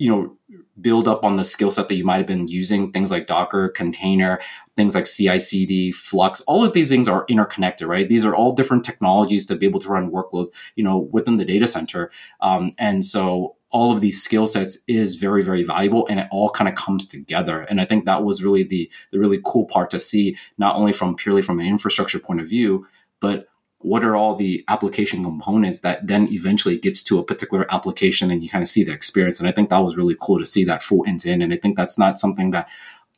you 0.00 0.10
know, 0.10 0.36
build 0.80 1.06
up 1.06 1.22
on 1.22 1.36
the 1.36 1.44
skill 1.44 1.70
set 1.70 1.88
that 1.88 1.94
you 1.94 2.04
might 2.04 2.16
have 2.16 2.26
been 2.26 2.48
using 2.48 2.90
things 2.90 3.10
like 3.10 3.26
docker 3.26 3.68
container 3.68 4.40
things 4.80 4.94
like 4.94 5.04
CI/CD, 5.04 5.92
Flux, 5.92 6.40
all 6.42 6.64
of 6.64 6.72
these 6.72 6.88
things 6.88 7.06
are 7.06 7.26
interconnected, 7.28 7.86
right? 7.86 8.08
These 8.08 8.24
are 8.24 8.34
all 8.34 8.54
different 8.54 8.82
technologies 8.82 9.44
to 9.46 9.56
be 9.56 9.66
able 9.66 9.80
to 9.80 9.90
run 9.90 10.10
workloads, 10.10 10.48
you 10.74 10.82
know, 10.82 10.96
within 11.12 11.36
the 11.36 11.44
data 11.44 11.66
center. 11.66 12.10
Um, 12.40 12.72
and 12.78 13.04
so 13.04 13.56
all 13.72 13.92
of 13.92 14.00
these 14.00 14.22
skill 14.22 14.46
sets 14.46 14.78
is 14.88 15.16
very, 15.16 15.42
very 15.42 15.62
valuable, 15.62 16.06
and 16.08 16.18
it 16.18 16.28
all 16.30 16.48
kind 16.48 16.66
of 16.66 16.76
comes 16.76 17.06
together. 17.06 17.60
And 17.60 17.78
I 17.78 17.84
think 17.84 18.06
that 18.06 18.24
was 18.24 18.42
really 18.42 18.62
the 18.62 18.90
the 19.12 19.18
really 19.18 19.40
cool 19.44 19.66
part 19.66 19.90
to 19.90 20.00
see, 20.00 20.34
not 20.56 20.76
only 20.76 20.92
from 20.92 21.14
purely 21.14 21.42
from 21.42 21.60
an 21.60 21.66
infrastructure 21.66 22.18
point 22.18 22.40
of 22.40 22.48
view, 22.48 22.86
but 23.20 23.49
what 23.82 24.04
are 24.04 24.14
all 24.14 24.34
the 24.34 24.62
application 24.68 25.24
components 25.24 25.80
that 25.80 26.06
then 26.06 26.28
eventually 26.30 26.78
gets 26.78 27.02
to 27.02 27.18
a 27.18 27.24
particular 27.24 27.66
application 27.72 28.30
and 28.30 28.42
you 28.42 28.48
kind 28.48 28.62
of 28.62 28.68
see 28.68 28.84
the 28.84 28.92
experience 28.92 29.40
and 29.40 29.48
i 29.48 29.52
think 29.52 29.70
that 29.70 29.82
was 29.82 29.96
really 29.96 30.16
cool 30.20 30.38
to 30.38 30.46
see 30.46 30.64
that 30.64 30.82
full 30.82 31.04
end 31.06 31.20
to 31.20 31.30
end 31.30 31.42
and 31.42 31.52
i 31.52 31.56
think 31.56 31.76
that's 31.76 31.98
not 31.98 32.18
something 32.18 32.50
that 32.50 32.68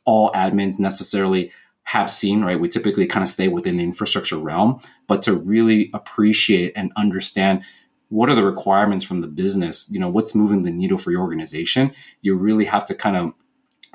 all 0.05 0.31
admins 0.31 0.79
necessarily 0.79 1.51
have 1.83 2.09
seen, 2.09 2.43
right? 2.43 2.59
We 2.59 2.69
typically 2.69 3.05
kind 3.05 3.23
of 3.23 3.29
stay 3.29 3.47
within 3.47 3.77
the 3.77 3.83
infrastructure 3.83 4.37
realm, 4.37 4.79
but 5.07 5.21
to 5.23 5.35
really 5.35 5.89
appreciate 5.93 6.73
and 6.75 6.91
understand 6.95 7.63
what 8.09 8.29
are 8.29 8.35
the 8.35 8.43
requirements 8.43 9.03
from 9.03 9.21
the 9.21 9.27
business, 9.27 9.89
you 9.89 9.99
know, 9.99 10.09
what's 10.09 10.35
moving 10.35 10.63
the 10.63 10.71
needle 10.71 10.97
for 10.97 11.11
your 11.11 11.21
organization, 11.21 11.91
you 12.21 12.35
really 12.35 12.65
have 12.65 12.85
to 12.85 12.95
kind 12.95 13.17
of 13.17 13.33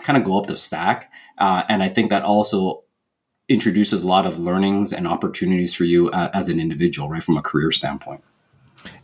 kind 0.03 0.17
of 0.17 0.25
go 0.25 0.39
up 0.39 0.47
the 0.47 0.57
stack. 0.57 1.11
Uh, 1.39 1.65
and 1.69 1.83
I 1.83 1.89
think 1.89 2.11
that 2.11 2.23
also 2.23 2.85
introduces 3.49 4.03
a 4.03 4.07
lot 4.07 4.27
of 4.27 4.39
learnings 4.39 4.93
and 4.93 5.09
opportunities 5.09 5.75
for 5.75 5.85
you 5.85 6.11
uh, 6.11 6.31
as 6.35 6.49
an 6.49 6.61
individual, 6.61 7.09
right, 7.09 7.23
from 7.23 7.37
a 7.37 7.43
career 7.43 7.71
standpoint. 7.71 8.23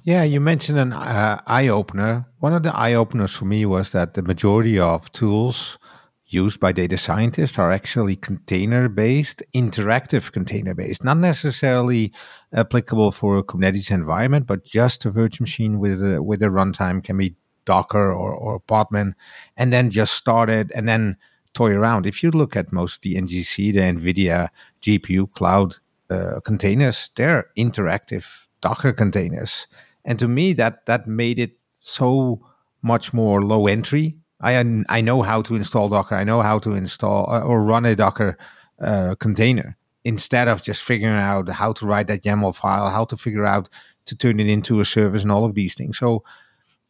Yeah, 0.03 0.23
you 0.23 0.41
mentioned 0.41 0.79
an 0.79 0.93
uh, 0.93 1.41
eye 1.47 1.69
opener. 1.69 2.27
One 2.39 2.53
of 2.53 2.63
the 2.63 2.77
eye 2.77 2.95
openers 2.95 3.33
for 3.33 3.47
me 3.47 3.67
was 3.67 3.93
that 3.93 4.15
the 4.15 4.23
majority 4.23 4.79
of 4.79 5.11
tools 5.13 5.79
used 6.27 6.59
by 6.59 6.73
data 6.73 6.99
scientists 6.99 7.59
are 7.59 7.71
actually 7.71 8.17
container 8.17 8.89
based, 8.89 9.43
interactive 9.55 10.33
container 10.33 10.75
based, 10.75 11.05
not 11.05 11.17
necessarily 11.17 12.13
applicable 12.53 13.13
for 13.13 13.39
a 13.39 13.43
Kubernetes 13.43 13.91
environment, 13.91 14.47
but 14.47 14.65
just 14.65 15.05
a 15.05 15.11
virtual 15.11 15.45
machine 15.45 15.79
with 15.79 16.03
a, 16.03 16.23
with 16.23 16.43
a 16.43 16.47
runtime 16.47 17.03
can 17.03 17.17
be 17.17 17.37
Docker 17.65 18.13
or, 18.13 18.35
or 18.35 18.61
Podman, 18.61 19.13
and 19.57 19.73
then 19.73 19.91
just 19.91 20.15
start 20.15 20.51
it 20.51 20.71
and 20.75 20.87
then 20.89 21.17
toy 21.55 21.73
around. 21.73 22.07
If 22.07 22.23
you 22.23 22.31
look 22.31 22.57
at 22.57 22.73
most 22.73 22.97
of 22.97 23.01
the 23.03 23.15
NGC, 23.15 23.73
the 23.73 23.81
NVIDIA 23.81 24.49
GPU 24.83 25.31
cloud 25.33 25.77
uh, 26.11 26.41
containers, 26.45 27.11
they're 27.15 27.47
interactive 27.57 28.47
Docker 28.61 28.93
containers. 28.93 29.67
And 30.05 30.19
to 30.19 30.29
me, 30.29 30.53
that, 30.55 30.87
that 30.87 31.07
made 31.07 31.39
it 31.39 31.57
so 31.81 32.41
much 32.83 33.13
more 33.13 33.43
low 33.43 33.67
entry 33.67 34.17
I 34.45 34.63
I 34.89 35.01
know 35.01 35.23
how 35.23 35.43
to 35.43 35.55
install 35.55 35.89
Docker. 35.89 36.15
I 36.15 36.25
know 36.25 36.43
how 36.43 36.59
to 36.61 36.73
install 36.73 37.31
uh, 37.31 37.41
or 37.41 37.63
run 37.63 37.87
a 37.87 37.97
Docker 37.97 38.37
uh, 38.81 39.15
container 39.19 39.77
instead 40.05 40.49
of 40.49 40.63
just 40.63 40.83
figuring 40.83 41.17
out 41.17 41.49
how 41.49 41.73
to 41.73 41.87
write 41.87 42.09
that 42.09 42.23
YAML 42.23 42.55
file, 42.55 42.91
how 42.91 43.07
to 43.07 43.17
figure 43.17 43.47
out 43.47 43.71
to 44.05 44.15
turn 44.15 44.39
it 44.39 44.49
into 44.49 44.81
a 44.81 44.85
service, 44.85 45.23
and 45.23 45.33
all 45.33 45.47
of 45.47 45.55
these 45.55 45.75
things. 45.75 45.99
So 45.99 46.25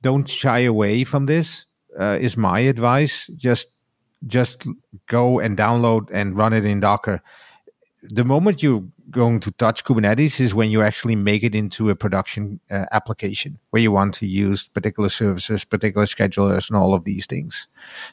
don't 0.02 0.28
shy 0.28 0.60
away 0.60 1.04
from 1.04 1.26
this. 1.26 1.66
Uh, 1.96 2.18
is 2.20 2.36
my 2.36 2.58
advice. 2.58 3.30
Just 3.36 3.68
just 4.26 4.66
go 5.06 5.38
and 5.38 5.56
download 5.56 6.08
and 6.12 6.36
run 6.36 6.52
it 6.52 6.64
in 6.64 6.80
Docker. 6.80 7.22
The 8.02 8.24
moment 8.24 8.62
you're 8.62 8.84
going 9.10 9.40
to 9.40 9.50
touch 9.52 9.84
Kubernetes 9.84 10.40
is 10.40 10.54
when 10.54 10.70
you 10.70 10.82
actually 10.82 11.16
make 11.16 11.42
it 11.42 11.54
into 11.54 11.90
a 11.90 11.96
production 11.96 12.60
uh, 12.70 12.86
application 12.92 13.58
where 13.70 13.82
you 13.82 13.92
want 13.92 14.14
to 14.14 14.26
use 14.26 14.68
particular 14.68 15.08
services, 15.08 15.64
particular 15.64 16.06
schedulers, 16.06 16.68
and 16.68 16.76
all 16.76 16.94
of 16.94 17.04
these 17.04 17.26
things. 17.26 17.68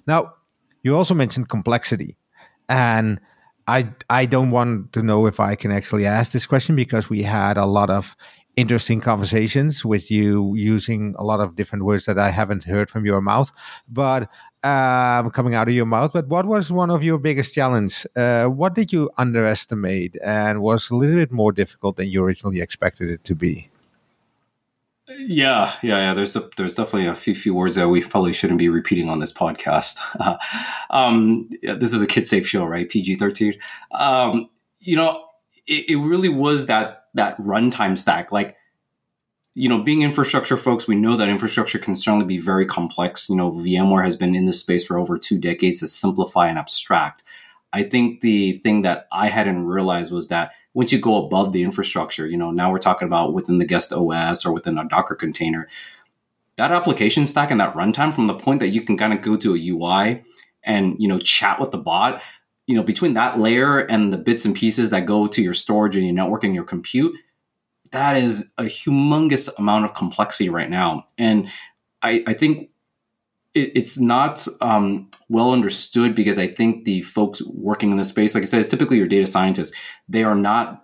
Now, 0.07 0.33
you 0.83 0.95
also 0.95 1.13
mentioned 1.13 1.49
complexity, 1.49 2.17
and 2.69 3.19
I 3.67 3.89
I 4.09 4.25
don't 4.25 4.51
want 4.51 4.93
to 4.93 5.03
know 5.03 5.25
if 5.27 5.39
I 5.39 5.55
can 5.55 5.71
actually 5.71 6.05
ask 6.05 6.31
this 6.31 6.45
question 6.45 6.75
because 6.75 7.09
we 7.09 7.23
had 7.23 7.57
a 7.57 7.65
lot 7.65 7.89
of 7.89 8.15
interesting 8.55 8.99
conversations 8.99 9.85
with 9.85 10.11
you 10.11 10.53
using 10.55 11.15
a 11.17 11.23
lot 11.23 11.39
of 11.39 11.55
different 11.55 11.85
words 11.85 12.05
that 12.05 12.19
I 12.19 12.29
haven't 12.29 12.65
heard 12.65 12.89
from 12.89 13.05
your 13.05 13.21
mouth. 13.21 13.51
But 13.87 14.29
um, 14.63 15.31
coming 15.31 15.55
out 15.55 15.67
of 15.67 15.73
your 15.73 15.85
mouth. 15.85 16.11
But 16.13 16.27
what 16.27 16.45
was 16.45 16.71
one 16.71 16.89
of 16.89 17.03
your 17.03 17.17
biggest 17.17 17.53
challenge? 17.53 18.05
Uh, 18.15 18.45
what 18.45 18.75
did 18.75 18.91
you 18.91 19.09
underestimate 19.17 20.17
and 20.23 20.61
was 20.61 20.89
a 20.89 20.95
little 20.95 21.15
bit 21.15 21.31
more 21.31 21.51
difficult 21.51 21.95
than 21.97 22.07
you 22.07 22.23
originally 22.23 22.61
expected 22.61 23.09
it 23.09 23.23
to 23.25 23.35
be? 23.35 23.69
Yeah, 25.17 25.73
yeah, 25.81 25.97
yeah. 25.97 26.13
There's 26.13 26.35
a, 26.35 26.49
there's 26.57 26.75
definitely 26.75 27.07
a 27.07 27.15
few 27.15 27.35
few 27.35 27.53
words 27.53 27.75
that 27.75 27.89
we 27.89 28.01
probably 28.01 28.33
shouldn't 28.33 28.59
be 28.59 28.69
repeating 28.69 29.09
on 29.09 29.19
this 29.19 29.33
podcast. 29.33 29.97
um, 30.89 31.49
yeah, 31.61 31.73
this 31.73 31.93
is 31.93 32.01
a 32.01 32.07
kid 32.07 32.25
safe 32.25 32.47
show, 32.47 32.65
right? 32.65 32.87
PG 32.87 33.15
thirteen. 33.15 33.55
Um, 33.91 34.49
you 34.79 34.95
know, 34.95 35.25
it, 35.67 35.89
it 35.89 35.95
really 35.97 36.29
was 36.29 36.67
that 36.67 37.07
that 37.15 37.37
runtime 37.39 37.97
stack. 37.97 38.31
Like 38.31 38.55
you 39.53 39.67
know, 39.67 39.83
being 39.83 40.01
infrastructure 40.01 40.55
folks, 40.55 40.87
we 40.87 40.95
know 40.95 41.17
that 41.17 41.29
infrastructure 41.29 41.79
can 41.79 41.95
certainly 41.95 42.25
be 42.25 42.37
very 42.37 42.65
complex. 42.65 43.29
You 43.29 43.35
know, 43.35 43.51
VMware 43.51 44.03
has 44.03 44.15
been 44.15 44.35
in 44.35 44.45
this 44.45 44.59
space 44.59 44.85
for 44.85 44.97
over 44.97 45.17
two 45.17 45.37
decades 45.37 45.79
to 45.79 45.87
simplify 45.87 46.47
and 46.47 46.57
abstract. 46.57 47.23
I 47.73 47.83
think 47.83 48.21
the 48.21 48.57
thing 48.59 48.81
that 48.83 49.07
I 49.11 49.27
hadn't 49.27 49.65
realized 49.65 50.11
was 50.11 50.27
that 50.29 50.51
once 50.73 50.91
you 50.91 50.99
go 50.99 51.25
above 51.25 51.51
the 51.51 51.63
infrastructure, 51.63 52.27
you 52.27 52.37
know, 52.37 52.51
now 52.51 52.71
we're 52.71 52.79
talking 52.79 53.07
about 53.07 53.33
within 53.33 53.57
the 53.57 53.65
guest 53.65 53.91
OS 53.91 54.45
or 54.45 54.53
within 54.53 54.77
a 54.77 54.87
Docker 54.87 55.15
container, 55.15 55.67
that 56.57 56.71
application 56.71 57.25
stack 57.25 57.51
and 57.51 57.59
that 57.59 57.73
runtime 57.73 58.13
from 58.13 58.27
the 58.27 58.33
point 58.33 58.59
that 58.59 58.69
you 58.69 58.81
can 58.81 58.97
kind 58.97 59.13
of 59.13 59.21
go 59.21 59.35
to 59.35 59.55
a 59.55 59.69
UI 59.69 60.23
and, 60.63 60.95
you 60.99 61.07
know, 61.07 61.19
chat 61.19 61.59
with 61.59 61.71
the 61.71 61.77
bot, 61.77 62.21
you 62.67 62.75
know, 62.75 62.83
between 62.83 63.13
that 63.13 63.39
layer 63.39 63.79
and 63.79 64.13
the 64.13 64.17
bits 64.17 64.45
and 64.45 64.55
pieces 64.55 64.89
that 64.91 65.05
go 65.05 65.27
to 65.27 65.41
your 65.41 65.53
storage 65.53 65.95
and 65.95 66.05
your 66.05 66.13
network 66.13 66.43
and 66.43 66.55
your 66.55 66.63
compute, 66.63 67.13
that 67.91 68.17
is 68.17 68.51
a 68.57 68.63
humongous 68.63 69.49
amount 69.57 69.85
of 69.85 69.93
complexity 69.93 70.49
right 70.49 70.69
now. 70.69 71.07
And 71.17 71.49
I, 72.01 72.23
I 72.25 72.33
think 72.33 72.69
it, 73.53 73.71
it's 73.75 73.99
not 73.99 74.47
um, 74.61 75.09
well 75.29 75.51
understood 75.51 76.15
because 76.15 76.39
I 76.39 76.47
think 76.47 76.85
the 76.85 77.01
folks 77.01 77.41
working 77.45 77.91
in 77.91 77.97
this 77.97 78.09
space, 78.09 78.33
like 78.33 78.43
I 78.43 78.45
said, 78.45 78.61
it's 78.61 78.69
typically 78.69 78.97
your 78.97 79.07
data 79.07 79.25
scientists. 79.25 79.75
They 80.07 80.23
are 80.23 80.35
not 80.35 80.83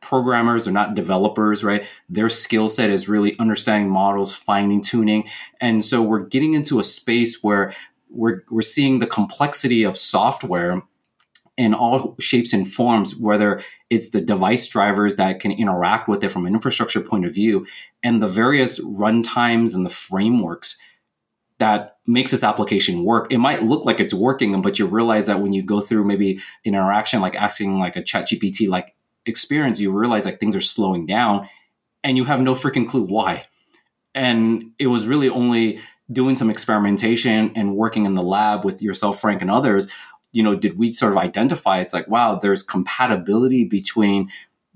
programmers, 0.00 0.64
they're 0.64 0.74
not 0.74 0.96
developers, 0.96 1.62
right? 1.62 1.86
Their 2.08 2.28
skill 2.28 2.68
set 2.68 2.90
is 2.90 3.08
really 3.08 3.38
understanding 3.38 3.88
models, 3.88 4.34
finding 4.34 4.80
tuning. 4.80 5.28
And 5.60 5.84
so 5.84 6.02
we're 6.02 6.26
getting 6.26 6.54
into 6.54 6.80
a 6.80 6.84
space 6.84 7.42
where 7.42 7.72
we're, 8.10 8.42
we're 8.50 8.62
seeing 8.62 8.98
the 8.98 9.06
complexity 9.06 9.84
of 9.84 9.96
software 9.96 10.82
in 11.56 11.74
all 11.74 12.16
shapes 12.18 12.52
and 12.52 12.70
forms, 12.70 13.16
whether 13.16 13.60
it's 13.90 14.10
the 14.10 14.20
device 14.20 14.66
drivers 14.68 15.16
that 15.16 15.40
can 15.40 15.52
interact 15.52 16.08
with 16.08 16.24
it 16.24 16.30
from 16.30 16.46
an 16.46 16.54
infrastructure 16.54 17.00
point 17.00 17.26
of 17.26 17.34
view, 17.34 17.66
and 18.02 18.22
the 18.22 18.28
various 18.28 18.80
runtimes 18.80 19.74
and 19.74 19.84
the 19.84 19.90
frameworks 19.90 20.78
that 21.58 21.98
makes 22.06 22.32
this 22.32 22.42
application 22.42 23.04
work. 23.04 23.32
It 23.32 23.38
might 23.38 23.62
look 23.62 23.84
like 23.84 24.00
it's 24.00 24.14
working, 24.14 24.60
but 24.62 24.78
you 24.78 24.86
realize 24.86 25.26
that 25.26 25.40
when 25.40 25.52
you 25.52 25.62
go 25.62 25.80
through 25.80 26.04
maybe 26.04 26.32
an 26.64 26.74
interaction 26.74 27.20
like 27.20 27.36
asking 27.36 27.78
like 27.78 27.94
a 27.96 28.02
chat 28.02 28.28
GPT 28.28 28.68
like 28.68 28.96
experience, 29.26 29.78
you 29.78 29.92
realize 29.92 30.24
like 30.24 30.40
things 30.40 30.56
are 30.56 30.60
slowing 30.60 31.06
down 31.06 31.48
and 32.02 32.16
you 32.16 32.24
have 32.24 32.40
no 32.40 32.54
freaking 32.54 32.88
clue 32.88 33.04
why. 33.04 33.44
And 34.14 34.72
it 34.78 34.88
was 34.88 35.06
really 35.06 35.28
only 35.28 35.78
doing 36.10 36.36
some 36.36 36.50
experimentation 36.50 37.52
and 37.54 37.76
working 37.76 38.06
in 38.06 38.14
the 38.14 38.22
lab 38.22 38.64
with 38.64 38.82
yourself, 38.82 39.20
Frank, 39.20 39.40
and 39.40 39.50
others 39.50 39.88
you 40.32 40.42
know, 40.42 40.54
did 40.54 40.78
we 40.78 40.92
sort 40.92 41.12
of 41.12 41.18
identify 41.18 41.78
it's 41.78 41.92
like, 41.92 42.08
wow, 42.08 42.36
there's 42.36 42.62
compatibility 42.62 43.64
between 43.64 44.28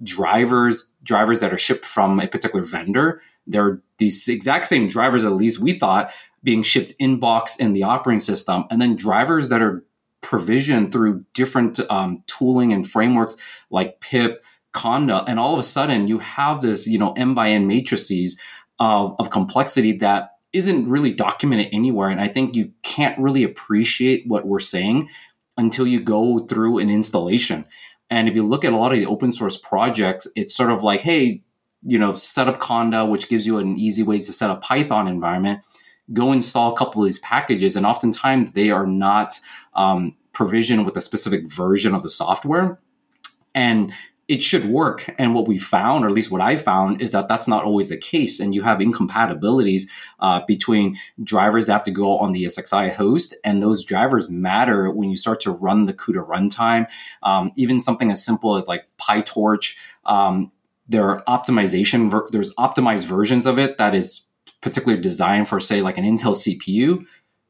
drivers, 0.02 0.88
drivers 1.02 1.40
that 1.40 1.52
are 1.52 1.58
shipped 1.58 1.84
from 1.84 2.20
a 2.20 2.28
particular 2.28 2.62
vendor. 2.62 3.22
They're 3.46 3.80
these 3.98 4.28
exact 4.28 4.66
same 4.66 4.88
drivers, 4.88 5.24
at 5.24 5.32
least 5.32 5.60
we 5.60 5.72
thought, 5.72 6.12
being 6.42 6.62
shipped 6.62 6.92
in 6.98 7.18
box 7.18 7.56
in 7.56 7.72
the 7.72 7.82
operating 7.82 8.20
system, 8.20 8.64
and 8.70 8.80
then 8.80 8.96
drivers 8.96 9.48
that 9.48 9.62
are 9.62 9.84
provisioned 10.20 10.92
through 10.92 11.24
different 11.34 11.78
um, 11.90 12.22
tooling 12.26 12.72
and 12.72 12.86
frameworks 12.86 13.36
like 13.70 14.00
pip, 14.00 14.44
conda, 14.74 15.24
and 15.26 15.38
all 15.38 15.52
of 15.52 15.58
a 15.58 15.62
sudden 15.62 16.08
you 16.08 16.18
have 16.18 16.60
this, 16.60 16.86
you 16.86 16.98
know, 16.98 17.12
m 17.12 17.34
by 17.34 17.50
n 17.50 17.66
matrices 17.66 18.38
of, 18.78 19.16
of 19.18 19.30
complexity 19.30 19.92
that 19.92 20.32
isn't 20.52 20.88
really 20.88 21.12
documented 21.12 21.68
anywhere. 21.72 22.08
And 22.08 22.20
I 22.20 22.28
think 22.28 22.56
you 22.56 22.72
can't 22.82 23.18
really 23.18 23.44
appreciate 23.44 24.26
what 24.26 24.46
we're 24.46 24.58
saying 24.58 25.08
until 25.56 25.86
you 25.86 26.00
go 26.00 26.38
through 26.38 26.78
an 26.78 26.90
installation. 26.90 27.66
And 28.10 28.28
if 28.28 28.36
you 28.36 28.44
look 28.44 28.64
at 28.64 28.72
a 28.72 28.76
lot 28.76 28.92
of 28.92 28.98
the 28.98 29.06
open 29.06 29.32
source 29.32 29.56
projects, 29.56 30.28
it's 30.36 30.54
sort 30.54 30.70
of 30.70 30.82
like, 30.82 31.00
hey, 31.00 31.42
you 31.82 31.98
know, 31.98 32.14
set 32.14 32.48
up 32.48 32.60
Conda, 32.60 33.08
which 33.08 33.28
gives 33.28 33.46
you 33.46 33.58
an 33.58 33.78
easy 33.78 34.02
way 34.02 34.18
to 34.18 34.32
set 34.32 34.50
up 34.50 34.62
Python 34.62 35.08
environment. 35.08 35.60
Go 36.12 36.32
install 36.32 36.72
a 36.72 36.76
couple 36.76 37.02
of 37.02 37.06
these 37.06 37.18
packages, 37.20 37.74
and 37.74 37.84
oftentimes 37.84 38.52
they 38.52 38.70
are 38.70 38.86
not 38.86 39.40
um, 39.74 40.14
provisioned 40.32 40.84
with 40.84 40.96
a 40.96 41.00
specific 41.00 41.50
version 41.50 41.94
of 41.94 42.02
the 42.02 42.10
software. 42.10 42.78
And 43.54 43.92
it 44.28 44.42
should 44.42 44.64
work. 44.64 45.08
And 45.18 45.34
what 45.34 45.46
we 45.46 45.56
found, 45.56 46.04
or 46.04 46.08
at 46.08 46.14
least 46.14 46.32
what 46.32 46.40
I 46.40 46.56
found, 46.56 47.00
is 47.00 47.12
that 47.12 47.28
that's 47.28 47.46
not 47.46 47.64
always 47.64 47.88
the 47.88 47.96
case. 47.96 48.40
And 48.40 48.54
you 48.54 48.62
have 48.62 48.80
incompatibilities 48.80 49.88
uh, 50.18 50.40
between 50.46 50.98
drivers 51.22 51.66
that 51.66 51.74
have 51.74 51.84
to 51.84 51.92
go 51.92 52.18
on 52.18 52.32
the 52.32 52.44
ESXi 52.44 52.92
host, 52.92 53.36
and 53.44 53.62
those 53.62 53.84
drivers 53.84 54.28
matter 54.28 54.90
when 54.90 55.08
you 55.10 55.16
start 55.16 55.40
to 55.40 55.52
run 55.52 55.86
the 55.86 55.94
CUDA 55.94 56.26
runtime. 56.26 56.88
Um, 57.22 57.52
even 57.56 57.80
something 57.80 58.10
as 58.10 58.24
simple 58.24 58.56
as 58.56 58.66
like 58.66 58.84
PyTorch, 58.98 59.76
um, 60.04 60.50
there 60.88 61.08
are 61.08 61.22
optimization, 61.28 62.10
ver- 62.10 62.28
there's 62.30 62.54
optimized 62.54 63.06
versions 63.06 63.46
of 63.46 63.58
it 63.58 63.78
that 63.78 63.94
is 63.94 64.22
particularly 64.60 65.00
designed 65.00 65.48
for, 65.48 65.60
say, 65.60 65.82
like 65.82 65.98
an 65.98 66.04
Intel 66.04 66.34
CPU 66.34 67.04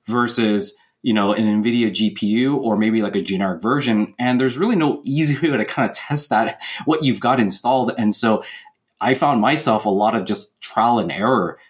versus 0.06 0.76
you 1.06 1.12
know, 1.12 1.32
an 1.32 1.62
NVIDIA 1.62 1.88
GPU 1.92 2.56
or 2.56 2.76
maybe 2.76 3.00
like 3.00 3.14
a 3.14 3.22
generic 3.22 3.62
version. 3.62 4.12
And 4.18 4.40
there's 4.40 4.58
really 4.58 4.74
no 4.74 5.00
easy 5.04 5.38
way 5.48 5.56
to 5.56 5.64
kind 5.64 5.88
of 5.88 5.94
test 5.94 6.30
that, 6.30 6.60
what 6.84 7.04
you've 7.04 7.20
got 7.20 7.38
installed. 7.38 7.92
And 7.96 8.12
so 8.12 8.42
I 9.00 9.14
found 9.14 9.40
myself 9.40 9.86
a 9.86 9.88
lot 9.88 10.16
of 10.16 10.24
just 10.24 10.60
trial 10.60 10.98
and 10.98 11.12
error 11.12 11.60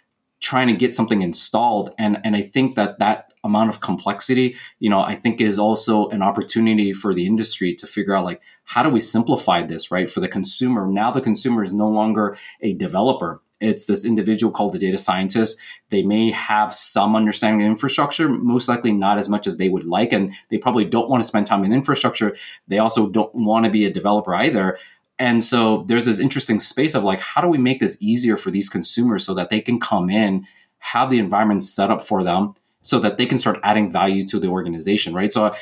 trying 0.40 0.68
to 0.68 0.72
get 0.72 0.96
something 0.96 1.20
installed. 1.20 1.94
And, 1.98 2.18
and 2.24 2.34
I 2.34 2.40
think 2.40 2.76
that 2.76 2.98
that 2.98 3.34
amount 3.44 3.68
of 3.68 3.80
complexity, 3.80 4.56
you 4.78 4.88
know, 4.88 5.00
I 5.00 5.14
think 5.14 5.42
is 5.42 5.58
also 5.58 6.08
an 6.08 6.22
opportunity 6.22 6.94
for 6.94 7.12
the 7.12 7.26
industry 7.26 7.74
to 7.74 7.86
figure 7.86 8.16
out 8.16 8.24
like, 8.24 8.40
how 8.64 8.82
do 8.82 8.88
we 8.88 9.00
simplify 9.00 9.60
this, 9.60 9.90
right? 9.90 10.08
For 10.08 10.20
the 10.20 10.28
consumer. 10.28 10.86
Now 10.86 11.10
the 11.10 11.20
consumer 11.20 11.62
is 11.62 11.74
no 11.74 11.90
longer 11.90 12.38
a 12.62 12.72
developer 12.72 13.42
it's 13.60 13.86
this 13.86 14.04
individual 14.04 14.52
called 14.52 14.72
the 14.72 14.78
data 14.78 14.98
scientist. 14.98 15.58
They 15.90 16.02
may 16.02 16.30
have 16.30 16.72
some 16.72 17.16
understanding 17.16 17.66
of 17.66 17.70
infrastructure, 17.70 18.28
most 18.28 18.68
likely 18.68 18.92
not 18.92 19.18
as 19.18 19.28
much 19.28 19.46
as 19.46 19.56
they 19.56 19.68
would 19.68 19.84
like. 19.84 20.12
And 20.12 20.34
they 20.50 20.58
probably 20.58 20.84
don't 20.84 21.08
want 21.08 21.22
to 21.22 21.26
spend 21.26 21.46
time 21.46 21.64
in 21.64 21.72
infrastructure. 21.72 22.36
They 22.68 22.78
also 22.78 23.08
don't 23.08 23.34
want 23.34 23.64
to 23.64 23.70
be 23.70 23.86
a 23.86 23.92
developer 23.92 24.34
either. 24.34 24.78
And 25.18 25.42
so 25.42 25.84
there's 25.86 26.04
this 26.04 26.20
interesting 26.20 26.60
space 26.60 26.94
of 26.94 27.04
like, 27.04 27.20
how 27.20 27.40
do 27.40 27.48
we 27.48 27.58
make 27.58 27.80
this 27.80 27.96
easier 28.00 28.36
for 28.36 28.50
these 28.50 28.68
consumers 28.68 29.24
so 29.24 29.32
that 29.34 29.48
they 29.48 29.60
can 29.60 29.80
come 29.80 30.10
in, 30.10 30.46
have 30.78 31.08
the 31.08 31.18
environment 31.18 31.62
set 31.62 31.90
up 31.90 32.02
for 32.02 32.22
them, 32.22 32.54
so 32.86 33.00
that 33.00 33.16
they 33.16 33.26
can 33.26 33.36
start 33.36 33.58
adding 33.64 33.90
value 33.90 34.24
to 34.24 34.38
the 34.38 34.46
organization, 34.46 35.12
right? 35.12 35.32
So 35.32 35.52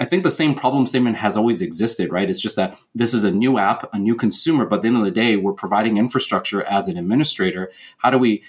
I 0.00 0.04
think 0.04 0.24
the 0.24 0.30
same 0.30 0.52
problem 0.52 0.84
statement 0.84 1.16
has 1.16 1.36
always 1.36 1.62
existed, 1.62 2.10
right? 2.10 2.28
It's 2.28 2.42
just 2.42 2.56
that 2.56 2.76
this 2.92 3.14
is 3.14 3.22
a 3.22 3.30
new 3.30 3.56
app, 3.56 3.88
a 3.94 4.00
new 4.00 4.16
consumer, 4.16 4.66
but 4.66 4.76
at 4.76 4.82
the 4.82 4.88
end 4.88 4.96
of 4.96 5.04
the 5.04 5.12
day, 5.12 5.36
we're 5.36 5.52
providing 5.52 5.96
infrastructure 5.96 6.64
as 6.64 6.88
an 6.88 6.98
administrator. 6.98 7.70
How 7.98 8.10
do 8.10 8.18
we 8.18 8.42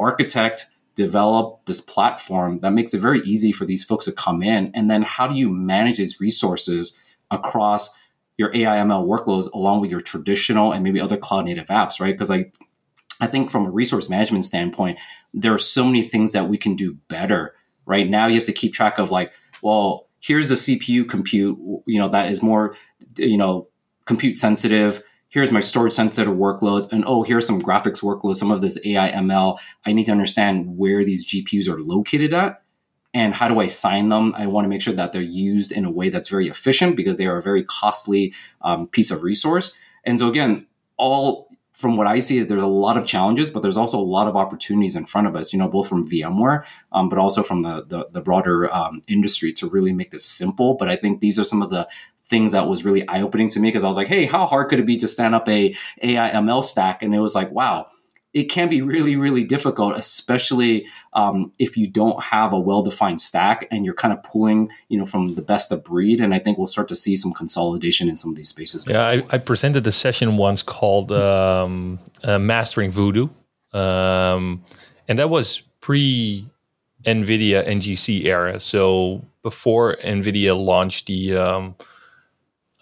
architect, 0.00 0.66
develop 0.96 1.64
this 1.66 1.80
platform 1.80 2.58
that 2.58 2.72
makes 2.72 2.92
it 2.92 2.98
very 2.98 3.20
easy 3.20 3.52
for 3.52 3.64
these 3.64 3.84
folks 3.84 4.06
to 4.06 4.12
come 4.12 4.42
in? 4.42 4.72
And 4.74 4.90
then 4.90 5.02
how 5.02 5.28
do 5.28 5.36
you 5.36 5.48
manage 5.48 5.98
these 5.98 6.20
resources 6.20 7.00
across 7.30 7.94
your 8.36 8.50
AI 8.52 8.78
ML 8.78 9.06
workloads 9.06 9.48
along 9.54 9.80
with 9.80 9.92
your 9.92 10.00
traditional 10.00 10.72
and 10.72 10.82
maybe 10.82 11.00
other 11.00 11.16
cloud 11.16 11.44
native 11.44 11.68
apps, 11.68 12.00
right? 12.00 12.14
Because 12.14 12.32
I 12.32 12.50
I 13.20 13.28
think 13.28 13.50
from 13.50 13.64
a 13.64 13.70
resource 13.70 14.10
management 14.10 14.44
standpoint, 14.44 14.98
there 15.32 15.54
are 15.54 15.58
so 15.58 15.84
many 15.84 16.02
things 16.02 16.32
that 16.32 16.48
we 16.48 16.58
can 16.58 16.74
do 16.74 16.98
better 17.08 17.54
right? 17.86 18.08
Now 18.08 18.26
you 18.26 18.34
have 18.34 18.44
to 18.44 18.52
keep 18.52 18.74
track 18.74 18.98
of 18.98 19.10
like 19.10 19.32
well 19.62 20.08
here's 20.20 20.48
the 20.48 20.54
cpu 20.54 21.08
compute 21.08 21.56
you 21.86 21.98
know 21.98 22.08
that 22.08 22.30
is 22.30 22.42
more 22.42 22.74
you 23.16 23.36
know 23.36 23.68
compute 24.04 24.38
sensitive. 24.38 25.02
Here's 25.28 25.50
my 25.50 25.60
storage 25.60 25.92
sensitive 25.92 26.34
workloads. 26.34 26.90
And 26.90 27.04
oh 27.06 27.22
here's 27.22 27.46
some 27.46 27.60
graphics 27.60 28.02
workloads 28.02 28.36
some 28.36 28.50
of 28.50 28.60
this 28.60 28.78
ai 28.84 29.10
ml 29.10 29.58
i 29.84 29.92
need 29.92 30.04
to 30.04 30.12
understand 30.12 30.78
where 30.78 31.04
these 31.04 31.26
gpus 31.26 31.68
are 31.68 31.80
located 31.80 32.32
at 32.32 32.62
and 33.12 33.34
how 33.34 33.48
do 33.48 33.60
i 33.60 33.66
sign 33.66 34.08
them? 34.08 34.34
I 34.36 34.46
want 34.46 34.64
to 34.64 34.68
make 34.68 34.80
sure 34.80 34.94
that 34.94 35.12
they're 35.12 35.22
used 35.22 35.72
in 35.72 35.84
a 35.84 35.90
way 35.90 36.08
that's 36.08 36.28
very 36.28 36.48
efficient 36.48 36.96
because 36.96 37.16
they 37.18 37.26
are 37.26 37.38
a 37.38 37.42
very 37.42 37.64
costly 37.64 38.32
um, 38.62 38.88
piece 38.88 39.10
of 39.10 39.22
resource. 39.22 39.76
And 40.04 40.18
so 40.18 40.28
again 40.28 40.66
all 40.96 41.45
from 41.76 41.98
what 41.98 42.06
I 42.06 42.20
see, 42.20 42.40
there's 42.40 42.62
a 42.62 42.66
lot 42.66 42.96
of 42.96 43.04
challenges, 43.04 43.50
but 43.50 43.62
there's 43.62 43.76
also 43.76 43.98
a 43.98 44.00
lot 44.00 44.28
of 44.28 44.34
opportunities 44.34 44.96
in 44.96 45.04
front 45.04 45.26
of 45.26 45.36
us. 45.36 45.52
You 45.52 45.58
know, 45.58 45.68
both 45.68 45.86
from 45.86 46.08
VMware, 46.08 46.64
um, 46.92 47.10
but 47.10 47.18
also 47.18 47.42
from 47.42 47.60
the 47.60 47.84
the, 47.84 48.08
the 48.12 48.22
broader 48.22 48.74
um, 48.74 49.02
industry 49.08 49.52
to 49.52 49.68
really 49.68 49.92
make 49.92 50.10
this 50.10 50.24
simple. 50.24 50.74
But 50.74 50.88
I 50.88 50.96
think 50.96 51.20
these 51.20 51.38
are 51.38 51.44
some 51.44 51.60
of 51.60 51.68
the 51.68 51.86
things 52.24 52.52
that 52.52 52.66
was 52.66 52.86
really 52.86 53.06
eye 53.08 53.20
opening 53.20 53.50
to 53.50 53.60
me 53.60 53.68
because 53.68 53.84
I 53.84 53.88
was 53.88 53.96
like, 53.98 54.08
hey, 54.08 54.24
how 54.24 54.46
hard 54.46 54.70
could 54.70 54.80
it 54.80 54.86
be 54.86 54.96
to 54.96 55.06
stand 55.06 55.34
up 55.34 55.46
a 55.50 55.76
AI 56.02 56.30
ML 56.30 56.62
stack? 56.62 57.02
And 57.02 57.14
it 57.14 57.20
was 57.20 57.34
like, 57.34 57.50
wow, 57.50 57.88
it 58.32 58.44
can 58.44 58.68
be 58.68 58.82
really, 58.82 59.16
really 59.16 59.44
difficult, 59.44 59.96
especially 59.96 60.86
um, 61.14 61.52
if 61.58 61.76
you 61.76 61.86
don't 61.86 62.22
have 62.22 62.52
a 62.52 62.60
well-defined 62.60 63.20
stack 63.20 63.66
and 63.70 63.84
you're 63.84 63.94
kind 63.94 64.12
of 64.12 64.22
pulling, 64.22 64.70
you 64.88 64.98
know, 64.98 65.06
from 65.06 65.36
the 65.36 65.42
best 65.42 65.72
of 65.72 65.82
breed. 65.82 66.20
And 66.20 66.34
I 66.34 66.38
think 66.38 66.58
we'll 66.58 66.66
start 66.66 66.88
to 66.88 66.96
see 66.96 67.16
some 67.16 67.32
consolidation 67.32 68.10
in 68.10 68.16
some 68.16 68.30
of 68.30 68.36
these 68.36 68.50
spaces. 68.50 68.86
Yeah, 68.86 69.06
I, 69.06 69.22
I, 69.30 69.38
presented 69.38 69.86
a 69.86 69.92
session 69.92 70.36
once 70.36 70.62
called 70.62 71.12
um, 71.12 71.98
uh, 72.24 72.38
"Mastering 72.38 72.90
Voodoo," 72.90 73.28
um, 73.72 74.62
and 75.08 75.18
that 75.18 75.30
was 75.30 75.62
pre 75.80 76.46
NVIDIA 77.06 77.66
NGC 77.66 78.24
era. 78.24 78.60
So 78.60 79.24
before 79.42 79.96
NVIDIA 80.04 80.58
launched 80.58 81.06
the 81.06 81.36
um, 81.36 81.74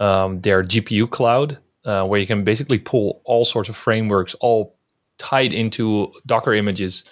um, 0.00 0.40
their 0.40 0.62
GPU 0.62 1.08
cloud, 1.08 1.58
uh, 1.84 2.06
where 2.06 2.18
you 2.18 2.26
can 2.26 2.42
basically 2.42 2.78
pull 2.78 3.20
all 3.24 3.44
sorts 3.44 3.68
of 3.68 3.76
frameworks, 3.76 4.34
all 4.40 4.74
tied 5.18 5.52
into 5.52 6.12
Docker 6.26 6.54
images. 6.54 7.04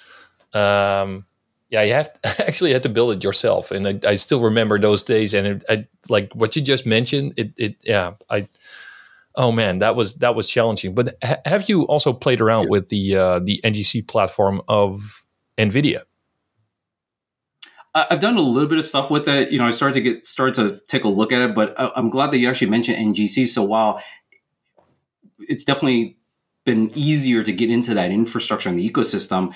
Um, 0.52 1.24
yeah, 1.70 1.82
you 1.82 1.92
have 1.94 2.12
to, 2.12 2.20
actually 2.46 2.72
had 2.72 2.82
to 2.84 2.88
build 2.88 3.14
it 3.14 3.24
yourself, 3.24 3.70
and 3.70 3.86
I, 3.88 4.10
I 4.10 4.14
still 4.14 4.40
remember 4.40 4.78
those 4.78 5.02
days. 5.02 5.34
And 5.34 5.46
it, 5.46 5.64
I, 5.68 5.86
like 6.08 6.32
what 6.34 6.54
you 6.54 6.62
just 6.62 6.86
mentioned, 6.86 7.34
it, 7.36 7.52
it, 7.56 7.76
yeah, 7.82 8.12
I, 8.30 8.48
oh 9.34 9.52
man, 9.52 9.78
that 9.78 9.96
was 9.96 10.14
that 10.16 10.34
was 10.34 10.48
challenging. 10.48 10.94
But 10.94 11.16
ha- 11.22 11.40
have 11.46 11.68
you 11.68 11.84
also 11.84 12.12
played 12.12 12.40
around 12.40 12.68
with 12.68 12.88
the 12.88 13.16
uh, 13.16 13.38
the 13.40 13.60
NGC 13.64 14.06
platform 14.06 14.60
of 14.68 15.24
NVIDIA? 15.58 16.02
I've 17.94 18.20
done 18.20 18.38
a 18.38 18.40
little 18.40 18.70
bit 18.70 18.78
of 18.78 18.86
stuff 18.86 19.10
with 19.10 19.28
it. 19.28 19.50
You 19.50 19.58
know, 19.58 19.66
I 19.66 19.70
started 19.70 19.94
to 19.94 20.00
get 20.00 20.24
started 20.24 20.54
to 20.54 20.80
take 20.86 21.04
a 21.04 21.08
look 21.08 21.30
at 21.30 21.42
it, 21.42 21.54
but 21.54 21.74
I'm 21.78 22.08
glad 22.08 22.30
that 22.30 22.38
you 22.38 22.48
actually 22.48 22.70
mentioned 22.70 22.96
NGC. 22.96 23.46
So 23.46 23.62
while 23.62 24.02
it's 25.38 25.64
definitely 25.64 26.16
been 26.64 26.90
easier 26.94 27.42
to 27.42 27.52
get 27.52 27.70
into 27.70 27.94
that 27.94 28.10
infrastructure 28.10 28.68
and 28.68 28.78
the 28.78 28.88
ecosystem, 28.88 29.54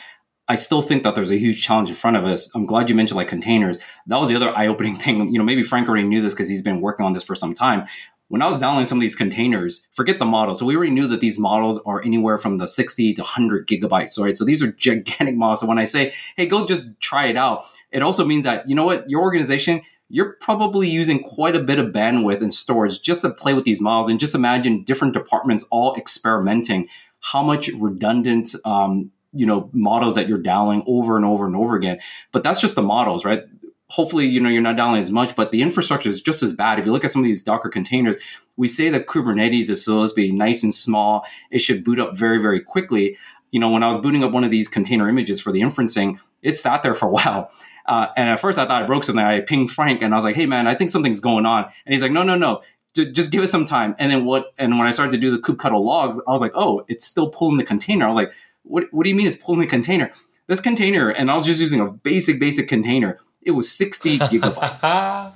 I 0.49 0.55
still 0.55 0.83
think 0.83 1.03
that 1.03 1.15
there's 1.15 1.33
a 1.33 1.39
huge 1.39 1.63
challenge 1.63 1.89
in 1.89 1.95
front 1.95 2.17
of 2.17 2.25
us. 2.25 2.51
I'm 2.55 2.67
glad 2.67 2.89
you 2.89 2.95
mentioned 2.95 3.17
like 3.17 3.29
containers. 3.29 3.79
That 4.07 4.19
was 4.19 4.29
the 4.29 4.37
other 4.37 4.57
eye-opening 4.57 4.95
thing. 4.97 5.29
You 5.31 5.39
know, 5.39 5.45
maybe 5.45 5.63
Frank 5.63 5.89
already 5.89 6.07
knew 6.07 6.23
this 6.23 6.35
because 6.35 6.49
he's 6.49 6.63
been 6.63 6.81
working 6.81 7.05
on 7.05 7.13
this 7.13 7.25
for 7.25 7.35
some 7.35 7.55
time. 7.55 7.87
When 8.29 8.43
I 8.43 8.49
was 8.49 8.59
downloading 8.59 8.87
some 8.87 8.99
of 8.99 9.03
these 9.03 9.15
containers, 9.15 9.87
forget 9.93 10.19
the 10.19 10.25
model. 10.25 10.57
So 10.57 10.67
we 10.67 10.75
already 10.75 10.91
knew 10.91 11.07
that 11.07 11.21
these 11.21 11.39
models 11.39 11.79
are 11.87 12.03
anywhere 12.03 12.39
from 12.39 12.59
the 12.59 12.67
60 12.67 13.13
to 13.15 13.23
100 13.23 13.69
gigabytes, 13.69 14.19
right? 14.19 14.37
So 14.37 14.45
these 14.45 14.63
are 14.63 14.73
gigantic 14.73 15.37
models. 15.37 15.61
So 15.61 15.67
when 15.67 15.79
I 15.79 15.85
say, 15.85 16.13
hey, 16.37 16.47
go 16.47 16.67
just 16.67 16.89
try 17.01 17.27
it 17.27 17.37
out, 17.37 17.67
it 17.93 18.03
also 18.03 18.25
means 18.25 18.43
that, 18.45 18.69
you 18.69 18.75
know 18.75 18.85
what, 18.85 19.09
your 19.09 19.23
organization, 19.23 19.81
you're 20.09 20.37
probably 20.41 20.89
using 20.89 21.23
quite 21.23 21.57
a 21.57 21.63
bit 21.63 21.79
of 21.79 21.87
bandwidth 21.87 22.41
and 22.41 22.55
storage 22.55 23.03
just 23.03 23.23
to 23.23 23.31
play 23.31 23.55
with 23.55 23.65
these 23.65 23.81
models. 23.81 24.09
And 24.09 24.21
just 24.21 24.35
imagine 24.35 24.85
different 24.85 25.15
departments 25.15 25.65
all 25.71 25.97
experimenting 25.97 26.89
how 27.21 27.43
much 27.43 27.69
redundant 27.69 28.55
um, 28.65 29.11
you 29.33 29.47
know 29.47 29.69
models 29.73 30.15
that 30.15 30.29
you're 30.29 30.39
dialing 30.39 30.83
over 30.87 31.17
and 31.17 31.25
over 31.25 31.47
and 31.47 31.57
over 31.57 31.77
again. 31.77 31.99
But 32.33 32.43
that's 32.43 32.61
just 32.61 32.75
the 32.75 32.83
models, 32.83 33.25
right? 33.25 33.45
Hopefully, 33.91 34.27
you 34.27 34.41
know 34.41 34.49
you're 34.49 34.63
not 34.63 34.77
dialing 34.77 35.01
as 35.01 35.11
much, 35.11 35.37
but 35.37 35.51
the 35.51 35.63
infrastructure 35.63 36.09
is 36.09 36.21
just 36.21 36.43
as 36.43 36.53
bad. 36.53 36.79
If 36.79 36.87
you 36.87 36.93
look 36.93 37.05
at 37.05 37.11
some 37.11 37.23
of 37.23 37.27
these 37.27 37.43
Docker 37.43 37.69
containers, 37.69 38.17
we 38.57 38.67
say 38.67 38.89
that 38.91 39.07
Kubernetes 39.07 39.71
is 39.71 39.85
supposed 39.85 40.15
to 40.15 40.21
be 40.21 40.33
nice 40.33 40.63
and 40.63 40.75
small. 40.75 41.25
It 41.51 41.59
should 41.59 41.85
boot 41.85 42.01
up 42.01 42.17
very, 42.17 42.41
very 42.41 42.61
quickly. 42.61 43.17
You 43.53 43.61
know, 43.61 43.71
when 43.71 43.83
I 43.83 43.89
was 43.89 43.99
booting 43.99 44.25
up 44.25 44.33
one 44.33 44.45
of 44.45 44.51
these 44.51 44.69
container 44.69 45.09
images 45.09 45.41
for 45.41 45.53
the 45.53 45.61
inferencing, 45.61 46.19
it 46.43 46.57
sat 46.57 46.83
there 46.83 46.95
for 46.95 47.07
a 47.07 47.11
while. 47.13 47.51
Uh, 47.87 48.09
and 48.17 48.29
at 48.29 48.41
first 48.41 48.59
I 48.59 48.67
thought 48.67 48.83
I 48.83 48.87
broke 48.87 49.05
something. 49.05 49.25
I 49.25 49.41
pinged 49.41 49.71
Frank 49.71 50.03
and 50.03 50.13
I 50.13 50.17
was 50.17 50.25
like, 50.25 50.37
hey 50.37 50.47
man, 50.47 50.67
I 50.67 50.75
think 50.75 50.91
something's 50.91 51.21
going 51.21 51.47
on. 51.47 51.65
And 51.65 51.93
he's 51.93 52.03
like, 52.03 52.13
no, 52.13 52.23
no, 52.23 52.37
no 52.37 52.63
just 53.05 53.31
give 53.31 53.43
it 53.43 53.49
some 53.49 53.65
time. 53.65 53.95
And 53.99 54.11
then 54.11 54.25
what? 54.25 54.55
And 54.59 54.79
when 54.79 54.87
I 54.87 54.91
started 54.91 55.13
to 55.13 55.19
do 55.19 55.31
the 55.31 55.39
kubectl 55.39 55.81
logs, 55.81 56.21
I 56.27 56.31
was 56.31 56.41
like, 56.41 56.53
oh, 56.55 56.85
it's 56.89 57.07
still 57.07 57.29
pulling 57.29 57.59
the 57.59 57.65
container. 57.65 58.07
I 58.07 58.09
was 58.09 58.17
like, 58.17 58.33
what? 58.63 58.85
What 58.91 59.05
do 59.05 59.11
you 59.11 59.17
mean 59.17 59.27
it's 59.27 59.37
pulling 59.37 59.61
the 59.61 59.67
container? 59.67 60.11
This 60.47 60.61
container, 60.61 61.11
and 61.11 61.31
I 61.31 61.35
was 61.35 61.45
just 61.45 61.61
using 61.61 61.81
a 61.81 61.87
basic, 61.87 62.39
basic 62.39 62.69
container. 62.69 63.19
It 63.43 63.51
was 63.53 63.71
60 63.71 64.19
gigabytes. 64.19 65.33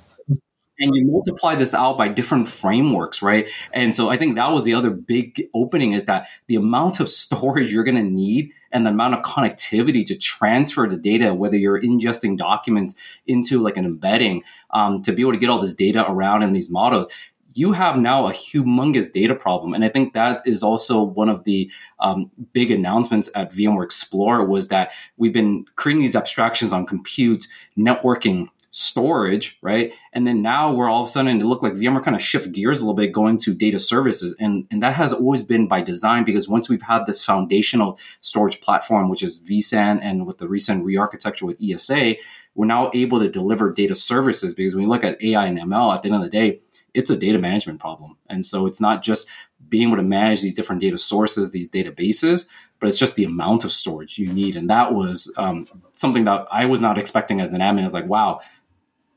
and 0.81 0.95
you 0.95 1.05
multiply 1.05 1.55
this 1.55 1.73
out 1.73 1.97
by 1.97 2.07
different 2.07 2.47
frameworks, 2.47 3.21
right? 3.21 3.47
And 3.71 3.95
so 3.95 4.09
I 4.09 4.17
think 4.17 4.35
that 4.35 4.51
was 4.51 4.63
the 4.63 4.73
other 4.73 4.89
big 4.89 5.47
opening 5.53 5.93
is 5.93 6.05
that 6.05 6.27
the 6.47 6.55
amount 6.55 6.99
of 6.99 7.07
storage 7.21 7.71
you're 7.71 7.83
going 7.83 7.95
to 7.95 8.03
need 8.03 8.51
and 8.71 8.85
the 8.85 8.89
amount 8.89 9.13
of 9.13 9.21
connectivity 9.21 10.05
to 10.05 10.17
transfer 10.17 10.87
the 10.87 10.97
data, 10.97 11.33
whether 11.33 11.57
you're 11.57 11.81
ingesting 11.81 12.37
documents 12.37 12.95
into 13.27 13.61
like 13.61 13.77
an 13.77 13.85
embedding 13.85 14.43
um, 14.71 15.01
to 15.01 15.11
be 15.11 15.21
able 15.21 15.33
to 15.33 15.37
get 15.37 15.49
all 15.49 15.59
this 15.59 15.75
data 15.75 16.09
around 16.09 16.41
in 16.41 16.53
these 16.53 16.69
models, 16.69 17.11
you 17.53 17.73
have 17.73 17.97
now 17.97 18.27
a 18.27 18.31
humongous 18.31 19.11
data 19.11 19.35
problem. 19.35 19.73
And 19.73 19.83
I 19.83 19.89
think 19.89 20.13
that 20.13 20.41
is 20.45 20.63
also 20.63 21.01
one 21.01 21.29
of 21.29 21.43
the 21.43 21.69
um, 21.99 22.31
big 22.53 22.71
announcements 22.71 23.29
at 23.35 23.51
VMware 23.51 23.83
Explore 23.83 24.45
was 24.45 24.69
that 24.69 24.91
we've 25.17 25.33
been 25.33 25.65
creating 25.75 26.01
these 26.01 26.15
abstractions 26.15 26.71
on 26.71 26.85
compute, 26.85 27.47
networking, 27.77 28.47
storage, 28.71 29.57
right? 29.61 29.93
And 30.13 30.25
then 30.25 30.41
now 30.41 30.73
we're 30.73 30.89
all 30.89 31.01
of 31.01 31.07
a 31.07 31.09
sudden, 31.09 31.39
it 31.39 31.45
looked 31.45 31.61
like 31.61 31.73
VMware 31.73 32.03
kind 32.03 32.15
of 32.15 32.21
shift 32.21 32.53
gears 32.53 32.79
a 32.79 32.83
little 32.83 32.95
bit 32.95 33.11
going 33.11 33.37
to 33.39 33.53
data 33.53 33.79
services. 33.79 34.33
And, 34.39 34.65
and 34.71 34.81
that 34.81 34.93
has 34.93 35.11
always 35.13 35.43
been 35.43 35.67
by 35.67 35.81
design 35.81 36.23
because 36.23 36.47
once 36.47 36.69
we've 36.69 36.81
had 36.81 37.05
this 37.05 37.23
foundational 37.23 37.99
storage 38.21 38.61
platform, 38.61 39.09
which 39.09 39.23
is 39.23 39.41
vSAN 39.43 39.99
and 40.01 40.25
with 40.25 40.37
the 40.37 40.47
recent 40.47 40.85
re-architecture 40.85 41.45
with 41.45 41.61
ESA, 41.61 42.15
we're 42.55 42.65
now 42.65 42.91
able 42.93 43.19
to 43.19 43.29
deliver 43.29 43.71
data 43.71 43.93
services 43.93 44.53
because 44.53 44.73
when 44.73 44.83
you 44.83 44.89
look 44.89 45.03
at 45.03 45.21
AI 45.21 45.45
and 45.45 45.59
ML, 45.59 45.93
at 45.93 46.01
the 46.01 46.09
end 46.09 46.15
of 46.15 46.23
the 46.23 46.29
day, 46.29 46.61
it's 46.93 47.09
a 47.09 47.17
data 47.17 47.39
management 47.39 47.79
problem. 47.79 48.17
And 48.29 48.45
so 48.45 48.65
it's 48.65 48.81
not 48.81 49.03
just 49.03 49.27
being 49.69 49.87
able 49.87 49.97
to 49.97 50.03
manage 50.03 50.41
these 50.41 50.55
different 50.55 50.81
data 50.81 50.97
sources, 50.97 51.51
these 51.51 51.69
databases, 51.69 52.47
but 52.79 52.87
it's 52.87 52.99
just 52.99 53.15
the 53.15 53.23
amount 53.23 53.63
of 53.63 53.71
storage 53.71 54.17
you 54.17 54.31
need. 54.31 54.55
And 54.55 54.69
that 54.69 54.93
was 54.93 55.31
um, 55.37 55.65
something 55.93 56.25
that 56.25 56.47
I 56.51 56.65
was 56.65 56.81
not 56.81 56.97
expecting 56.97 57.39
as 57.39 57.53
an 57.53 57.61
admin. 57.61 57.81
I 57.81 57.83
was 57.83 57.93
like, 57.93 58.07
wow, 58.07 58.41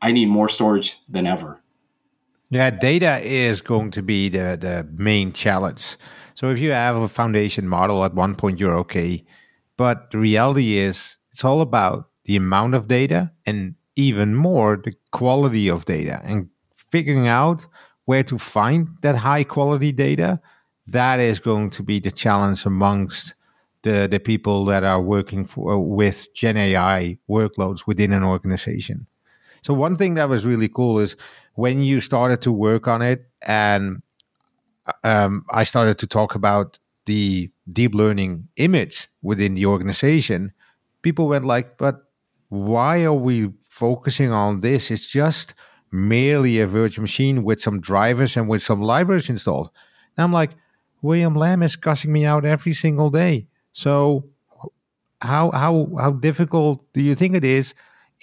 I 0.00 0.12
need 0.12 0.26
more 0.26 0.48
storage 0.48 0.98
than 1.08 1.26
ever. 1.26 1.60
Yeah, 2.50 2.70
data 2.70 3.20
is 3.20 3.60
going 3.60 3.90
to 3.92 4.02
be 4.02 4.28
the, 4.28 4.56
the 4.60 4.86
main 4.96 5.32
challenge. 5.32 5.96
So 6.34 6.50
if 6.50 6.58
you 6.58 6.72
have 6.72 6.96
a 6.96 7.08
foundation 7.08 7.66
model 7.66 8.04
at 8.04 8.14
one 8.14 8.34
point, 8.34 8.60
you're 8.60 8.76
okay. 8.78 9.24
But 9.76 10.10
the 10.10 10.18
reality 10.18 10.76
is, 10.76 11.16
it's 11.30 11.44
all 11.44 11.60
about 11.60 12.10
the 12.24 12.36
amount 12.36 12.74
of 12.74 12.86
data 12.86 13.32
and 13.44 13.74
even 13.96 14.34
more 14.34 14.76
the 14.76 14.92
quality 15.10 15.68
of 15.68 15.84
data 15.84 16.20
and 16.24 16.48
figuring 16.76 17.26
out 17.26 17.66
where 18.04 18.22
to 18.22 18.38
find 18.38 18.88
that 19.02 19.16
high 19.16 19.44
quality 19.44 19.92
data, 19.92 20.40
that 20.86 21.18
is 21.18 21.40
going 21.40 21.70
to 21.70 21.82
be 21.82 21.98
the 21.98 22.10
challenge 22.10 22.66
amongst 22.66 23.34
the, 23.82 24.06
the 24.10 24.20
people 24.20 24.64
that 24.66 24.84
are 24.84 25.00
working 25.00 25.44
for, 25.44 25.78
with 25.78 26.28
Gen 26.34 26.56
AI 26.56 27.18
workloads 27.28 27.86
within 27.86 28.12
an 28.12 28.22
organization. 28.22 29.06
So 29.64 29.72
one 29.72 29.96
thing 29.96 30.14
that 30.14 30.28
was 30.28 30.44
really 30.44 30.68
cool 30.68 30.98
is 30.98 31.16
when 31.54 31.82
you 31.82 32.00
started 32.00 32.42
to 32.42 32.52
work 32.52 32.86
on 32.86 33.00
it, 33.00 33.24
and 33.40 34.02
um, 35.02 35.44
I 35.50 35.64
started 35.64 35.98
to 35.98 36.06
talk 36.06 36.34
about 36.34 36.78
the 37.06 37.50
deep 37.72 37.94
learning 37.94 38.48
image 38.56 39.08
within 39.22 39.54
the 39.54 39.66
organization. 39.66 40.52
People 41.02 41.28
went 41.28 41.46
like, 41.46 41.78
"But 41.78 42.04
why 42.48 43.04
are 43.04 43.12
we 43.14 43.52
focusing 43.68 44.30
on 44.32 44.60
this? 44.60 44.90
It's 44.90 45.06
just 45.06 45.54
merely 45.90 46.60
a 46.60 46.66
virtual 46.66 47.02
machine 47.02 47.42
with 47.42 47.60
some 47.60 47.80
drivers 47.80 48.36
and 48.36 48.48
with 48.48 48.62
some 48.62 48.82
libraries 48.82 49.30
installed. 49.30 49.70
And 50.16 50.24
I'm 50.24 50.32
like, 50.32 50.50
William 51.02 51.34
Lam 51.34 51.62
is 51.62 51.76
cussing 51.76 52.12
me 52.12 52.26
out 52.26 52.44
every 52.44 52.74
single 52.74 53.10
day. 53.10 53.46
So 53.72 54.26
how 55.22 55.50
how 55.52 55.90
how 55.98 56.10
difficult 56.12 56.84
do 56.92 57.00
you 57.00 57.14
think 57.14 57.34
it 57.34 57.44
is? 57.44 57.74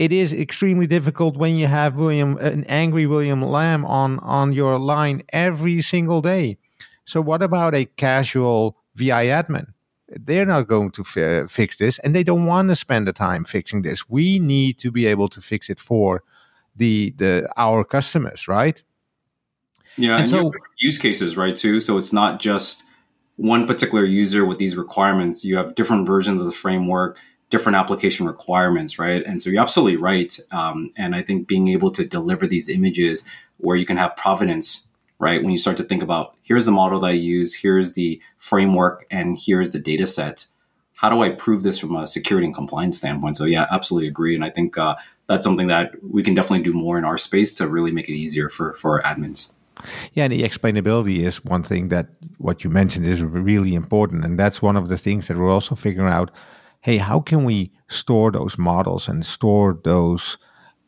It 0.02 0.12
is 0.12 0.34
extremely 0.34 0.88
difficult 0.88 1.38
when 1.38 1.58
you 1.58 1.68
have 1.68 1.96
William 1.96 2.36
uh, 2.38 2.40
an 2.58 2.64
angry 2.64 3.06
William 3.06 3.44
Lam 3.44 3.86
on 3.86 4.18
on 4.40 4.52
your 4.52 4.80
line 4.80 5.22
every 5.30 5.84
single 5.84 6.24
day. 6.24 6.58
So 7.06 7.22
what 7.22 7.44
about 7.44 7.76
a 7.76 7.86
casual 7.86 8.78
VI 8.96 9.28
admin? 9.28 9.68
They're 10.08 10.48
not 10.48 10.68
going 10.68 10.90
to 10.98 11.04
fi- 11.04 11.46
fix 11.46 11.78
this, 11.78 12.00
and 12.00 12.16
they 12.16 12.24
don't 12.24 12.48
want 12.48 12.70
to 12.70 12.76
spend 12.76 13.06
the 13.06 13.14
time 13.14 13.44
fixing 13.44 13.84
this. 13.84 14.10
We 14.10 14.40
need 14.40 14.80
to 14.80 14.90
be 14.90 15.06
able 15.06 15.30
to 15.30 15.40
fix 15.40 15.70
it 15.70 15.80
for 15.80 16.24
the 16.76 17.14
the 17.18 17.48
our 17.56 17.84
customers, 17.84 18.48
right? 18.48 18.82
Yeah, 19.98 20.14
and, 20.14 20.22
and 20.22 20.30
so 20.30 20.52
use 20.80 20.98
cases, 20.98 21.38
right? 21.38 21.56
Too. 21.56 21.80
So 21.80 21.98
it's 21.98 22.12
not 22.12 22.40
just 22.40 22.86
one 23.36 23.68
particular 23.68 24.04
user 24.04 24.46
with 24.46 24.58
these 24.58 24.76
requirements. 24.76 25.46
You 25.46 25.58
have 25.58 25.76
different 25.76 26.08
versions 26.08 26.42
of 26.42 26.48
the 26.48 26.58
framework, 26.64 27.20
different 27.52 27.76
application 27.76 28.26
requirements, 28.26 28.98
right? 28.98 29.24
And 29.26 29.40
so 29.42 29.50
you're 29.50 29.62
absolutely 29.62 29.98
right. 29.98 30.40
Um, 30.52 30.92
and 30.98 31.16
I 31.16 31.22
think 31.22 31.48
being 31.48 31.68
able 31.68 31.92
to 31.92 32.04
deliver 32.04 32.48
these 32.48 32.70
images 32.70 33.24
where 33.58 33.76
you 33.76 33.86
can 33.86 33.98
have 33.98 34.16
provenance, 34.16 34.88
right? 35.20 35.42
When 35.42 35.52
you 35.52 35.58
start 35.58 35.78
to 35.78 35.84
think 35.84 36.02
about 36.02 36.34
here's 36.42 36.66
the 36.66 36.72
model 36.72 37.02
that 37.02 37.08
I 37.08 37.12
use, 37.12 37.54
here's 37.54 37.94
the 37.94 38.20
framework, 38.38 39.06
and 39.12 39.38
here's 39.40 39.74
the 39.74 39.80
data 39.80 40.08
set. 40.08 40.46
How 40.96 41.10
do 41.10 41.22
I 41.22 41.30
prove 41.30 41.64
this 41.64 41.78
from 41.78 41.96
a 41.96 42.08
security 42.08 42.46
and 42.46 42.56
compliance 42.56 42.98
standpoint? 42.98 43.36
So 43.36 43.46
yeah, 43.46 43.68
absolutely 43.70 44.08
agree. 44.08 44.34
And 44.34 44.46
I 44.46 44.50
think 44.50 44.78
uh, 44.78 44.96
that's 45.28 45.44
something 45.44 45.68
that 45.68 45.92
we 46.04 46.24
can 46.24 46.34
definitely 46.34 46.64
do 46.64 46.74
more 46.74 46.98
in 46.98 47.06
our 47.06 47.18
space 47.18 47.54
to 47.56 47.68
really 47.68 47.92
make 47.92 48.08
it 48.08 48.14
easier 48.14 48.50
for 48.50 48.74
for 48.74 49.04
our 49.04 49.16
admins. 49.16 49.52
Yeah, 50.14 50.26
and 50.26 50.34
the 50.34 50.44
explainability 50.44 51.20
is 51.20 51.44
one 51.44 51.64
thing 51.64 51.90
that 51.90 52.08
what 52.38 52.64
you 52.64 52.70
mentioned 52.70 53.06
is 53.06 53.22
really 53.22 53.74
important, 53.74 54.24
and 54.24 54.38
that's 54.38 54.62
one 54.62 54.78
of 54.78 54.90
the 54.90 54.98
things 54.98 55.28
that 55.28 55.38
we're 55.38 55.52
also 55.52 55.76
figuring 55.76 56.12
out. 56.12 56.32
Hey, 56.82 56.98
how 56.98 57.20
can 57.20 57.44
we 57.44 57.72
store 57.90 58.32
those 58.32 58.58
models 58.58 59.08
and 59.08 59.26
store 59.26 59.80
those 59.84 60.38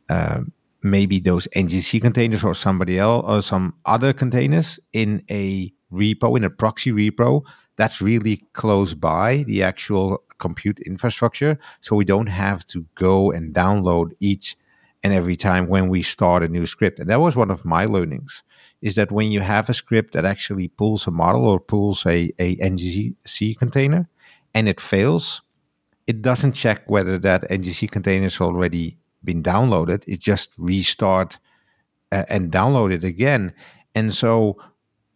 uh, 0.09 0.41
maybe 0.81 1.19
those 1.19 1.47
NGC 1.55 2.01
containers 2.01 2.43
or 2.43 2.53
somebody 2.53 2.99
else 2.99 3.23
or 3.27 3.41
some 3.41 3.75
other 3.85 4.11
containers 4.11 4.79
in 4.91 5.23
a 5.29 5.71
repo 5.91 6.35
in 6.35 6.43
a 6.43 6.49
proxy 6.49 6.91
repo 6.91 7.43
that's 7.77 8.01
really 8.01 8.43
close 8.53 8.93
by 8.93 9.43
the 9.43 9.63
actual 9.63 10.23
compute 10.39 10.79
infrastructure. 10.79 11.57
So 11.81 11.95
we 11.95 12.05
don't 12.05 12.27
have 12.27 12.65
to 12.67 12.85
go 12.95 13.31
and 13.31 13.53
download 13.53 14.11
each 14.19 14.57
and 15.03 15.13
every 15.13 15.35
time 15.35 15.67
when 15.67 15.89
we 15.89 16.01
start 16.01 16.43
a 16.43 16.47
new 16.47 16.65
script. 16.65 16.99
And 16.99 17.09
that 17.09 17.21
was 17.21 17.35
one 17.35 17.51
of 17.51 17.65
my 17.65 17.85
learnings 17.85 18.43
is 18.81 18.95
that 18.95 19.11
when 19.11 19.31
you 19.31 19.39
have 19.39 19.69
a 19.69 19.73
script 19.73 20.13
that 20.13 20.25
actually 20.25 20.67
pulls 20.67 21.07
a 21.07 21.11
model 21.11 21.45
or 21.45 21.59
pulls 21.59 22.05
a, 22.05 22.31
a 22.39 22.57
NGC 22.57 23.57
container 23.57 24.09
and 24.53 24.67
it 24.67 24.79
fails, 24.79 25.41
it 26.07 26.21
doesn't 26.21 26.53
check 26.53 26.89
whether 26.89 27.17
that 27.19 27.49
NGC 27.49 27.89
container 27.91 28.23
has 28.23 28.41
already 28.41 28.97
been 29.23 29.41
downloaded. 29.41 30.03
It 30.07 30.19
just 30.19 30.51
restart 30.57 31.39
uh, 32.11 32.25
and 32.29 32.51
download 32.51 32.93
it 32.93 33.03
again. 33.03 33.53
And 33.95 34.13
so 34.13 34.57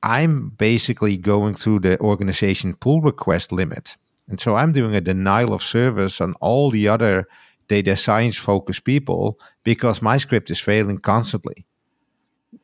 I'm 0.03 0.49
basically 0.49 1.17
going 1.17 1.55
through 1.55 1.79
the 1.79 1.99
organization 1.99 2.75
pull 2.75 3.01
request 3.01 3.51
limit. 3.51 3.97
And 4.29 4.39
so 4.39 4.55
I'm 4.55 4.71
doing 4.71 4.95
a 4.95 5.01
denial 5.01 5.53
of 5.53 5.63
service 5.63 6.21
on 6.21 6.33
all 6.35 6.69
the 6.69 6.87
other 6.87 7.27
data 7.67 7.95
science 7.95 8.37
focused 8.37 8.83
people 8.83 9.39
because 9.63 10.01
my 10.01 10.17
script 10.17 10.49
is 10.49 10.59
failing 10.59 10.99
constantly. 10.99 11.65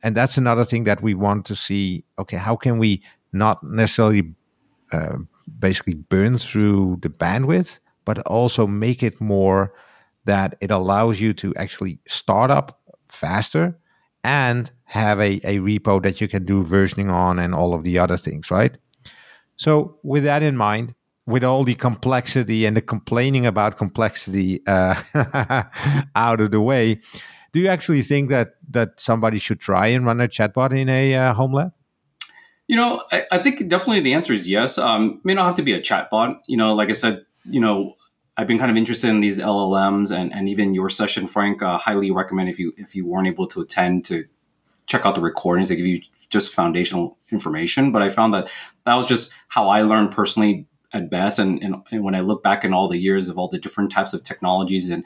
And 0.02 0.16
that's 0.16 0.38
another 0.38 0.64
thing 0.64 0.86
that 0.86 1.02
we 1.02 1.14
want 1.14 1.46
to 1.48 1.56
see. 1.56 2.06
Okay, 2.18 2.38
how 2.38 2.56
can 2.56 2.78
we 2.78 3.04
not 3.32 3.64
necessarily 3.64 4.34
uh, 4.92 5.18
basically 5.60 5.96
burn 5.96 6.38
through 6.38 7.00
the 7.02 7.10
bandwidth, 7.10 7.80
but 8.06 8.20
also 8.20 8.68
make 8.68 9.04
it 9.04 9.20
more 9.22 9.74
that 10.26 10.56
it 10.62 10.72
allows 10.72 11.20
you 11.20 11.34
to 11.34 11.54
actually 11.56 12.00
start 12.08 12.52
up 12.52 12.80
faster 13.10 13.78
and 14.24 14.72
have 14.86 15.20
a, 15.20 15.40
a 15.44 15.60
repo 15.60 16.02
that 16.02 16.22
you 16.22 16.28
can 16.28 16.46
do 16.46 16.64
versioning 16.64 17.12
on 17.12 17.40
and 17.40 17.54
all 17.54 17.74
of 17.74 17.84
the 17.84 18.00
other 18.00 18.18
things, 18.18 18.50
right? 18.50 18.78
So, 19.56 19.98
with 20.04 20.24
that 20.24 20.44
in 20.44 20.56
mind, 20.58 20.96
with 21.26 21.44
all 21.44 21.64
the 21.64 21.76
complexity 21.76 22.66
and 22.66 22.76
the 22.76 22.82
complaining 22.82 23.46
about 23.46 23.78
complexity 23.78 24.62
uh, 24.68 25.02
out 26.16 26.42
of 26.42 26.52
the 26.52 26.62
way, 26.62 27.00
do 27.52 27.60
you 27.60 27.68
actually 27.68 28.02
think 28.02 28.30
that 28.30 28.56
that 28.70 29.00
somebody 29.00 29.40
should 29.40 29.60
try 29.60 29.88
and 29.88 30.06
run 30.06 30.20
a 30.20 30.28
chatbot 30.28 30.78
in 30.78 30.90
a 30.90 31.16
uh, 31.16 31.34
home 31.34 31.54
lab? 31.54 31.72
You 32.68 32.78
know, 32.78 33.04
I, 33.12 33.26
I, 33.32 33.38
think 33.40 33.68
definitely 33.68 34.00
the 34.00 34.14
answer 34.14 34.34
is 34.34 34.48
yes. 34.48 34.78
Um, 34.78 35.20
may 35.24 35.34
not 35.34 35.46
have 35.46 35.56
to 35.56 35.62
be 35.62 35.74
a 35.74 35.82
chatbot. 35.82 36.40
You 36.48 36.58
know, 36.58 36.74
like 36.74 36.90
I 36.90 36.94
said, 36.94 37.26
you 37.46 37.60
know, 37.60 37.96
I've 38.36 38.48
been 38.48 38.58
kind 38.58 38.72
of 38.72 38.78
interested 38.78 39.10
in 39.10 39.20
these 39.20 39.40
LLMs 39.40 40.16
and, 40.16 40.34
and 40.34 40.50
even 40.50 40.74
your 40.74 40.90
session, 40.90 41.28
Frank. 41.28 41.62
Uh, 41.62 41.78
highly 41.78 42.10
recommend 42.12 42.50
if 42.50 42.60
you 42.60 42.74
if 42.78 42.96
you 42.96 43.06
weren't 43.06 43.28
able 43.28 43.48
to 43.48 43.62
attend 43.62 44.06
to 44.06 44.26
check 44.88 45.06
out 45.06 45.16
the 45.16 45.22
recordings. 45.22 45.70
They 45.70 45.76
give 45.76 45.86
you 45.86 46.02
just 46.30 46.54
foundational 46.54 47.18
information. 47.32 47.92
But 47.92 48.02
I 48.02 48.10
found 48.10 48.34
that 48.34 48.52
that 48.86 48.96
was 48.96 49.06
just 49.06 49.32
how 49.50 49.70
I 49.70 49.84
learned 49.84 50.12
personally 50.12 50.66
at 50.92 51.10
best. 51.10 51.40
And, 51.40 51.62
and, 51.62 51.76
and 51.92 52.04
when 52.04 52.16
I 52.16 52.22
look 52.22 52.44
back 52.44 52.64
in 52.64 52.74
all 52.74 52.88
the 52.88 52.98
years 52.98 53.30
of 53.30 53.38
all 53.38 53.48
the 53.48 53.60
different 53.60 53.92
types 53.92 54.14
of 54.14 54.24
technologies 54.24 54.90
and 54.90 55.04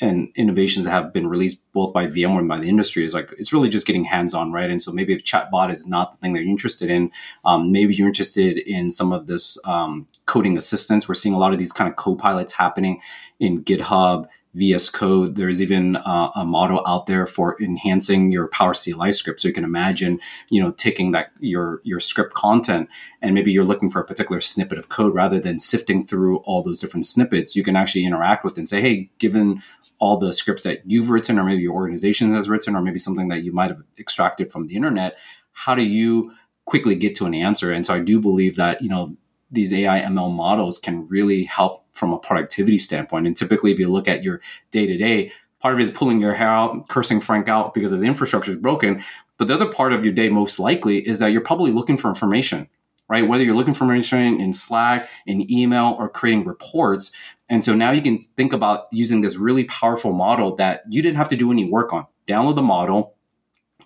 and 0.00 0.32
innovations 0.34 0.84
that 0.84 0.90
have 0.90 1.12
been 1.12 1.28
released 1.28 1.62
both 1.72 1.92
by 1.92 2.06
VMware 2.06 2.40
and 2.40 2.48
by 2.48 2.58
the 2.58 2.68
industry 2.68 3.04
is 3.04 3.14
like 3.14 3.30
it's 3.38 3.52
really 3.52 3.68
just 3.68 3.86
getting 3.86 4.04
hands 4.04 4.34
on, 4.34 4.50
right? 4.50 4.68
And 4.68 4.82
so 4.82 4.90
maybe 4.90 5.12
if 5.12 5.22
chatbot 5.22 5.72
is 5.72 5.86
not 5.86 6.10
the 6.10 6.18
thing 6.18 6.32
that 6.32 6.40
you're 6.40 6.50
interested 6.50 6.90
in, 6.90 7.12
um, 7.44 7.70
maybe 7.70 7.94
you're 7.94 8.08
interested 8.08 8.58
in 8.58 8.90
some 8.90 9.12
of 9.12 9.28
this 9.28 9.58
um, 9.64 10.08
coding 10.26 10.56
assistance. 10.56 11.08
We're 11.08 11.14
seeing 11.14 11.34
a 11.34 11.38
lot 11.38 11.52
of 11.52 11.58
these 11.58 11.72
kind 11.72 11.90
of 11.90 11.96
co-pilots 11.96 12.52
happening 12.52 13.00
in 13.40 13.64
GitHub, 13.64 14.26
VS 14.54 14.90
Code. 14.90 15.36
There's 15.36 15.62
even 15.62 15.96
uh, 15.96 16.30
a 16.34 16.44
model 16.44 16.82
out 16.86 17.06
there 17.06 17.26
for 17.26 17.60
enhancing 17.60 18.30
your 18.30 18.48
Power 18.48 18.74
CLI 18.74 19.12
script. 19.12 19.40
So 19.40 19.48
you 19.48 19.54
can 19.54 19.64
imagine, 19.64 20.20
you 20.50 20.62
know, 20.62 20.72
taking 20.72 21.12
that 21.12 21.32
your 21.40 21.80
your 21.84 22.00
script 22.00 22.34
content 22.34 22.88
and 23.22 23.34
maybe 23.34 23.50
you're 23.50 23.64
looking 23.64 23.88
for 23.88 24.00
a 24.00 24.04
particular 24.04 24.40
snippet 24.40 24.78
of 24.78 24.88
code 24.88 25.14
rather 25.14 25.40
than 25.40 25.58
sifting 25.58 26.06
through 26.06 26.38
all 26.38 26.62
those 26.62 26.80
different 26.80 27.06
snippets. 27.06 27.56
You 27.56 27.64
can 27.64 27.76
actually 27.76 28.04
interact 28.04 28.44
with 28.44 28.58
and 28.58 28.68
say, 28.68 28.80
hey, 28.80 29.10
given 29.18 29.62
all 29.98 30.18
the 30.18 30.32
scripts 30.32 30.64
that 30.64 30.82
you've 30.84 31.10
written, 31.10 31.38
or 31.38 31.44
maybe 31.44 31.62
your 31.62 31.74
organization 31.74 32.34
has 32.34 32.48
written, 32.48 32.76
or 32.76 32.82
maybe 32.82 32.98
something 32.98 33.28
that 33.28 33.42
you 33.42 33.52
might 33.52 33.70
have 33.70 33.82
extracted 33.98 34.52
from 34.52 34.66
the 34.66 34.76
internet, 34.76 35.16
how 35.52 35.74
do 35.74 35.82
you 35.82 36.32
quickly 36.64 36.94
get 36.94 37.14
to 37.16 37.26
an 37.26 37.34
answer? 37.34 37.72
And 37.72 37.86
so 37.86 37.94
I 37.94 38.00
do 38.00 38.20
believe 38.20 38.56
that, 38.56 38.82
you 38.82 38.88
know, 38.88 39.16
these 39.52 39.72
AI 39.72 40.00
ML 40.00 40.32
models 40.32 40.78
can 40.78 41.06
really 41.08 41.44
help 41.44 41.84
from 41.92 42.12
a 42.12 42.18
productivity 42.18 42.78
standpoint. 42.78 43.26
And 43.26 43.36
typically, 43.36 43.70
if 43.70 43.78
you 43.78 43.88
look 43.88 44.08
at 44.08 44.24
your 44.24 44.40
day 44.70 44.86
to 44.86 44.96
day, 44.96 45.30
part 45.60 45.74
of 45.74 45.80
it 45.80 45.84
is 45.84 45.90
pulling 45.90 46.20
your 46.20 46.34
hair 46.34 46.48
out, 46.48 46.88
cursing 46.88 47.20
Frank 47.20 47.48
out 47.48 47.74
because 47.74 47.90
the 47.90 48.02
infrastructure 48.02 48.50
is 48.50 48.56
broken. 48.56 49.04
But 49.38 49.48
the 49.48 49.54
other 49.54 49.70
part 49.70 49.92
of 49.92 50.04
your 50.04 50.14
day, 50.14 50.28
most 50.28 50.58
likely, 50.58 51.06
is 51.06 51.18
that 51.18 51.32
you're 51.32 51.42
probably 51.42 51.70
looking 51.70 51.96
for 51.96 52.08
information, 52.08 52.68
right? 53.08 53.26
Whether 53.26 53.44
you're 53.44 53.54
looking 53.54 53.74
for 53.74 53.84
information 53.84 54.40
in 54.40 54.52
Slack, 54.52 55.08
in 55.26 55.50
email, 55.50 55.96
or 55.98 56.08
creating 56.08 56.44
reports. 56.44 57.12
And 57.48 57.64
so 57.64 57.74
now 57.74 57.90
you 57.90 58.00
can 58.00 58.18
think 58.18 58.52
about 58.52 58.86
using 58.90 59.20
this 59.20 59.36
really 59.36 59.64
powerful 59.64 60.12
model 60.12 60.56
that 60.56 60.82
you 60.88 61.02
didn't 61.02 61.16
have 61.16 61.28
to 61.28 61.36
do 61.36 61.52
any 61.52 61.68
work 61.68 61.92
on. 61.92 62.06
Download 62.26 62.54
the 62.54 62.62
model, 62.62 63.14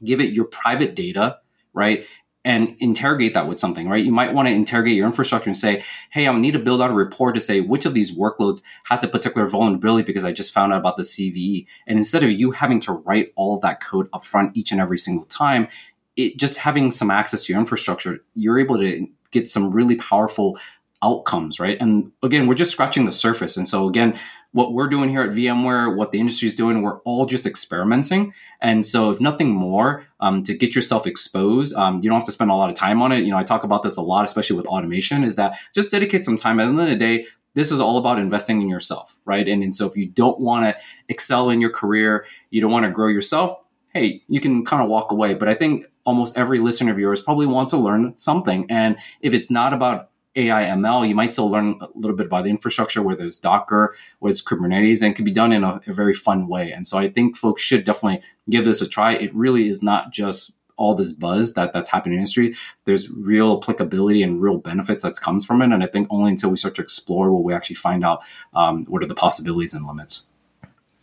give 0.05 0.21
it 0.21 0.33
your 0.33 0.45
private 0.45 0.95
data, 0.95 1.39
right? 1.75 2.07
And 2.47 2.77
interrogate 2.79 3.35
that 3.35 3.49
with 3.49 3.59
something, 3.59 3.89
right? 3.89 4.05
You 4.05 4.13
might 4.13 4.33
want 4.33 4.47
to 4.47 4.55
interrogate 4.55 4.95
your 4.95 5.05
infrastructure 5.05 5.51
and 5.51 5.57
say, 5.57 5.83
hey, 6.11 6.29
I 6.29 6.39
need 6.39 6.53
to 6.53 6.61
build 6.61 6.81
out 6.81 6.91
a 6.91 6.95
report 6.95 7.35
to 7.35 7.41
say 7.41 7.61
which 7.61 7.85
of 7.85 7.93
these 7.93 8.17
workloads 8.17 8.63
has 8.85 9.03
a 9.03 9.09
particular 9.09 9.49
vulnerability 9.49 10.05
because 10.05 10.25
I 10.25 10.31
just 10.31 10.53
found 10.53 10.73
out 10.73 10.79
about 10.79 10.97
the 10.97 11.03
CVE. 11.03 11.67
And 11.89 11.99
instead 11.99 12.23
of 12.23 12.31
you 12.31 12.53
having 12.53 12.79
to 12.83 12.93
write 12.93 13.33
all 13.35 13.57
of 13.57 13.63
that 13.63 13.83
code 13.83 14.09
up 14.13 14.25
front 14.25 14.57
each 14.57 14.71
and 14.71 14.81
every 14.81 14.97
single 14.97 15.27
time, 15.27 15.67
it 16.15 16.37
just 16.37 16.59
having 16.59 16.93
some 16.93 17.11
access 17.11 17.43
to 17.45 17.53
your 17.53 17.59
infrastructure, 17.59 18.25
you're 18.35 18.61
able 18.61 18.79
to 18.79 19.09
get 19.33 19.49
some 19.49 19.73
really 19.73 19.97
powerful 19.97 20.57
outcomes, 21.03 21.59
right? 21.59 21.77
And 21.81 22.13
again, 22.23 22.47
we're 22.47 22.55
just 22.55 22.71
scratching 22.71 23.07
the 23.07 23.13
surface. 23.13 23.57
And 23.57 23.69
so 23.69 23.89
again, 23.89 24.17
what 24.57 24.73
we're 24.73 24.89
doing 24.89 25.11
here 25.11 25.21
at 25.21 25.33
VMware, 25.33 25.95
what 25.95 26.13
the 26.13 26.19
industry 26.19 26.49
is 26.49 26.55
doing, 26.55 26.81
we're 26.81 27.01
all 27.01 27.27
just 27.27 27.45
experimenting. 27.45 28.33
And 28.63 28.87
so, 28.87 29.11
if 29.11 29.21
nothing 29.21 29.51
more, 29.51 30.07
um, 30.21 30.43
to 30.45 30.57
get 30.57 30.75
yourself 30.75 31.07
exposed, 31.07 31.77
um, 31.77 31.97
you 31.97 32.09
don't 32.09 32.19
have 32.19 32.25
to 32.25 32.33
spend 32.33 32.51
a 32.51 32.55
lot 32.55 32.73
of 32.73 32.75
time 32.75 33.03
on 33.03 33.13
it. 33.13 33.19
You 33.19 33.33
know, 33.33 33.37
I 33.37 33.43
talk 33.43 33.65
about 33.65 33.83
this 33.83 33.99
a 33.99 34.01
lot, 34.01 34.25
especially 34.25 34.57
with 34.57 34.65
automation, 34.65 35.25
is 35.25 35.37
that 35.37 35.59
just 35.75 35.91
dedicate 35.91 36.25
some 36.25 36.39
time. 36.39 36.59
At 36.59 36.65
the 36.65 36.71
end 36.71 36.81
of 36.81 36.89
the 36.89 36.97
day, 36.97 37.27
this 37.53 37.71
is 37.71 37.81
all 37.81 37.99
about 37.99 38.19
investing 38.19 38.63
in 38.63 38.69
yourself, 38.69 39.19
right? 39.27 39.47
And, 39.47 39.63
and 39.63 39.77
so, 39.77 39.85
if 39.87 39.95
you 39.95 40.07
don't 40.07 40.41
want 40.41 40.65
to 40.65 40.83
excel 41.11 41.51
in 41.51 41.61
your 41.61 41.71
career, 41.71 42.25
you 42.49 42.63
don't 42.63 42.73
want 42.73 42.87
to 42.87 42.91
grow 42.91 43.09
yourself, 43.09 43.53
hey, 43.93 44.23
you 44.27 44.41
can 44.41 44.65
kind 44.65 44.83
of 44.83 44.89
walk 44.89 45.13
away. 45.13 45.35
But 45.35 45.49
I 45.49 45.55
think 45.55 45.85
almost 46.07 46.39
every 46.39 46.61
listener 46.61 46.93
of 46.93 46.99
yours 46.99 47.21
probably 47.21 47.45
wants 47.45 47.73
to 47.73 47.77
learn 47.77 48.17
something. 48.17 48.65
And 48.71 48.97
if 49.21 49.35
it's 49.35 49.51
not 49.51 49.75
about 49.75 50.09
AI 50.37 50.65
ML, 50.65 51.09
you 51.09 51.15
might 51.15 51.33
still 51.33 51.51
learn 51.51 51.79
a 51.81 51.89
little 51.95 52.17
bit 52.17 52.27
about 52.27 52.45
the 52.45 52.51
infrastructure, 52.51 53.03
whether 53.03 53.25
it's 53.25 53.39
Docker, 53.39 53.95
whether 54.19 54.33
it's 54.33 54.43
Kubernetes, 54.43 55.01
and 55.01 55.13
it 55.13 55.17
can 55.17 55.25
be 55.25 55.31
done 55.31 55.53
in 55.53 55.65
a, 55.65 55.81
a, 55.87 55.93
very 55.93 56.13
fun 56.13 56.47
way. 56.47 56.73
And 56.73 56.87
so 56.87 56.99
I 56.99 57.09
think 57.09 57.37
folks 57.37 57.63
should 57.63 57.85
definitely 57.85 58.23
give 58.51 58.65
this 58.65 58.83
a 58.83 58.89
try. 58.89 59.15
It 59.15 59.35
really 59.35 59.69
is 59.69 59.83
not 59.83 60.13
just 60.13 60.53
all 60.77 60.95
this 60.95 61.13
buzz 61.13 61.55
that 61.55 61.73
that's 61.73 61.91
happening 61.91 62.15
in 62.15 62.19
the 62.19 62.21
industry. 62.21 62.55
There's 62.85 63.11
real 63.11 63.59
applicability 63.59 64.23
and 64.23 64.43
real 64.43 64.59
benefits 64.59 65.03
that 65.03 65.19
comes 65.21 65.45
from 65.47 65.63
it. 65.63 65.73
And 65.73 65.83
I 65.83 65.87
think 65.87 66.07
only 66.11 66.33
until 66.33 66.51
we 66.51 66.57
start 66.57 66.75
to 66.75 66.83
explore 66.83 67.31
will 67.31 67.43
we 67.43 67.55
actually 67.55 67.77
find 67.77 68.05
out 68.05 68.23
um, 68.55 68.85
what 68.85 69.03
are 69.03 69.07
the 69.07 69.15
possibilities 69.15 69.73
and 69.73 69.87
limits. 69.87 70.27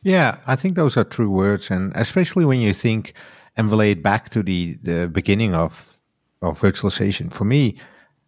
Yeah, 0.03 0.37
I 0.45 0.55
think 0.55 0.75
those 0.75 0.97
are 0.97 1.05
true 1.05 1.29
words, 1.29 1.71
and 1.71 1.93
especially 1.95 2.43
when 2.43 2.59
you 2.59 2.73
think 2.73 3.13
and 3.55 3.69
relate 3.71 4.03
back 4.03 4.29
to 4.29 4.43
the 4.43 4.77
the 4.83 5.07
beginning 5.07 5.53
of 5.55 5.97
of 6.41 6.59
virtualization. 6.59 7.31
For 7.31 7.45
me, 7.45 7.77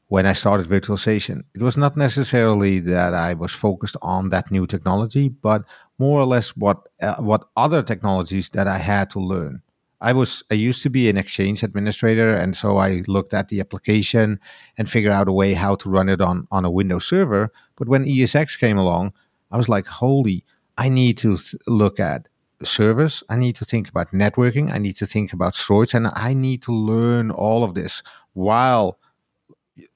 when 0.08 0.26
I 0.26 0.34
started 0.34 0.68
virtualization. 0.68 1.44
It 1.56 1.62
was 1.62 1.78
not 1.78 1.98
necessarily 1.98 2.80
that 2.80 3.14
I 3.14 3.34
was 3.34 3.52
focused 3.52 3.98
on 4.02 4.30
that 4.30 4.52
new 4.52 4.68
technology, 4.68 5.30
but 5.30 5.64
more 5.98 6.20
or 6.20 6.26
less 6.26 6.50
what 6.50 6.88
uh, 7.02 7.16
what 7.16 7.46
other 7.56 7.82
technologies 7.82 8.50
that 8.52 8.68
I 8.68 8.78
had 8.78 9.10
to 9.12 9.20
learn. 9.20 9.62
I 10.02 10.14
was 10.14 10.44
I 10.52 10.56
used 10.56 10.84
to 10.84 10.90
be 10.90 11.10
an 11.10 11.18
exchange 11.18 11.64
administrator, 11.64 12.36
and 12.36 12.56
so 12.56 12.78
I 12.78 13.04
looked 13.08 13.34
at 13.34 13.50
the 13.50 13.60
application 13.60 14.40
and 14.78 14.90
figured 14.90 15.14
out 15.14 15.28
a 15.28 15.34
way 15.34 15.54
how 15.54 15.76
to 15.76 15.90
run 15.90 16.10
it 16.10 16.22
on 16.22 16.48
on 16.52 16.66
a 16.66 16.72
Windows 16.72 17.08
server. 17.08 17.52
But 17.76 17.88
when 17.88 18.06
ESX 18.06 18.60
came 18.60 18.78
along, 18.78 19.14
I 19.52 19.58
was 19.58 19.70
like, 19.70 19.88
"Holy! 19.88 20.46
I 20.78 20.90
need 20.90 21.18
to 21.20 21.38
look 21.66 22.00
at 22.00 22.28
servers. 22.62 23.24
I 23.30 23.38
need 23.38 23.56
to 23.56 23.66
think 23.66 23.90
about 23.90 24.12
networking. 24.12 24.72
I 24.72 24.78
need 24.78 24.98
to 24.98 25.06
think 25.06 25.34
about 25.34 25.56
storage, 25.56 25.94
and 25.96 26.08
I 26.14 26.34
need 26.34 26.62
to 26.64 26.74
learn 26.74 27.32
all 27.32 27.64
of 27.64 27.74
this 27.74 28.04
while." 28.34 29.00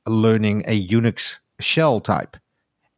Learning 0.07 0.63
a 0.67 0.87
Unix 0.87 1.39
shell 1.59 1.99
type. 1.99 2.37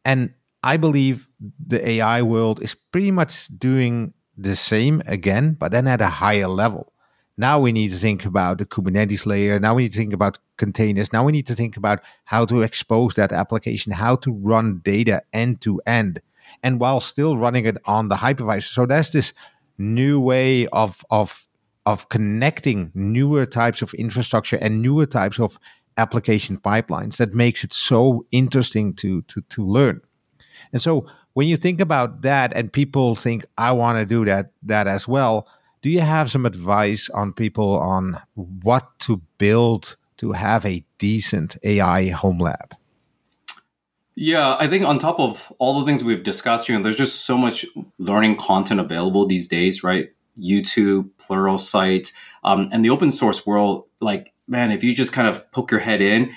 And 0.04 0.34
I 0.62 0.76
believe 0.76 1.28
the 1.66 1.86
AI 1.86 2.22
world 2.22 2.62
is 2.62 2.74
pretty 2.74 3.10
much 3.10 3.48
doing 3.58 4.14
the 4.36 4.56
same 4.56 5.02
again, 5.06 5.54
but 5.54 5.72
then 5.72 5.86
at 5.86 6.00
a 6.00 6.08
higher 6.08 6.48
level. 6.48 6.92
Now 7.36 7.58
we 7.58 7.72
need 7.72 7.90
to 7.90 7.96
think 7.96 8.24
about 8.24 8.58
the 8.58 8.66
Kubernetes 8.66 9.26
layer. 9.26 9.58
Now 9.58 9.74
we 9.74 9.84
need 9.84 9.92
to 9.92 9.98
think 9.98 10.12
about 10.12 10.38
containers. 10.58 11.12
Now 11.12 11.24
we 11.24 11.32
need 11.32 11.46
to 11.46 11.54
think 11.54 11.76
about 11.76 12.00
how 12.24 12.44
to 12.44 12.62
expose 12.62 13.14
that 13.14 13.32
application, 13.32 13.92
how 13.92 14.16
to 14.16 14.32
run 14.32 14.80
data 14.84 15.22
end 15.32 15.60
to 15.62 15.80
end, 15.86 16.20
and 16.62 16.78
while 16.78 17.00
still 17.00 17.36
running 17.38 17.64
it 17.64 17.78
on 17.86 18.08
the 18.08 18.16
hypervisor. 18.16 18.70
So 18.70 18.86
there's 18.86 19.10
this 19.10 19.32
new 19.78 20.20
way 20.20 20.66
of 20.68 21.04
of 21.10 21.44
of 21.84 22.08
connecting 22.10 22.92
newer 22.94 23.44
types 23.46 23.82
of 23.82 23.92
infrastructure 23.94 24.56
and 24.56 24.82
newer 24.82 25.06
types 25.06 25.40
of 25.40 25.58
application 26.02 26.56
pipelines 26.58 27.16
that 27.16 27.34
makes 27.34 27.64
it 27.64 27.72
so 27.72 28.26
interesting 28.30 28.94
to 28.94 29.22
to 29.22 29.40
to 29.54 29.66
learn. 29.76 30.00
And 30.72 30.82
so 30.82 31.06
when 31.34 31.48
you 31.48 31.56
think 31.56 31.80
about 31.80 32.22
that 32.22 32.52
and 32.54 32.72
people 32.72 33.14
think 33.14 33.44
I 33.56 33.72
want 33.72 33.98
to 33.98 34.04
do 34.04 34.24
that 34.24 34.52
that 34.62 34.86
as 34.86 35.08
well, 35.08 35.46
do 35.82 35.88
you 35.90 36.00
have 36.00 36.30
some 36.30 36.46
advice 36.46 37.10
on 37.10 37.32
people 37.32 37.78
on 37.78 38.18
what 38.34 38.98
to 39.00 39.20
build 39.38 39.96
to 40.18 40.32
have 40.32 40.64
a 40.64 40.84
decent 40.98 41.56
AI 41.64 42.10
home 42.10 42.38
lab? 42.38 42.76
Yeah, 44.14 44.56
I 44.58 44.68
think 44.68 44.84
on 44.84 44.98
top 44.98 45.18
of 45.18 45.52
all 45.58 45.80
the 45.80 45.86
things 45.86 46.04
we've 46.04 46.22
discussed, 46.22 46.68
you 46.68 46.76
know, 46.76 46.82
there's 46.82 46.98
just 46.98 47.24
so 47.24 47.38
much 47.38 47.64
learning 47.98 48.36
content 48.36 48.78
available 48.78 49.26
these 49.26 49.48
days, 49.48 49.82
right? 49.82 50.10
YouTube, 50.38 51.10
Pluralsight, 51.18 52.12
um, 52.44 52.68
and 52.72 52.84
the 52.84 52.90
open 52.90 53.10
source 53.10 53.46
world, 53.46 53.86
like 54.00 54.31
man, 54.52 54.70
if 54.70 54.84
you 54.84 54.94
just 54.94 55.12
kind 55.12 55.26
of 55.26 55.50
poke 55.50 55.70
your 55.70 55.80
head 55.80 56.02
in, 56.02 56.30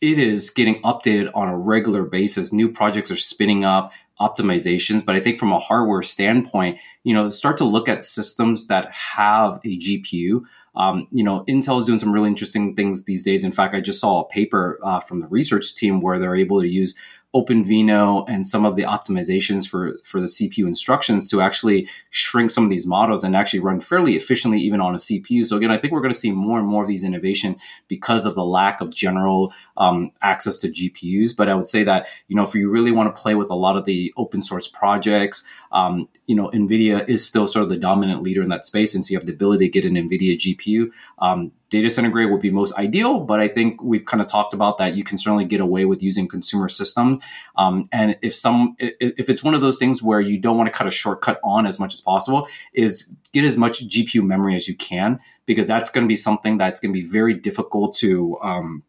it 0.00 0.16
is 0.16 0.48
getting 0.48 0.76
updated 0.82 1.28
on 1.34 1.48
a 1.48 1.58
regular 1.58 2.04
basis. 2.04 2.52
New 2.52 2.70
projects 2.70 3.10
are 3.10 3.16
spinning 3.16 3.64
up, 3.64 3.92
optimizations. 4.20 5.04
But 5.04 5.16
I 5.16 5.20
think 5.20 5.38
from 5.38 5.52
a 5.52 5.58
hardware 5.58 6.02
standpoint, 6.02 6.78
you 7.02 7.12
know, 7.12 7.28
start 7.28 7.56
to 7.56 7.64
look 7.64 7.88
at 7.88 8.04
systems 8.04 8.68
that 8.68 8.90
have 8.92 9.58
a 9.64 9.76
GPU. 9.76 10.42
Um, 10.76 11.08
you 11.10 11.24
know, 11.24 11.44
Intel 11.48 11.80
is 11.80 11.86
doing 11.86 11.98
some 11.98 12.12
really 12.12 12.28
interesting 12.28 12.76
things 12.76 13.04
these 13.04 13.24
days. 13.24 13.42
In 13.42 13.50
fact, 13.50 13.74
I 13.74 13.80
just 13.80 14.00
saw 14.00 14.20
a 14.20 14.28
paper 14.28 14.78
uh, 14.84 15.00
from 15.00 15.20
the 15.20 15.26
research 15.26 15.74
team 15.74 16.00
where 16.00 16.20
they're 16.20 16.36
able 16.36 16.60
to 16.60 16.68
use 16.68 16.94
OpenVINO 17.34 18.24
and 18.26 18.46
some 18.46 18.64
of 18.64 18.74
the 18.74 18.84
optimizations 18.84 19.68
for, 19.68 19.98
for 20.02 20.18
the 20.18 20.26
CPU 20.26 20.66
instructions 20.66 21.28
to 21.28 21.42
actually 21.42 21.86
shrink 22.08 22.50
some 22.50 22.64
of 22.64 22.70
these 22.70 22.86
models 22.86 23.22
and 23.22 23.36
actually 23.36 23.60
run 23.60 23.80
fairly 23.80 24.16
efficiently 24.16 24.58
even 24.60 24.80
on 24.80 24.94
a 24.94 24.98
CPU. 24.98 25.44
So 25.44 25.58
again, 25.58 25.70
I 25.70 25.76
think 25.76 25.92
we're 25.92 26.00
going 26.00 26.12
to 26.12 26.18
see 26.18 26.32
more 26.32 26.58
and 26.58 26.66
more 26.66 26.82
of 26.82 26.88
these 26.88 27.04
innovation 27.04 27.56
because 27.86 28.24
of 28.24 28.34
the 28.34 28.44
lack 28.44 28.80
of 28.80 28.94
general 28.94 29.52
um, 29.76 30.10
access 30.22 30.56
to 30.58 30.68
GPUs. 30.68 31.36
But 31.36 31.50
I 31.50 31.54
would 31.54 31.68
say 31.68 31.84
that, 31.84 32.06
you 32.28 32.36
know, 32.36 32.42
if 32.42 32.54
you 32.54 32.70
really 32.70 32.92
want 32.92 33.14
to 33.14 33.20
play 33.20 33.34
with 33.34 33.50
a 33.50 33.54
lot 33.54 33.76
of 33.76 33.84
the 33.84 34.10
open 34.16 34.40
source 34.40 34.66
projects, 34.66 35.44
um, 35.70 36.08
you 36.26 36.34
know, 36.34 36.48
NVIDIA 36.54 37.06
is 37.08 37.26
still 37.26 37.46
sort 37.46 37.62
of 37.62 37.68
the 37.68 37.76
dominant 37.76 38.22
leader 38.22 38.42
in 38.42 38.48
that 38.48 38.64
space. 38.64 38.94
And 38.94 39.04
so 39.04 39.12
you 39.12 39.18
have 39.18 39.26
the 39.26 39.34
ability 39.34 39.66
to 39.66 39.70
get 39.70 39.84
an 39.84 39.96
NVIDIA 39.96 40.38
GPU. 40.38 40.92
Um, 41.18 41.52
data 41.70 41.90
center 41.90 42.08
grade 42.10 42.30
would 42.30 42.40
be 42.40 42.50
most 42.50 42.74
ideal, 42.74 43.20
but 43.20 43.40
I 43.40 43.48
think 43.48 43.82
we've 43.82 44.04
kind 44.04 44.20
of 44.20 44.26
talked 44.26 44.54
about 44.54 44.78
that. 44.78 44.94
You 44.96 45.04
can 45.04 45.18
certainly 45.18 45.44
get 45.44 45.60
away 45.60 45.84
with 45.84 46.02
using 46.02 46.26
consumer 46.26 46.68
systems. 46.68 47.18
Um, 47.56 47.88
and 47.92 48.16
if 48.22 48.34
some, 48.34 48.74
if 48.78 49.28
it's 49.28 49.44
one 49.44 49.54
of 49.54 49.60
those 49.60 49.78
things 49.78 50.02
where 50.02 50.20
you 50.20 50.38
don't 50.38 50.56
want 50.56 50.68
to 50.68 50.72
cut 50.72 50.86
a 50.86 50.90
shortcut 50.90 51.38
on 51.44 51.66
as 51.66 51.78
much 51.78 51.92
as 51.92 52.00
possible, 52.00 52.48
is 52.72 53.12
get 53.32 53.44
as 53.44 53.56
much 53.56 53.86
GPU 53.86 54.24
memory 54.24 54.54
as 54.54 54.66
you 54.66 54.76
can, 54.76 55.20
because 55.44 55.66
that's 55.66 55.90
going 55.90 56.04
to 56.04 56.08
be 56.08 56.16
something 56.16 56.56
that's 56.56 56.80
going 56.80 56.92
to 56.92 56.98
be 56.98 57.06
very 57.06 57.34
difficult 57.34 57.94
to, 57.96 58.38
um, 58.42 58.82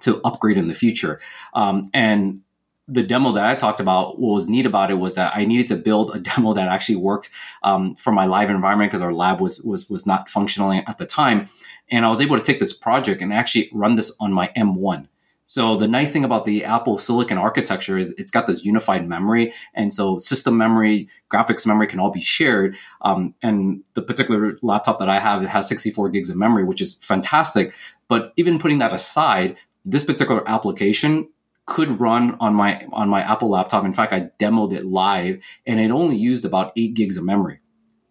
to 0.00 0.20
upgrade 0.24 0.58
in 0.58 0.66
the 0.66 0.74
future. 0.74 1.20
Um, 1.54 1.88
and 1.94 2.40
the 2.88 3.02
demo 3.02 3.32
that 3.32 3.44
I 3.44 3.54
talked 3.54 3.80
about, 3.80 4.20
what 4.20 4.34
was 4.34 4.48
neat 4.48 4.66
about 4.66 4.90
it 4.90 4.94
was 4.94 5.16
that 5.16 5.32
I 5.34 5.44
needed 5.44 5.66
to 5.68 5.76
build 5.76 6.14
a 6.14 6.20
demo 6.30 6.54
that 6.54 6.68
actually 6.68 6.96
worked 6.96 7.30
um, 7.62 7.96
for 7.96 8.12
my 8.12 8.26
live 8.26 8.50
environment 8.50 8.90
because 8.90 9.02
our 9.02 9.12
lab 9.12 9.40
was 9.40 9.60
was 9.62 9.90
was 9.90 10.06
not 10.06 10.30
functioning 10.30 10.84
at 10.86 10.98
the 10.98 11.06
time, 11.06 11.48
and 11.90 12.04
I 12.04 12.08
was 12.08 12.20
able 12.20 12.36
to 12.36 12.44
take 12.44 12.60
this 12.60 12.72
project 12.72 13.22
and 13.22 13.32
actually 13.32 13.70
run 13.72 13.96
this 13.96 14.14
on 14.20 14.32
my 14.32 14.50
M1. 14.56 15.08
So 15.48 15.76
the 15.76 15.86
nice 15.86 16.12
thing 16.12 16.24
about 16.24 16.42
the 16.42 16.64
Apple 16.64 16.98
Silicon 16.98 17.38
architecture 17.38 17.96
is 17.96 18.12
it's 18.18 18.32
got 18.32 18.48
this 18.48 18.64
unified 18.64 19.08
memory, 19.08 19.52
and 19.74 19.92
so 19.92 20.18
system 20.18 20.56
memory, 20.56 21.08
graphics 21.32 21.66
memory 21.66 21.86
can 21.86 22.00
all 22.00 22.10
be 22.10 22.20
shared. 22.20 22.76
Um, 23.02 23.34
and 23.42 23.82
the 23.94 24.02
particular 24.02 24.58
laptop 24.62 24.98
that 24.98 25.08
I 25.08 25.20
have 25.20 25.42
it 25.42 25.48
has 25.48 25.68
64 25.68 26.08
gigs 26.10 26.30
of 26.30 26.36
memory, 26.36 26.64
which 26.64 26.80
is 26.80 26.94
fantastic. 26.94 27.72
But 28.08 28.32
even 28.36 28.58
putting 28.58 28.78
that 28.78 28.92
aside, 28.92 29.56
this 29.84 30.02
particular 30.02 30.48
application 30.48 31.28
could 31.66 32.00
run 32.00 32.36
on 32.40 32.54
my 32.54 32.86
on 32.92 33.08
my 33.08 33.20
Apple 33.22 33.50
laptop. 33.50 33.84
In 33.84 33.92
fact, 33.92 34.12
I 34.12 34.30
demoed 34.38 34.72
it 34.72 34.86
live, 34.86 35.42
and 35.66 35.80
it 35.80 35.90
only 35.90 36.16
used 36.16 36.44
about 36.44 36.72
eight 36.76 36.94
gigs 36.94 37.16
of 37.16 37.24
memory. 37.24 37.60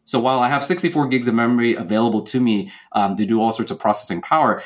So 0.04 0.20
while 0.20 0.40
I 0.40 0.50
have 0.50 0.64
64 0.64 1.08
gigs 1.08 1.28
of 1.28 1.34
memory 1.34 1.74
available 1.74 2.22
to 2.24 2.40
me 2.40 2.72
um, 2.92 3.16
to 3.16 3.26
do 3.26 3.42
all 3.42 3.52
sorts 3.52 3.72
of 3.72 3.80
processing 3.80 4.22
power, 4.22 4.62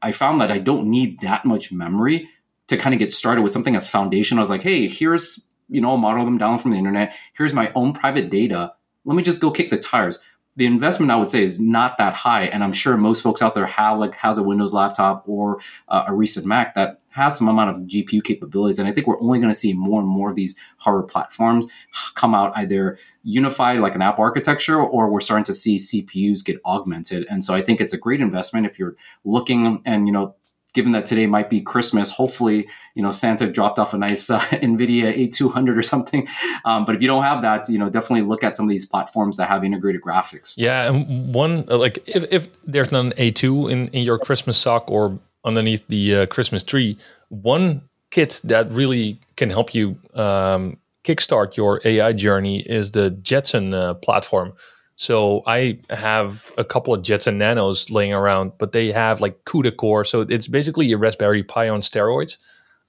I 0.00 0.12
found 0.12 0.40
that 0.40 0.52
I 0.52 0.58
don't 0.58 0.88
need 0.88 1.20
that 1.20 1.44
much 1.44 1.72
memory 1.72 2.28
to 2.68 2.76
kind 2.76 2.94
of 2.94 3.00
get 3.00 3.12
started 3.12 3.42
with 3.42 3.52
something 3.52 3.74
as 3.74 3.88
foundational. 3.88 4.40
I 4.40 4.42
was 4.42 4.50
like, 4.50 4.62
hey, 4.62 4.86
here's 4.86 5.48
you 5.68 5.80
know 5.80 5.94
a 5.94 5.98
model 5.98 6.24
them 6.24 6.38
down 6.38 6.58
from 6.58 6.70
the 6.70 6.78
internet. 6.78 7.16
Here's 7.34 7.52
my 7.52 7.72
own 7.74 7.94
private 7.94 8.30
data. 8.30 8.74
Let 9.04 9.16
me 9.16 9.22
just 9.22 9.40
go 9.40 9.50
kick 9.50 9.70
the 9.70 9.78
tires 9.78 10.18
the 10.56 10.64
investment 10.64 11.12
I 11.12 11.16
would 11.16 11.28
say 11.28 11.42
is 11.42 11.60
not 11.60 11.98
that 11.98 12.14
high, 12.14 12.44
and 12.44 12.64
I'm 12.64 12.72
sure 12.72 12.96
most 12.96 13.22
folks 13.22 13.42
out 13.42 13.54
there 13.54 13.66
have 13.66 13.98
like 13.98 14.16
has 14.16 14.38
a 14.38 14.42
Windows 14.42 14.72
laptop 14.72 15.22
or 15.26 15.60
uh, 15.88 16.04
a 16.08 16.14
recent 16.14 16.46
Mac 16.46 16.74
that 16.74 17.00
has 17.10 17.36
some 17.36 17.48
amount 17.48 17.70
of 17.70 17.76
GPU 17.82 18.24
capabilities, 18.24 18.78
and 18.78 18.88
I 18.88 18.92
think 18.92 19.06
we're 19.06 19.20
only 19.20 19.38
going 19.38 19.52
to 19.52 19.58
see 19.58 19.74
more 19.74 20.00
and 20.00 20.08
more 20.08 20.30
of 20.30 20.36
these 20.36 20.56
hardware 20.78 21.02
platforms 21.02 21.66
come 22.14 22.34
out 22.34 22.56
either 22.56 22.98
unified 23.22 23.80
like 23.80 23.94
an 23.94 24.02
app 24.02 24.18
architecture, 24.18 24.80
or 24.80 25.10
we're 25.10 25.20
starting 25.20 25.44
to 25.44 25.54
see 25.54 25.76
CPUs 25.76 26.44
get 26.44 26.58
augmented, 26.64 27.26
and 27.28 27.44
so 27.44 27.54
I 27.54 27.60
think 27.60 27.80
it's 27.80 27.92
a 27.92 27.98
great 27.98 28.22
investment 28.22 28.66
if 28.66 28.78
you're 28.78 28.96
looking 29.24 29.82
and 29.84 30.06
you 30.06 30.12
know 30.12 30.36
given 30.76 30.92
that 30.92 31.06
today 31.06 31.26
might 31.26 31.48
be 31.48 31.62
Christmas, 31.62 32.10
hopefully, 32.10 32.68
you 32.94 33.02
know, 33.02 33.10
Santa 33.10 33.50
dropped 33.50 33.78
off 33.78 33.94
a 33.94 33.98
nice 33.98 34.28
uh, 34.28 34.38
NVIDIA 34.68 35.16
A200 35.26 35.76
or 35.76 35.82
something. 35.82 36.28
Um, 36.66 36.84
but 36.84 36.94
if 36.94 37.00
you 37.00 37.08
don't 37.08 37.22
have 37.22 37.40
that, 37.42 37.68
you 37.68 37.78
know, 37.78 37.88
definitely 37.88 38.22
look 38.22 38.44
at 38.44 38.56
some 38.56 38.66
of 38.66 38.70
these 38.70 38.84
platforms 38.84 39.38
that 39.38 39.48
have 39.48 39.64
integrated 39.64 40.02
graphics. 40.02 40.52
Yeah. 40.56 40.88
And 40.88 41.34
one, 41.34 41.64
uh, 41.68 41.78
like 41.78 42.06
if, 42.06 42.24
if 42.30 42.48
there's 42.64 42.92
not 42.92 43.06
an 43.06 43.12
A2 43.12 43.72
in, 43.72 43.88
in 43.88 44.02
your 44.02 44.18
Christmas 44.18 44.58
sock 44.58 44.90
or 44.90 45.18
underneath 45.44 45.82
the 45.88 46.14
uh, 46.14 46.26
Christmas 46.26 46.62
tree, 46.62 46.98
one 47.30 47.80
kit 48.10 48.42
that 48.44 48.70
really 48.70 49.18
can 49.36 49.48
help 49.48 49.74
you 49.74 49.98
um, 50.12 50.76
kickstart 51.04 51.56
your 51.56 51.80
AI 51.86 52.12
journey 52.12 52.60
is 52.60 52.90
the 52.90 53.10
Jetson 53.10 53.72
uh, 53.72 53.94
platform. 53.94 54.52
So 54.96 55.42
I 55.46 55.78
have 55.90 56.50
a 56.56 56.64
couple 56.64 56.94
of 56.94 57.02
Jetson 57.02 57.36
Nanos 57.36 57.90
laying 57.90 58.14
around, 58.14 58.52
but 58.58 58.72
they 58.72 58.90
have 58.92 59.20
like 59.20 59.44
CUDA 59.44 59.76
core. 59.76 60.04
So 60.04 60.22
it's 60.22 60.48
basically 60.48 60.90
a 60.92 60.96
Raspberry 60.98 61.42
Pi 61.42 61.68
on 61.68 61.82
steroids. 61.82 62.38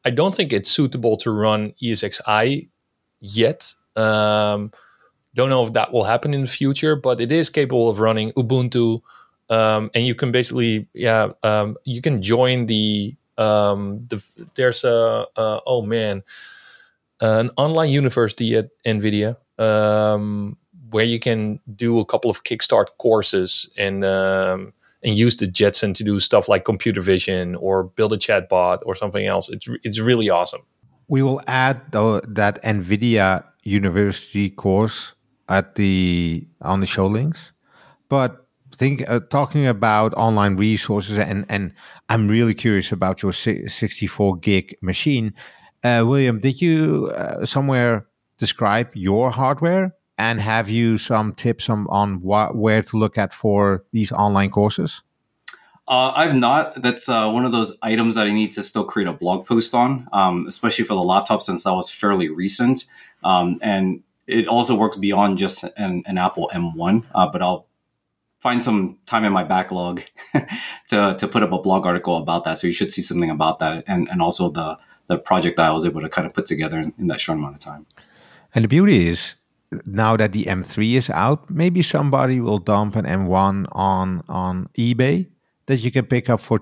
I 0.05 0.11
don't 0.11 0.33
think 0.33 0.53
it's 0.53 0.71
suitable 0.71 1.17
to 1.17 1.31
run 1.31 1.73
ESXi 1.81 2.69
yet. 3.19 3.73
Um, 3.97 4.71
don't 5.35 5.49
know 5.49 5.65
if 5.65 5.73
that 5.73 5.91
will 5.91 6.05
happen 6.05 6.33
in 6.33 6.41
the 6.41 6.47
future, 6.47 6.95
but 6.95 7.19
it 7.19 7.31
is 7.31 7.49
capable 7.49 7.89
of 7.89 7.99
running 7.99 8.31
Ubuntu. 8.33 9.01
Um, 9.49 9.91
and 9.93 10.05
you 10.05 10.15
can 10.15 10.31
basically, 10.31 10.87
yeah, 10.93 11.31
um, 11.43 11.75
you 11.83 12.01
can 12.01 12.21
join 12.21 12.67
the, 12.67 13.15
um, 13.37 14.07
the 14.07 14.23
there's 14.55 14.85
a, 14.85 15.27
oh 15.35 15.81
man, 15.81 16.23
an 17.19 17.51
online 17.57 17.89
university 17.89 18.55
at 18.55 18.69
NVIDIA. 18.85 19.35
Where 20.91 21.05
you 21.05 21.19
can 21.19 21.59
do 21.75 21.99
a 21.99 22.05
couple 22.05 22.29
of 22.31 22.43
Kickstart 22.43 22.87
courses 22.97 23.69
and 23.77 24.05
um, 24.05 24.73
and 25.03 25.17
use 25.17 25.35
the 25.37 25.47
Jetson 25.47 25.93
to 25.93 26.03
do 26.03 26.19
stuff 26.19 26.49
like 26.49 26.65
computer 26.65 27.01
vision 27.01 27.55
or 27.55 27.83
build 27.83 28.13
a 28.13 28.17
chatbot 28.17 28.79
or 28.85 28.95
something 28.95 29.25
else. 29.25 29.49
It's 29.49 29.67
it's 29.83 29.99
really 29.99 30.29
awesome. 30.29 30.61
We 31.07 31.21
will 31.21 31.41
add 31.47 31.91
the, 31.91 32.21
that 32.27 32.61
NVIDIA 32.63 33.43
University 33.63 34.49
course 34.49 35.13
at 35.47 35.75
the 35.75 36.45
on 36.61 36.79
the 36.79 36.85
show 36.85 37.07
links, 37.07 37.53
but 38.09 38.47
think 38.71 39.03
uh, 39.09 39.19
talking 39.29 39.65
about 39.65 40.13
online 40.15 40.55
resources 40.55 41.17
and 41.17 41.45
and 41.49 41.73
I'm 42.09 42.27
really 42.27 42.53
curious 42.53 42.91
about 42.91 43.21
your 43.21 43.33
64 43.33 44.37
gig 44.37 44.75
machine. 44.81 45.33
Uh, 45.83 46.03
William, 46.05 46.39
did 46.39 46.61
you 46.61 47.11
uh, 47.15 47.45
somewhere 47.45 48.07
describe 48.37 48.95
your 48.95 49.31
hardware 49.31 49.93
and 50.17 50.39
have 50.39 50.69
you 50.69 50.97
some 50.97 51.33
tips 51.33 51.69
on, 51.69 51.85
on 51.89 52.15
where 52.21 52.81
to 52.81 52.97
look 52.97 53.17
at 53.17 53.33
for 53.33 53.83
these 53.91 54.11
online 54.11 54.49
courses? 54.49 55.01
Uh, 55.87 56.11
I've 56.15 56.35
not. 56.35 56.81
That's 56.81 57.07
uh, 57.07 57.29
one 57.29 57.45
of 57.45 57.51
those 57.53 57.77
items 57.81 58.15
that 58.15 58.27
I 58.27 58.31
need 58.31 58.51
to 58.53 58.63
still 58.63 58.83
create 58.83 59.07
a 59.07 59.13
blog 59.13 59.45
post 59.45 59.73
on, 59.73 60.07
um, 60.11 60.45
especially 60.47 60.83
for 60.83 60.95
the 60.95 61.03
laptop 61.03 61.41
since 61.41 61.63
that 61.63 61.73
was 61.73 61.89
fairly 61.89 62.27
recent. 62.27 62.85
Um, 63.23 63.57
and 63.61 64.03
it 64.27 64.47
also 64.47 64.75
works 64.75 64.97
beyond 64.97 65.37
just 65.37 65.63
an, 65.77 66.03
an 66.05 66.17
Apple 66.17 66.51
M1, 66.53 67.05
uh, 67.15 67.27
but 67.31 67.41
I'll 67.41 67.67
find 68.39 68.61
some 68.61 68.97
time 69.05 69.23
in 69.23 69.31
my 69.31 69.43
backlog 69.43 70.01
to, 70.89 71.15
to 71.17 71.27
put 71.27 71.41
up 71.41 71.53
a 71.53 71.59
blog 71.59 71.85
article 71.85 72.17
about 72.17 72.43
that. 72.43 72.57
So 72.57 72.67
you 72.67 72.73
should 72.73 72.91
see 72.91 73.01
something 73.01 73.29
about 73.29 73.59
that 73.59 73.85
and, 73.87 74.09
and 74.09 74.21
also 74.21 74.49
the, 74.49 74.77
the 75.07 75.17
project 75.17 75.55
that 75.55 75.67
I 75.67 75.71
was 75.71 75.85
able 75.85 76.01
to 76.01 76.09
kind 76.09 76.25
of 76.25 76.33
put 76.33 76.45
together 76.45 76.79
in, 76.79 76.93
in 76.99 77.07
that 77.07 77.21
short 77.21 77.37
amount 77.37 77.55
of 77.55 77.61
time. 77.61 77.85
And 78.53 78.65
the 78.65 78.69
beauty 78.69 79.07
is, 79.07 79.35
now 79.85 80.15
that 80.17 80.31
the 80.31 80.45
M3 80.45 80.93
is 80.93 81.09
out, 81.09 81.49
maybe 81.49 81.81
somebody 81.81 82.39
will 82.39 82.59
dump 82.59 82.95
an 82.95 83.05
M1 83.05 83.67
on 83.71 84.23
on 84.27 84.69
eBay 84.77 85.27
that 85.65 85.77
you 85.77 85.91
can 85.91 86.05
pick 86.05 86.29
up 86.29 86.39
for 86.39 86.61